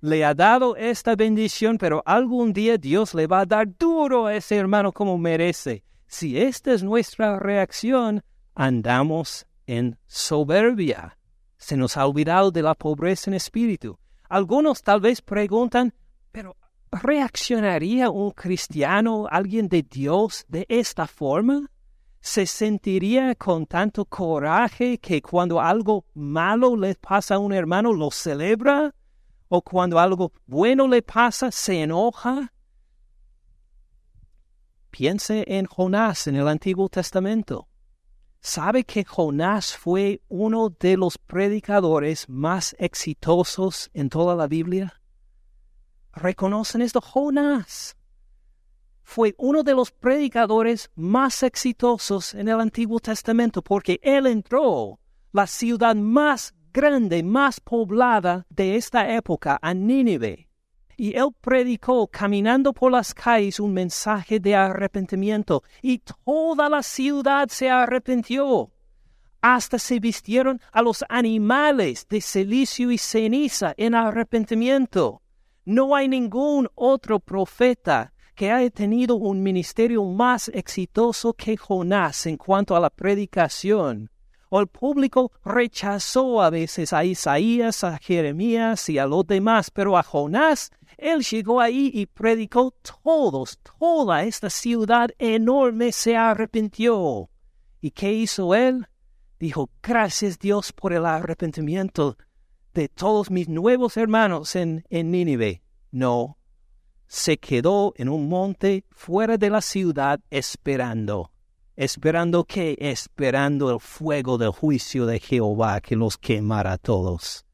Le 0.00 0.24
ha 0.24 0.34
dado 0.34 0.76
esta 0.76 1.16
bendición, 1.16 1.78
pero 1.78 2.02
algún 2.04 2.52
día 2.52 2.76
Dios 2.76 3.14
le 3.14 3.26
va 3.26 3.40
a 3.40 3.46
dar 3.46 3.66
duro 3.78 4.26
a 4.26 4.34
ese 4.34 4.56
hermano 4.56 4.92
como 4.92 5.16
merece. 5.16 5.82
Si 6.06 6.38
esta 6.38 6.72
es 6.72 6.82
nuestra 6.82 7.38
reacción, 7.38 8.22
andamos 8.54 9.46
en 9.66 9.98
soberbia. 10.06 11.16
Se 11.56 11.76
nos 11.76 11.96
ha 11.96 12.06
olvidado 12.06 12.50
de 12.50 12.62
la 12.62 12.74
pobreza 12.74 13.30
en 13.30 13.34
espíritu. 13.34 13.98
Algunos 14.28 14.82
tal 14.82 15.00
vez 15.00 15.22
preguntan, 15.22 15.94
pero 16.30 16.56
¿reaccionaría 16.92 18.10
un 18.10 18.32
cristiano, 18.32 19.26
alguien 19.30 19.68
de 19.68 19.82
Dios, 19.82 20.44
de 20.48 20.66
esta 20.68 21.06
forma? 21.06 21.70
¿Se 22.24 22.46
sentiría 22.46 23.34
con 23.34 23.66
tanto 23.66 24.06
coraje 24.06 24.96
que 24.96 25.20
cuando 25.20 25.60
algo 25.60 26.06
malo 26.14 26.74
le 26.74 26.94
pasa 26.94 27.34
a 27.34 27.38
un 27.38 27.52
hermano 27.52 27.92
lo 27.92 28.10
celebra? 28.10 28.94
¿O 29.48 29.60
cuando 29.60 29.98
algo 29.98 30.32
bueno 30.46 30.88
le 30.88 31.02
pasa 31.02 31.50
se 31.52 31.82
enoja? 31.82 32.50
Piense 34.90 35.44
en 35.46 35.66
Jonás 35.66 36.26
en 36.26 36.36
el 36.36 36.48
Antiguo 36.48 36.88
Testamento. 36.88 37.68
¿Sabe 38.40 38.84
que 38.84 39.04
Jonás 39.04 39.76
fue 39.76 40.22
uno 40.28 40.70
de 40.70 40.96
los 40.96 41.18
predicadores 41.18 42.26
más 42.30 42.74
exitosos 42.78 43.90
en 43.92 44.08
toda 44.08 44.34
la 44.34 44.46
Biblia? 44.46 44.98
¿Reconocen 46.14 46.80
esto? 46.80 47.02
Jonás 47.02 47.94
fue 49.04 49.34
uno 49.38 49.62
de 49.62 49.74
los 49.74 49.92
predicadores 49.92 50.90
más 50.96 51.42
exitosos 51.42 52.34
en 52.34 52.48
el 52.48 52.60
Antiguo 52.60 52.98
Testamento 52.98 53.62
porque 53.62 54.00
él 54.02 54.26
entró 54.26 54.98
la 55.32 55.46
ciudad 55.46 55.94
más 55.94 56.54
grande, 56.72 57.22
más 57.22 57.60
poblada 57.60 58.46
de 58.50 58.76
esta 58.76 59.14
época, 59.14 59.58
a 59.62 59.72
Nínive 59.74 60.48
y 60.96 61.16
él 61.16 61.28
predicó 61.40 62.06
caminando 62.06 62.72
por 62.72 62.92
las 62.92 63.14
calles 63.14 63.60
un 63.60 63.72
mensaje 63.72 64.40
de 64.40 64.54
arrepentimiento, 64.54 65.62
y 65.82 66.00
toda 66.24 66.68
la 66.68 66.82
ciudad 66.82 67.48
se 67.48 67.70
arrepintió. 67.70 68.70
Hasta 69.40 69.78
se 69.78 70.00
vistieron 70.00 70.60
a 70.72 70.80
los 70.80 71.04
animales 71.08 72.06
de 72.08 72.20
cilicio 72.20 72.90
y 72.90 72.98
ceniza 72.98 73.74
en 73.76 73.94
arrepentimiento. 73.94 75.20
No 75.66 75.94
hay 75.94 76.08
ningún 76.08 76.68
otro 76.74 77.20
profeta 77.20 78.13
que 78.34 78.50
haya 78.50 78.70
tenido 78.70 79.16
un 79.16 79.42
ministerio 79.42 80.04
más 80.04 80.48
exitoso 80.48 81.32
que 81.34 81.56
Jonás 81.56 82.26
en 82.26 82.36
cuanto 82.36 82.76
a 82.76 82.80
la 82.80 82.90
predicación. 82.90 84.10
O 84.50 84.60
el 84.60 84.66
público 84.66 85.32
rechazó 85.44 86.42
a 86.42 86.50
veces 86.50 86.92
a 86.92 87.04
Isaías, 87.04 87.82
a 87.82 87.98
Jeremías 87.98 88.88
y 88.88 88.98
a 88.98 89.06
los 89.06 89.26
demás, 89.26 89.70
pero 89.70 89.96
a 89.96 90.02
Jonás, 90.02 90.70
él 90.96 91.22
llegó 91.22 91.60
ahí 91.60 91.90
y 91.92 92.06
predicó 92.06 92.72
todos, 93.02 93.58
toda 93.78 94.22
esta 94.22 94.50
ciudad 94.50 95.10
enorme 95.18 95.92
se 95.92 96.16
arrepintió. 96.16 97.30
¿Y 97.80 97.90
qué 97.90 98.12
hizo 98.12 98.54
él? 98.54 98.86
Dijo, 99.38 99.70
gracias 99.82 100.38
Dios 100.38 100.72
por 100.72 100.92
el 100.92 101.04
arrepentimiento 101.04 102.16
de 102.72 102.88
todos 102.88 103.30
mis 103.30 103.48
nuevos 103.48 103.96
hermanos 103.96 104.56
en, 104.56 104.84
en 104.88 105.10
Nínive. 105.10 105.62
No, 105.90 106.38
se 107.14 107.38
quedó 107.38 107.94
en 107.96 108.08
un 108.08 108.28
monte 108.28 108.84
fuera 108.90 109.36
de 109.36 109.48
la 109.48 109.60
ciudad 109.60 110.18
esperando. 110.30 111.30
¿Esperando 111.76 112.42
qué? 112.42 112.76
Esperando 112.80 113.70
el 113.70 113.78
fuego 113.78 114.36
del 114.36 114.50
juicio 114.50 115.06
de 115.06 115.20
Jehová 115.20 115.80
que 115.80 115.94
los 115.94 116.18
quemará 116.18 116.72
a 116.72 116.78
todos. 116.78 117.46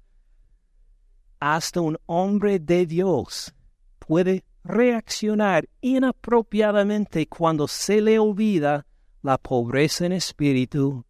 Hasta 1.41 1.83
un 1.83 1.99
hombre 2.07 2.59
de 2.59 2.87
Dios 2.87 3.55
puede 3.99 4.45
reaccionar 4.65 5.69
inapropiadamente 5.83 7.27
cuando 7.27 7.69
se 7.69 8.01
le 8.01 8.19
olvida 8.19 8.87
la 9.21 9.37
pobreza 9.37 10.07
en 10.07 10.13
espíritu 10.13 11.05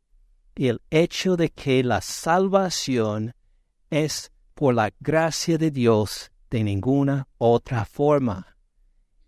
y 0.57 0.67
el 0.67 0.83
hecho 0.91 1.37
de 1.37 1.51
que 1.51 1.85
la 1.85 2.01
salvación 2.01 3.33
es 3.91 4.33
por 4.55 4.75
la 4.75 4.93
gracia 4.99 5.57
de 5.57 5.71
Dios 5.71 6.33
de 6.51 6.65
ninguna 6.65 7.29
otra 7.39 7.85
forma. 7.85 8.57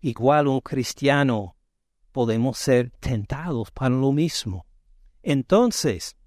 Igual 0.01 0.47
un 0.47 0.59
cristiano 0.59 1.55
podemos 2.11 2.57
ser 2.57 2.91
tentados 2.99 3.71
para 3.71 3.95
lo 3.95 4.11
mismo. 4.11 4.65
Entonces, 5.23 6.17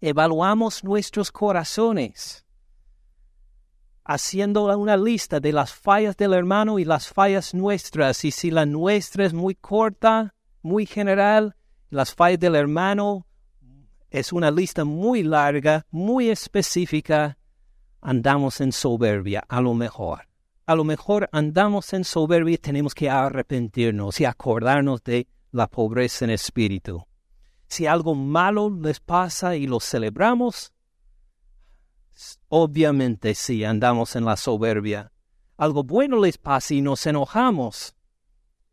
evaluamos 0.00 0.82
nuestros 0.82 1.30
corazones, 1.30 2.44
haciendo 4.04 4.76
una 4.76 4.96
lista 4.96 5.38
de 5.38 5.52
las 5.52 5.72
fallas 5.72 6.16
del 6.16 6.34
hermano 6.34 6.80
y 6.80 6.84
las 6.84 7.06
fallas 7.06 7.54
nuestras, 7.54 8.24
y 8.24 8.32
si 8.32 8.50
la 8.50 8.66
nuestra 8.66 9.24
es 9.24 9.32
muy 9.32 9.54
corta, 9.54 10.34
muy 10.60 10.86
general, 10.86 11.54
las 11.88 12.12
fallas 12.12 12.40
del 12.40 12.56
hermano 12.56 13.26
es 14.10 14.32
una 14.32 14.50
lista 14.50 14.84
muy 14.84 15.22
larga, 15.22 15.86
muy 15.92 16.30
específica, 16.30 17.38
andamos 18.00 18.60
en 18.60 18.72
soberbia, 18.72 19.44
a 19.48 19.60
lo 19.60 19.74
mejor 19.74 20.31
a 20.72 20.74
lo 20.74 20.84
mejor 20.84 21.28
andamos 21.32 21.92
en 21.92 22.02
soberbia 22.02 22.56
tenemos 22.56 22.94
que 22.94 23.10
arrepentirnos 23.10 24.18
y 24.20 24.24
acordarnos 24.24 25.04
de 25.04 25.28
la 25.50 25.66
pobreza 25.66 26.24
en 26.24 26.30
espíritu. 26.30 27.04
Si 27.68 27.86
algo 27.86 28.14
malo 28.14 28.70
les 28.70 28.98
pasa 28.98 29.54
y 29.54 29.66
lo 29.66 29.80
celebramos, 29.80 30.72
obviamente 32.48 33.34
sí, 33.34 33.64
andamos 33.64 34.16
en 34.16 34.24
la 34.24 34.38
soberbia. 34.38 35.12
Algo 35.58 35.84
bueno 35.84 36.18
les 36.18 36.38
pasa 36.38 36.72
y 36.72 36.80
nos 36.80 37.06
enojamos. 37.06 37.94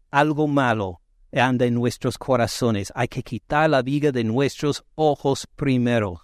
Algo 0.10 0.48
malo 0.48 1.02
anda 1.34 1.66
en 1.66 1.74
nuestros 1.74 2.18
corazones. 2.18 2.94
Hay 2.96 3.10
que 3.10 3.24
quitar 3.24 3.70
la 3.70 3.82
viga 3.82 4.14
de 4.14 4.24
nuestros 4.24 4.86
ojos 4.96 5.48
primero. 5.58 6.22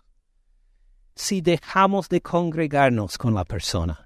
Si 1.15 1.41
dejamos 1.41 2.07
de 2.07 2.21
congregarnos 2.21 3.17
con 3.17 3.33
la 3.33 3.43
persona, 3.43 4.04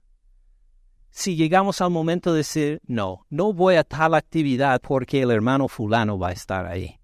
si 1.11 1.35
llegamos 1.35 1.81
al 1.81 1.89
momento 1.89 2.31
de 2.31 2.37
decir, 2.37 2.81
no, 2.85 3.25
no 3.29 3.53
voy 3.53 3.75
a 3.75 3.83
tal 3.83 4.13
actividad 4.13 4.81
porque 4.81 5.21
el 5.21 5.31
hermano 5.31 5.67
fulano 5.67 6.17
va 6.17 6.29
a 6.29 6.33
estar 6.33 6.65
ahí. 6.65 6.99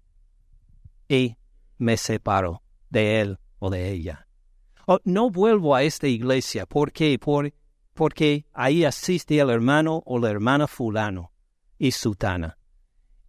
Y 1.08 1.36
me 1.78 1.96
separo 1.96 2.62
de 2.90 3.20
él 3.20 3.38
o 3.58 3.70
de 3.70 3.90
ella. 3.90 4.28
O 4.86 5.00
no 5.04 5.30
vuelvo 5.30 5.74
a 5.74 5.82
esta 5.82 6.06
iglesia 6.06 6.66
porque, 6.66 7.18
por, 7.18 7.52
porque 7.94 8.46
ahí 8.52 8.84
asiste 8.84 9.38
el 9.38 9.50
hermano 9.50 10.02
o 10.06 10.18
la 10.18 10.30
hermana 10.30 10.66
fulano 10.66 11.32
y 11.78 11.90
sutana. 11.90 12.58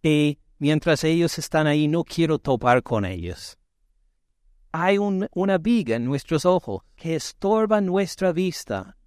Y 0.02 0.38
mientras 0.58 1.02
ellos 1.04 1.38
están 1.38 1.66
ahí 1.66 1.88
no 1.88 2.04
quiero 2.04 2.38
topar 2.38 2.82
con 2.82 3.04
ellos. 3.04 3.58
Hay 4.70 4.98
una 4.98 5.58
viga 5.58 5.96
en 5.96 6.04
nuestros 6.04 6.44
ojos 6.44 6.82
que 6.94 7.16
estorba 7.16 7.80
nuestra 7.80 8.32
vista 8.32 8.97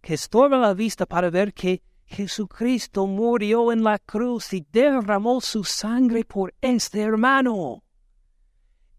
que 0.00 0.14
estorba 0.14 0.56
la 0.56 0.74
vista 0.74 1.06
para 1.06 1.30
ver 1.30 1.52
que 1.52 1.82
Jesucristo 2.06 3.06
murió 3.06 3.70
en 3.72 3.84
la 3.84 3.98
cruz 3.98 4.52
y 4.52 4.66
derramó 4.72 5.40
su 5.40 5.62
sangre 5.62 6.24
por 6.24 6.54
este 6.60 7.02
hermano. 7.02 7.84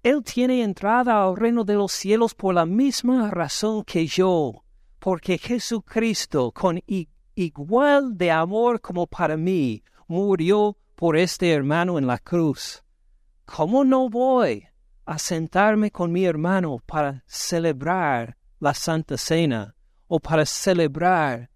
Él 0.02 0.24
tiene 0.24 0.64
entrada 0.64 1.24
al 1.24 1.36
reino 1.36 1.64
de 1.64 1.76
los 1.76 1.92
cielos 1.92 2.34
por 2.34 2.56
la 2.56 2.66
misma 2.66 3.30
razón 3.30 3.84
que 3.84 4.08
yo, 4.08 4.64
porque 4.98 5.38
Jesucristo, 5.38 6.52
con 6.52 6.80
igual 7.36 8.18
de 8.18 8.32
amor 8.32 8.82
como 8.82 9.06
para 9.06 9.38
mí, 9.38 9.84
murió 10.08 10.78
por 10.96 11.18
este 11.18 11.52
hermano 11.52 11.98
en 11.98 12.08
la 12.08 12.18
cruz. 12.18 12.84
¿Cómo 13.46 13.84
no 13.84 14.10
voy 14.10 14.66
a 15.06 15.20
sentarme 15.20 15.92
con 15.92 16.12
mi 16.12 16.26
hermano 16.26 16.80
para 16.86 17.24
celebrar 17.28 18.38
la 18.60 18.74
Santa 18.74 19.18
Cena? 19.18 19.76
O 20.14 20.20
para 20.20 20.46
celebrar 20.46 21.50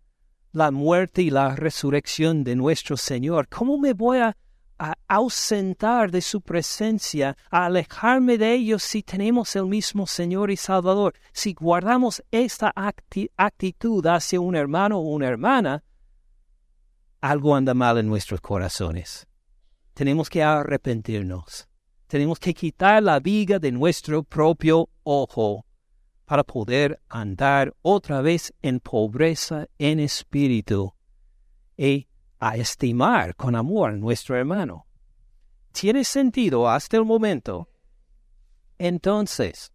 la 0.54 0.72
muerte 0.72 1.22
y 1.22 1.30
la 1.30 1.58
resurrección 1.58 2.46
de 2.46 2.56
nuestro 2.56 2.96
Señor? 2.96 3.50
¿Cómo 3.50 3.78
me 3.78 3.92
voy 3.92 4.20
a, 4.20 4.34
ausentar 5.10 6.10
de 6.10 6.22
su 6.22 6.40
presencia, 6.40 7.36
a 7.52 7.66
alejarme 7.66 8.38
de 8.38 8.54
ellos 8.54 8.82
si 8.82 9.04
tenemos 9.04 9.58
el 9.58 9.66
mismo 9.66 10.08
Señor 10.08 10.52
y 10.52 10.56
Salvador? 10.56 11.16
Si 11.34 11.54
guardamos 11.54 12.24
esta 12.32 12.72
actitud 13.36 14.06
hacia 14.08 14.40
un 14.40 14.56
hermano 14.56 15.00
o 15.00 15.02
una 15.02 15.28
hermana, 15.28 15.84
algo 17.20 17.56
anda 17.56 17.74
mal 17.74 17.98
en 17.98 18.08
nuestros 18.08 18.40
corazones. 18.40 19.28
Tenemos 19.94 20.30
que 20.30 20.42
arrepentirnos. 20.42 21.68
Tenemos 22.08 22.40
que 22.40 22.54
quitar 22.54 23.04
la 23.04 23.20
viga 23.20 23.60
de 23.60 23.74
nuestro 23.74 24.24
propio 24.24 24.88
ojo 25.04 25.65
para 26.26 26.44
poder 26.44 27.00
andar 27.08 27.76
otra 27.82 28.22
vez 28.22 28.54
en 28.62 28.80
pobreza 28.80 29.68
en 29.78 30.00
espíritu 30.00 30.94
y 31.78 32.08
a 32.40 32.58
estimar 32.58 33.36
con 33.36 33.56
amor 33.56 33.92
a 33.92 33.96
nuestro 33.96 34.36
hermano. 34.36 34.88
¿Tiene 35.72 36.04
sentido 36.04 36.70
hasta 36.70 36.98
el 36.98 37.06
momento? 37.06 37.70
Entonces, 38.78 39.72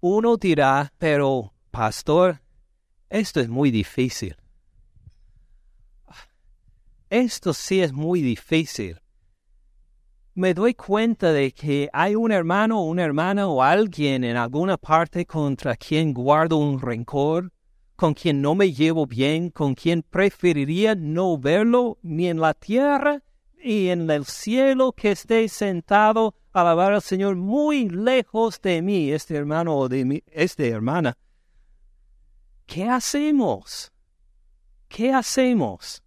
uno 0.00 0.36
dirá, 0.36 0.92
pero, 0.98 1.52
pastor, 1.70 2.40
esto 3.08 3.40
es 3.40 3.48
muy 3.48 3.70
difícil. 3.70 4.36
Esto 7.10 7.52
sí 7.52 7.82
es 7.82 7.92
muy 7.92 8.22
difícil 8.22 8.99
me 10.40 10.54
doy 10.54 10.72
cuenta 10.72 11.34
de 11.34 11.52
que 11.52 11.90
hay 11.92 12.14
un 12.14 12.32
hermano 12.32 12.80
o 12.80 12.84
una 12.84 13.04
hermana 13.04 13.46
o 13.46 13.62
alguien 13.62 14.24
en 14.24 14.38
alguna 14.38 14.78
parte 14.78 15.26
contra 15.26 15.76
quien 15.76 16.14
guardo 16.14 16.56
un 16.56 16.80
rencor, 16.80 17.52
con 17.94 18.14
quien 18.14 18.40
no 18.40 18.54
me 18.54 18.72
llevo 18.72 19.06
bien, 19.06 19.50
con 19.50 19.74
quien 19.74 20.02
preferiría 20.02 20.94
no 20.94 21.36
verlo 21.36 21.98
ni 22.00 22.28
en 22.28 22.40
la 22.40 22.54
tierra 22.54 23.22
ni 23.62 23.90
en 23.90 24.10
el 24.10 24.24
cielo 24.24 24.92
que 24.92 25.10
esté 25.10 25.46
sentado 25.50 26.34
a 26.54 26.62
alabar 26.62 26.94
al 26.94 27.02
Señor 27.02 27.36
muy 27.36 27.90
lejos 27.90 28.62
de 28.62 28.80
mí, 28.80 29.12
este 29.12 29.36
hermano 29.36 29.76
o 29.76 29.90
de 29.90 30.06
mí, 30.06 30.22
esta 30.26 30.64
hermana. 30.64 31.18
¿Qué 32.64 32.88
hacemos? 32.88 33.92
¿Qué 34.88 35.12
hacemos? 35.12 36.02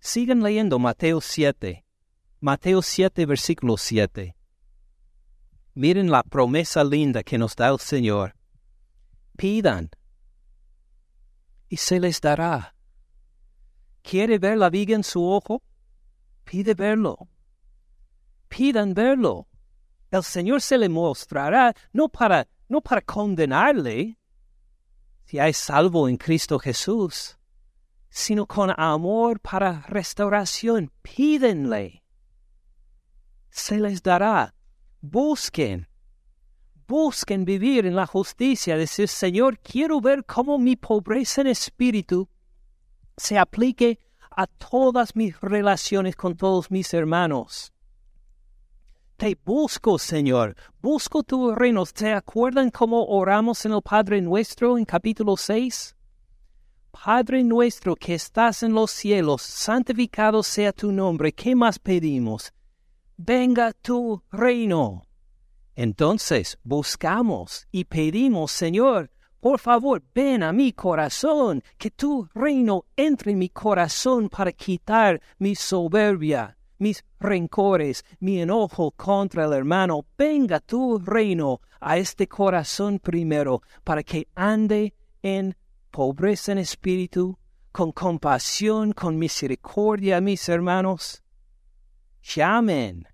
Sigan 0.00 0.42
leyendo 0.42 0.80
Mateo 0.80 1.20
7. 1.20 1.83
Mateo 2.46 2.82
7, 2.82 3.24
versículo 3.24 3.78
7. 3.78 4.36
Miren 5.72 6.10
la 6.10 6.22
promesa 6.22 6.84
linda 6.84 7.22
que 7.22 7.38
nos 7.38 7.56
da 7.56 7.68
el 7.68 7.78
Señor. 7.78 8.36
Pidan 9.34 9.88
y 11.70 11.78
se 11.78 11.98
les 11.98 12.20
dará. 12.20 12.74
¿Quiere 14.02 14.38
ver 14.38 14.58
la 14.58 14.68
viga 14.68 14.94
en 14.94 15.04
su 15.04 15.26
ojo? 15.26 15.62
Pide 16.44 16.74
verlo. 16.74 17.30
Pidan 18.48 18.92
verlo. 18.92 19.48
El 20.10 20.22
Señor 20.22 20.60
se 20.60 20.76
le 20.76 20.90
mostrará 20.90 21.74
no 21.94 22.10
para, 22.10 22.46
no 22.68 22.82
para 22.82 23.00
condenarle, 23.00 24.18
si 25.24 25.38
hay 25.38 25.54
salvo 25.54 26.10
en 26.10 26.18
Cristo 26.18 26.58
Jesús, 26.58 27.38
sino 28.10 28.44
con 28.44 28.70
amor 28.76 29.40
para 29.40 29.80
restauración. 29.88 30.92
Pídenle 31.00 32.03
se 33.54 33.78
les 33.78 34.02
dará. 34.02 34.52
Busquen, 35.00 35.86
busquen 36.88 37.44
vivir 37.44 37.86
en 37.86 37.94
la 37.94 38.06
justicia, 38.06 38.76
decir, 38.76 39.06
Señor, 39.06 39.60
quiero 39.60 40.00
ver 40.00 40.24
cómo 40.24 40.58
mi 40.58 40.74
pobreza 40.74 41.42
en 41.42 41.46
espíritu 41.46 42.28
se 43.16 43.38
aplique 43.38 44.00
a 44.36 44.48
todas 44.48 45.14
mis 45.14 45.40
relaciones 45.40 46.16
con 46.16 46.36
todos 46.36 46.70
mis 46.72 46.92
hermanos. 46.92 47.72
Te 49.16 49.38
busco, 49.44 50.00
Señor, 50.00 50.56
busco 50.82 51.22
tu 51.22 51.54
reino. 51.54 51.86
¿Se 51.86 52.12
acuerdan 52.12 52.70
cómo 52.70 53.04
oramos 53.04 53.64
en 53.64 53.72
el 53.72 53.82
Padre 53.82 54.20
Nuestro 54.20 54.76
en 54.76 54.84
capítulo 54.84 55.36
6? 55.36 55.94
Padre 56.90 57.44
nuestro 57.44 57.94
que 57.94 58.14
estás 58.14 58.64
en 58.64 58.72
los 58.72 58.90
cielos, 58.90 59.42
santificado 59.42 60.42
sea 60.42 60.72
tu 60.72 60.90
nombre. 60.90 61.32
¿Qué 61.32 61.54
más 61.54 61.78
pedimos? 61.78 62.53
Venga 63.16 63.72
tu 63.72 64.22
reino. 64.32 65.04
Entonces 65.76 66.58
buscamos 66.64 67.68
y 67.70 67.84
pedimos, 67.84 68.50
Señor, 68.50 69.10
por 69.38 69.60
favor, 69.60 70.02
ven 70.14 70.42
a 70.42 70.52
mi 70.52 70.72
corazón, 70.72 71.62
que 71.78 71.90
tu 71.92 72.26
reino 72.34 72.86
entre 72.96 73.32
en 73.32 73.38
mi 73.38 73.50
corazón 73.50 74.28
para 74.28 74.50
quitar 74.50 75.20
mi 75.38 75.54
soberbia, 75.54 76.56
mis 76.78 77.04
rencores, 77.20 78.04
mi 78.18 78.40
enojo 78.40 78.90
contra 78.90 79.44
el 79.44 79.52
hermano. 79.52 80.06
Venga 80.18 80.58
tu 80.58 80.98
reino 80.98 81.60
a 81.80 81.98
este 81.98 82.26
corazón 82.26 82.98
primero, 82.98 83.62
para 83.84 84.02
que 84.02 84.26
ande 84.34 84.94
en 85.22 85.56
pobreza 85.90 86.50
en 86.50 86.58
espíritu, 86.58 87.38
con 87.70 87.92
compasión, 87.92 88.92
con 88.92 89.18
misericordia, 89.18 90.20
mis 90.20 90.48
hermanos. 90.48 91.23
Llamen, 92.24 93.06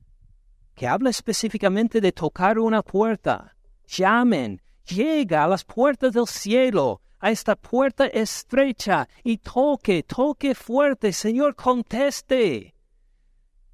que 0.75 0.87
habla 0.87 1.11
específicamente 1.11 2.01
de 2.01 2.13
tocar 2.13 2.59
una 2.59 2.83
puerta. 2.83 3.57
Llamen, 3.87 4.63
llega 4.87 5.45
a 5.45 5.49
las 5.49 5.65
puertas 5.65 6.13
del 6.13 6.27
cielo, 6.27 7.03
a 7.19 7.31
esta 7.31 7.57
puerta 7.57 8.07
estrecha, 8.07 9.09
y 9.25 9.39
toque, 9.39 10.05
toque 10.05 10.55
fuerte, 10.55 11.13
Señor, 11.13 11.57
conteste. 11.57 12.75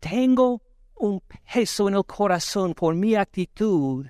Tengo 0.01 0.63
un 0.97 1.21
peso 1.21 1.89
en 1.89 1.95
el 1.95 2.05
corazón 2.05 2.73
por 2.73 2.95
mi 2.95 3.15
actitud. 3.15 4.07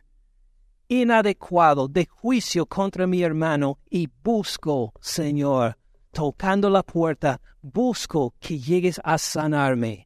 Inadecuado 0.89 1.89
de 1.89 2.07
juicio 2.07 2.67
contra 2.67 3.07
mi 3.09 3.23
hermano. 3.23 3.81
Y 3.91 4.09
busco, 4.23 4.93
Señor, 5.01 5.77
tocando 6.13 6.71
la 6.71 6.85
puerta, 6.85 7.41
busco 7.61 8.33
que 8.39 8.61
llegues 8.61 9.01
a 9.03 9.19
sanarme, 9.19 10.06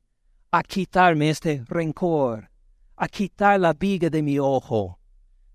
a 0.50 0.62
quitarme 0.62 1.30
este 1.30 1.62
rencor, 1.66 2.50
a 2.96 3.08
quitar 3.08 3.60
la 3.60 3.72
viga 3.72 4.10
de 4.10 4.22
mi 4.22 4.38
ojo. 4.38 4.98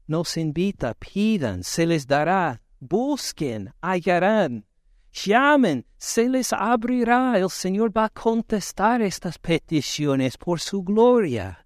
Nos 0.07 0.37
invita, 0.37 0.93
pidan, 0.93 1.63
se 1.63 1.85
les 1.85 2.05
dará, 2.05 2.61
busquen, 2.79 3.73
hallarán, 3.81 4.65
llamen, 5.11 5.85
se 5.97 6.29
les 6.29 6.53
abrirá, 6.53 7.37
el 7.37 7.49
Señor 7.49 7.91
va 7.95 8.05
a 8.05 8.09
contestar 8.09 9.01
estas 9.01 9.39
peticiones 9.39 10.37
por 10.37 10.59
su 10.59 10.83
gloria. 10.83 11.65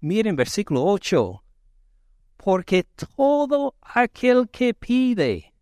Miren 0.00 0.36
versículo 0.36 0.84
8 0.84 1.42
porque 2.42 2.84
todo 3.16 3.76
aquel 3.80 4.48
que 4.50 4.74
pide, 4.74 5.54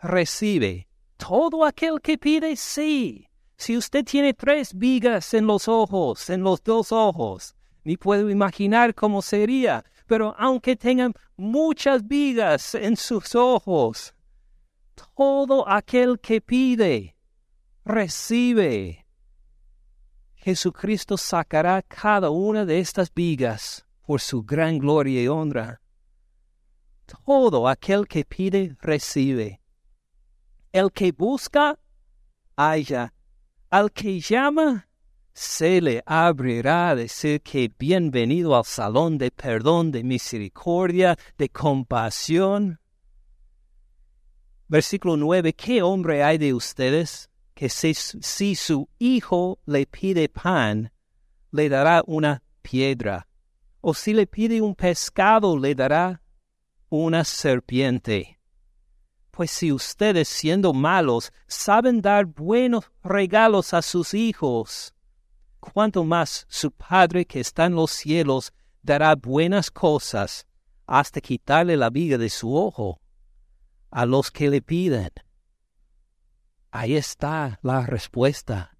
recibe. 0.00 0.86
Todo 1.16 1.64
aquel 1.64 2.00
que 2.00 2.16
pide, 2.16 2.54
sí. 2.56 3.28
Si 3.60 3.76
usted 3.76 4.06
tiene 4.06 4.32
tres 4.32 4.72
vigas 4.72 5.34
en 5.34 5.46
los 5.46 5.68
ojos, 5.68 6.30
en 6.30 6.42
los 6.42 6.62
dos 6.62 6.92
ojos, 6.92 7.54
ni 7.84 7.98
puedo 7.98 8.30
imaginar 8.30 8.94
cómo 8.94 9.20
sería, 9.20 9.84
pero 10.06 10.34
aunque 10.38 10.76
tengan 10.76 11.12
muchas 11.36 12.08
vigas 12.08 12.74
en 12.74 12.96
sus 12.96 13.34
ojos, 13.34 14.14
todo 15.14 15.68
aquel 15.68 16.18
que 16.20 16.40
pide, 16.40 17.14
recibe. 17.84 19.04
Jesucristo 20.36 21.18
sacará 21.18 21.82
cada 21.82 22.30
una 22.30 22.64
de 22.64 22.78
estas 22.78 23.12
vigas 23.12 23.84
por 24.06 24.22
su 24.22 24.42
gran 24.42 24.78
gloria 24.78 25.22
y 25.22 25.28
honra. 25.28 25.82
Todo 27.26 27.68
aquel 27.68 28.08
que 28.08 28.24
pide, 28.24 28.74
recibe. 28.80 29.60
El 30.72 30.90
que 30.90 31.12
busca, 31.12 31.78
halla. 32.56 33.12
Al 33.70 33.92
que 33.92 34.20
llama, 34.20 34.88
se 35.32 35.80
le 35.80 36.02
abrirá 36.04 36.94
decir 36.94 37.40
que 37.40 37.70
bienvenido 37.78 38.56
al 38.56 38.64
salón 38.64 39.16
de 39.16 39.30
perdón, 39.30 39.92
de 39.92 40.02
misericordia, 40.02 41.16
de 41.38 41.48
compasión. 41.48 42.80
Versículo 44.68 45.16
9. 45.16 45.52
¿Qué 45.54 45.82
hombre 45.82 46.22
hay 46.22 46.36
de 46.36 46.52
ustedes 46.52 47.30
que 47.54 47.68
si, 47.68 47.94
si 47.94 48.54
su 48.54 48.88
hijo 48.98 49.60
le 49.66 49.86
pide 49.86 50.28
pan, 50.28 50.92
le 51.52 51.68
dará 51.68 52.02
una 52.06 52.42
piedra? 52.62 53.26
o 53.80 53.94
si 53.94 54.12
le 54.12 54.26
pide 54.26 54.60
un 54.60 54.74
pescado 54.74 55.58
le 55.58 55.74
dará 55.74 56.22
una 56.88 57.24
serpiente. 57.24 58.39
Pues 59.30 59.50
si 59.50 59.72
ustedes 59.72 60.28
siendo 60.28 60.72
malos 60.72 61.32
saben 61.46 62.00
dar 62.00 62.26
buenos 62.26 62.90
regalos 63.02 63.72
a 63.74 63.82
sus 63.82 64.14
hijos, 64.14 64.94
cuánto 65.60 66.04
más 66.04 66.46
su 66.48 66.70
Padre 66.70 67.24
que 67.24 67.40
está 67.40 67.66
en 67.66 67.74
los 67.74 67.90
cielos 67.90 68.52
dará 68.82 69.14
buenas 69.14 69.70
cosas 69.70 70.46
hasta 70.86 71.20
quitarle 71.20 71.76
la 71.76 71.90
viga 71.90 72.18
de 72.18 72.28
su 72.28 72.54
ojo 72.56 73.00
a 73.90 74.06
los 74.06 74.30
que 74.30 74.50
le 74.50 74.62
piden. 74.62 75.10
Ahí 76.70 76.96
está 76.96 77.58
la 77.62 77.86
respuesta 77.86 78.76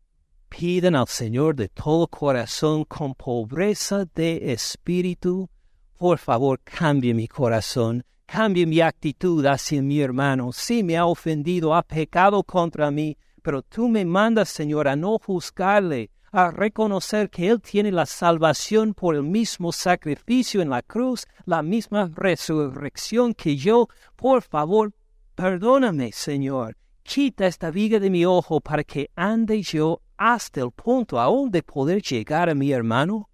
piden 0.50 0.96
al 0.96 1.06
Señor 1.06 1.54
de 1.54 1.68
todo 1.68 2.06
corazón 2.08 2.84
con 2.84 3.14
pobreza 3.14 4.04
de 4.14 4.52
espíritu, 4.52 5.48
por 5.96 6.18
favor 6.18 6.60
cambie 6.62 7.14
mi 7.14 7.28
corazón, 7.28 8.04
cambie 8.30 8.64
mi 8.64 8.80
actitud 8.80 9.44
hacia 9.44 9.82
mi 9.82 10.00
hermano. 10.00 10.52
Si 10.52 10.84
me 10.84 10.96
ha 10.96 11.04
ofendido, 11.04 11.74
ha 11.74 11.82
pecado 11.82 12.44
contra 12.44 12.88
mí, 12.92 13.16
pero 13.42 13.60
tú 13.60 13.88
me 13.88 14.04
mandas, 14.04 14.48
Señor, 14.48 14.86
a 14.86 14.94
no 14.94 15.18
juzgarle, 15.18 16.10
a 16.30 16.52
reconocer 16.52 17.28
que 17.28 17.48
Él 17.48 17.60
tiene 17.60 17.90
la 17.90 18.06
salvación 18.06 18.94
por 18.94 19.16
el 19.16 19.24
mismo 19.24 19.72
sacrificio 19.72 20.62
en 20.62 20.70
la 20.70 20.80
cruz, 20.80 21.26
la 21.44 21.60
misma 21.62 22.08
resurrección 22.14 23.34
que 23.34 23.56
yo. 23.56 23.88
Por 24.14 24.42
favor, 24.42 24.92
perdóname, 25.34 26.12
Señor. 26.12 26.76
Quita 27.02 27.48
esta 27.48 27.72
viga 27.72 27.98
de 27.98 28.10
mi 28.10 28.24
ojo 28.24 28.60
para 28.60 28.84
que 28.84 29.10
ande 29.16 29.60
yo 29.62 30.02
hasta 30.16 30.60
el 30.60 30.70
punto 30.70 31.18
aún 31.18 31.50
de 31.50 31.64
poder 31.64 32.00
llegar 32.00 32.48
a 32.48 32.54
mi 32.54 32.70
hermano 32.70 33.28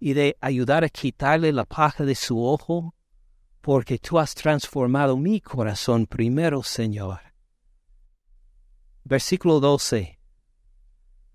y 0.00 0.14
de 0.14 0.36
ayudar 0.40 0.82
a 0.82 0.88
quitarle 0.88 1.52
la 1.52 1.64
paja 1.64 2.04
de 2.04 2.16
su 2.16 2.42
ojo, 2.42 2.92
porque 3.60 3.98
tú 3.98 4.18
has 4.18 4.34
transformado 4.34 5.16
mi 5.16 5.40
corazón 5.40 6.06
primero, 6.06 6.62
Señor. 6.62 7.20
Versículo 9.04 9.60
12. 9.60 10.18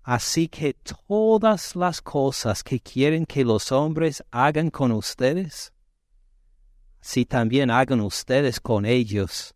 Así 0.02 0.48
que 0.48 0.74
todas 1.08 1.74
las 1.74 2.00
cosas 2.00 2.62
que 2.62 2.80
quieren 2.80 3.26
que 3.26 3.44
los 3.44 3.72
hombres 3.72 4.24
hagan 4.30 4.70
con 4.70 4.92
ustedes, 4.92 5.72
si 7.00 7.24
también 7.24 7.70
hagan 7.70 8.00
ustedes 8.00 8.60
con 8.60 8.86
ellos, 8.86 9.54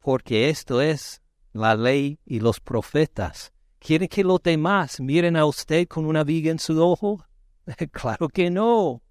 porque 0.00 0.48
esto 0.48 0.80
es 0.80 1.22
la 1.52 1.76
ley 1.76 2.18
y 2.24 2.40
los 2.40 2.58
profetas. 2.60 3.52
¿Quiere 3.78 4.08
que 4.08 4.24
los 4.24 4.42
demás 4.42 5.00
miren 5.00 5.36
a 5.36 5.44
usted 5.44 5.86
con 5.88 6.06
una 6.06 6.24
viga 6.24 6.50
en 6.50 6.58
su 6.58 6.80
ojo? 6.82 7.24
claro 7.92 8.28
que 8.28 8.50
no. 8.50 9.02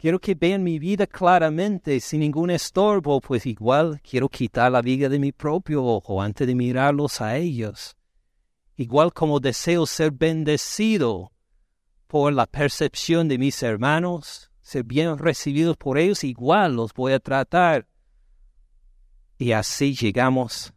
Quiero 0.00 0.20
que 0.20 0.36
vean 0.36 0.62
mi 0.62 0.78
vida 0.78 1.08
claramente, 1.08 1.98
sin 1.98 2.20
ningún 2.20 2.50
estorbo, 2.50 3.20
pues 3.20 3.44
igual 3.46 4.00
quiero 4.00 4.28
quitar 4.28 4.70
la 4.70 4.80
viga 4.80 5.08
de 5.08 5.18
mi 5.18 5.32
propio 5.32 5.84
ojo 5.84 6.22
antes 6.22 6.46
de 6.46 6.54
mirarlos 6.54 7.20
a 7.20 7.36
ellos. 7.36 7.96
Igual 8.76 9.12
como 9.12 9.40
deseo 9.40 9.86
ser 9.86 10.12
bendecido 10.12 11.32
por 12.06 12.32
la 12.32 12.46
percepción 12.46 13.26
de 13.26 13.38
mis 13.38 13.60
hermanos, 13.60 14.52
ser 14.60 14.84
bien 14.84 15.18
recibidos 15.18 15.76
por 15.76 15.98
ellos, 15.98 16.22
igual 16.22 16.76
los 16.76 16.94
voy 16.94 17.12
a 17.12 17.18
tratar. 17.18 17.88
Y 19.36 19.50
así 19.50 19.96
llegamos 19.96 20.72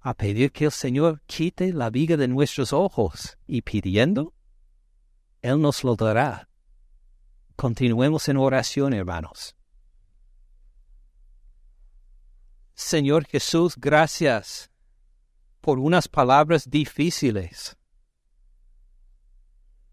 a 0.00 0.12
pedir 0.12 0.50
que 0.50 0.64
el 0.64 0.72
Señor 0.72 1.22
quite 1.26 1.72
la 1.72 1.88
viga 1.88 2.16
de 2.16 2.26
nuestros 2.26 2.72
ojos 2.72 3.38
y 3.46 3.62
pidiendo, 3.62 4.34
Él 5.40 5.60
nos 5.60 5.84
lo 5.84 5.94
dará. 5.94 6.49
Continuemos 7.60 8.26
en 8.30 8.38
oración, 8.38 8.94
hermanos. 8.94 9.54
Señor 12.72 13.26
Jesús, 13.26 13.74
gracias 13.76 14.70
por 15.60 15.78
unas 15.78 16.08
palabras 16.08 16.70
difíciles. 16.70 17.76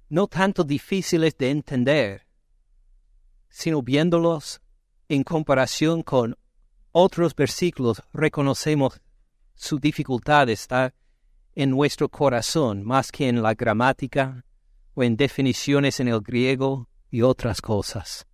No 0.07 0.27
tanto 0.27 0.63
difíciles 0.63 1.37
de 1.37 1.49
entender, 1.49 2.25
sino 3.49 3.81
viéndolos 3.81 4.61
en 5.09 5.25
comparación 5.25 6.03
con 6.03 6.37
otros 6.93 7.35
versículos, 7.35 8.01
reconocemos 8.13 9.01
su 9.55 9.77
dificultad 9.77 10.47
está 10.47 10.93
en 11.53 11.71
nuestro 11.71 12.07
corazón 12.07 12.85
más 12.85 13.11
que 13.11 13.27
en 13.27 13.41
la 13.41 13.55
gramática 13.55 14.45
o 14.93 15.03
en 15.03 15.17
definiciones 15.17 15.99
en 15.99 16.07
el 16.07 16.21
griego 16.21 16.87
y 17.09 17.21
otras 17.21 17.61
cosas. 17.61 18.27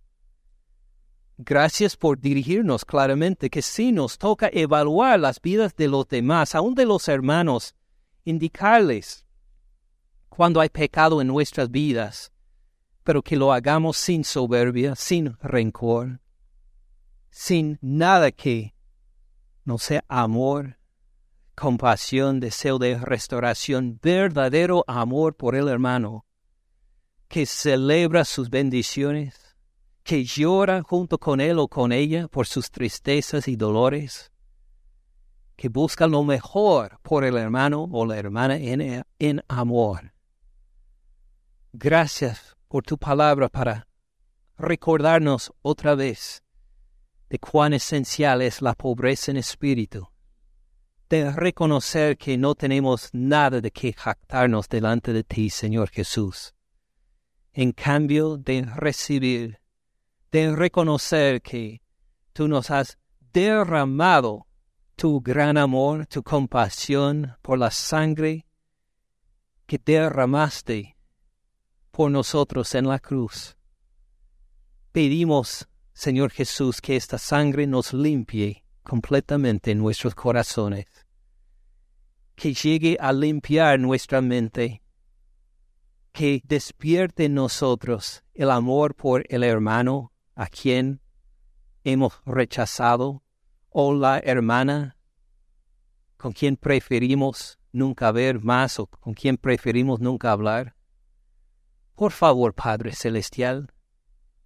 Gracias 1.36 1.96
por 1.96 2.20
dirigirnos 2.20 2.84
claramente 2.84 3.50
que 3.50 3.60
sí 3.60 3.90
nos 3.90 4.18
toca 4.18 4.48
evaluar 4.52 5.18
las 5.18 5.40
vidas 5.40 5.74
de 5.74 5.88
los 5.88 6.06
demás, 6.08 6.54
aun 6.54 6.74
de 6.74 6.86
los 6.86 7.08
hermanos, 7.08 7.74
indicarles 8.24 9.24
cuando 10.28 10.60
hay 10.60 10.68
pecado 10.68 11.20
en 11.20 11.26
nuestras 11.26 11.70
vidas, 11.70 12.32
pero 13.02 13.22
que 13.22 13.36
lo 13.36 13.52
hagamos 13.52 13.96
sin 13.96 14.24
soberbia, 14.24 14.94
sin 14.94 15.36
rencor, 15.40 16.20
sin 17.30 17.78
nada 17.80 18.30
que 18.30 18.74
no 19.64 19.78
sea 19.78 20.04
amor, 20.08 20.78
compasión, 21.54 22.40
deseo 22.40 22.78
de 22.78 22.98
restauración, 22.98 23.98
verdadero 24.02 24.84
amor 24.86 25.36
por 25.36 25.54
el 25.54 25.68
hermano, 25.68 26.26
que 27.34 27.46
celebra 27.46 28.24
sus 28.24 28.48
bendiciones, 28.48 29.56
que 30.04 30.22
llora 30.22 30.84
junto 30.84 31.18
con 31.18 31.40
él 31.40 31.58
o 31.58 31.66
con 31.66 31.90
ella 31.90 32.28
por 32.28 32.46
sus 32.46 32.70
tristezas 32.70 33.48
y 33.48 33.56
dolores, 33.56 34.30
que 35.56 35.68
busca 35.68 36.06
lo 36.06 36.22
mejor 36.22 37.00
por 37.02 37.24
el 37.24 37.36
hermano 37.36 37.88
o 37.90 38.06
la 38.06 38.18
hermana 38.18 38.56
en, 38.56 39.04
en 39.18 39.42
amor. 39.48 40.14
Gracias 41.72 42.54
por 42.68 42.84
tu 42.84 42.96
palabra 42.98 43.48
para 43.48 43.88
recordarnos 44.56 45.52
otra 45.60 45.96
vez 45.96 46.40
de 47.30 47.40
cuán 47.40 47.72
esencial 47.72 48.42
es 48.42 48.62
la 48.62 48.74
pobreza 48.74 49.32
en 49.32 49.38
espíritu, 49.38 50.08
de 51.08 51.32
reconocer 51.32 52.16
que 52.16 52.38
no 52.38 52.54
tenemos 52.54 53.08
nada 53.12 53.60
de 53.60 53.72
que 53.72 53.92
jactarnos 53.92 54.68
delante 54.68 55.12
de 55.12 55.24
ti, 55.24 55.50
Señor 55.50 55.90
Jesús. 55.90 56.53
En 57.54 57.72
cambio 57.72 58.36
de 58.36 58.62
recibir 58.62 59.60
de 60.34 60.54
reconocer 60.54 61.40
que 61.40 61.80
tú 62.32 62.48
nos 62.48 62.68
has 62.72 62.98
derramado 63.32 64.48
tu 64.96 65.20
gran 65.20 65.56
amor, 65.56 66.06
tu 66.06 66.24
compasión 66.24 67.36
por 67.40 67.56
la 67.56 67.70
sangre 67.70 68.44
que 69.66 69.78
derramaste 69.78 70.96
por 71.92 72.10
nosotros 72.10 72.74
en 72.74 72.88
la 72.88 72.98
cruz. 72.98 73.56
Pedimos, 74.90 75.68
Señor 75.92 76.32
Jesús, 76.32 76.80
que 76.80 76.96
esta 76.96 77.18
sangre 77.18 77.68
nos 77.68 77.92
limpie 77.92 78.64
completamente 78.82 79.70
en 79.70 79.78
nuestros 79.78 80.16
corazones, 80.16 80.86
que 82.34 82.52
llegue 82.54 82.96
a 83.00 83.12
limpiar 83.12 83.78
nuestra 83.78 84.20
mente, 84.20 84.82
que 86.14 86.40
despierte 86.44 87.24
en 87.24 87.34
nosotros 87.34 88.22
el 88.34 88.52
amor 88.52 88.94
por 88.94 89.24
el 89.28 89.42
hermano, 89.42 90.12
a 90.36 90.46
quien 90.46 91.00
hemos 91.82 92.22
rechazado 92.24 93.24
o 93.68 93.92
la 93.92 94.20
hermana 94.20 94.96
con 96.16 96.32
quien 96.32 96.56
preferimos 96.56 97.58
nunca 97.72 98.12
ver 98.12 98.40
más 98.40 98.78
o 98.78 98.86
con 98.86 99.14
quien 99.14 99.36
preferimos 99.36 99.98
nunca 99.98 100.30
hablar? 100.30 100.76
Por 101.96 102.12
favor, 102.12 102.54
Padre 102.54 102.92
Celestial, 102.92 103.72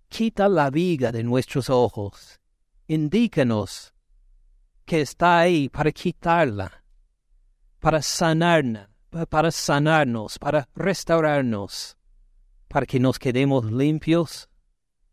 quita 0.09 0.49
la 0.49 0.71
viga 0.71 1.12
de 1.12 1.23
nuestros 1.23 1.69
ojos, 1.69 2.41
indícanos 2.87 3.93
que 4.87 5.03
está 5.03 5.41
ahí 5.41 5.69
para 5.69 5.93
quitarla, 5.93 6.83
para 7.79 8.01
sanarnos, 8.01 8.89
para 9.11 9.50
sanarnos, 9.50 10.38
para 10.38 10.68
restaurarnos, 10.74 11.96
para 12.68 12.86
que 12.86 13.00
nos 13.00 13.18
quedemos 13.18 13.64
limpios 13.70 14.48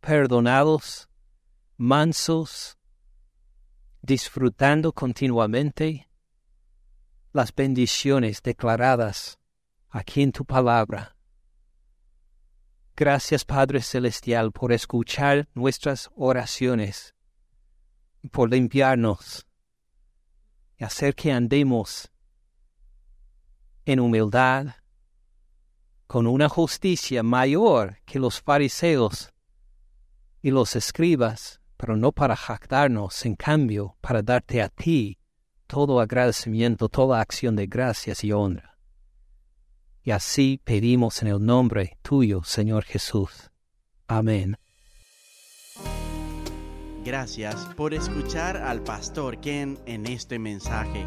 perdonados, 0.00 1.08
mansos, 1.76 2.78
disfrutando 4.02 4.92
continuamente 4.92 6.08
las 7.32 7.54
bendiciones 7.54 8.42
declaradas 8.42 9.38
aquí 9.90 10.22
en 10.22 10.32
tu 10.32 10.44
palabra. 10.44 11.16
Gracias 12.94 13.44
Padre 13.44 13.82
Celestial 13.82 14.52
por 14.52 14.72
escuchar 14.72 15.48
nuestras 15.54 16.10
oraciones, 16.14 17.14
por 18.30 18.50
limpiarnos 18.50 19.46
y 20.78 20.84
hacer 20.84 21.14
que 21.14 21.32
andemos 21.32 22.10
en 23.86 24.00
humildad, 24.00 24.74
con 26.06 26.26
una 26.26 26.48
justicia 26.48 27.22
mayor 27.22 27.98
que 28.04 28.18
los 28.18 28.42
fariseos 28.42 29.32
y 30.42 30.50
los 30.50 30.76
escribas, 30.76 31.60
pero 31.76 31.96
no 31.96 32.12
para 32.12 32.36
jactarnos, 32.36 33.24
en 33.24 33.34
cambio, 33.36 33.96
para 34.00 34.22
darte 34.22 34.60
a 34.60 34.68
ti 34.68 35.18
todo 35.66 36.00
agradecimiento, 36.00 36.88
toda 36.88 37.20
acción 37.20 37.56
de 37.56 37.66
gracias 37.66 38.22
y 38.24 38.32
honra. 38.32 38.76
Y 40.02 40.12
así 40.12 40.60
pedimos 40.62 41.22
en 41.22 41.28
el 41.28 41.44
nombre 41.44 41.98
tuyo, 42.02 42.44
Señor 42.44 42.84
Jesús. 42.84 43.50
Amén. 44.06 44.56
Gracias 47.04 47.66
por 47.76 47.94
escuchar 47.94 48.56
al 48.56 48.82
pastor 48.82 49.40
Ken 49.40 49.78
en 49.86 50.06
este 50.06 50.38
mensaje. 50.38 51.06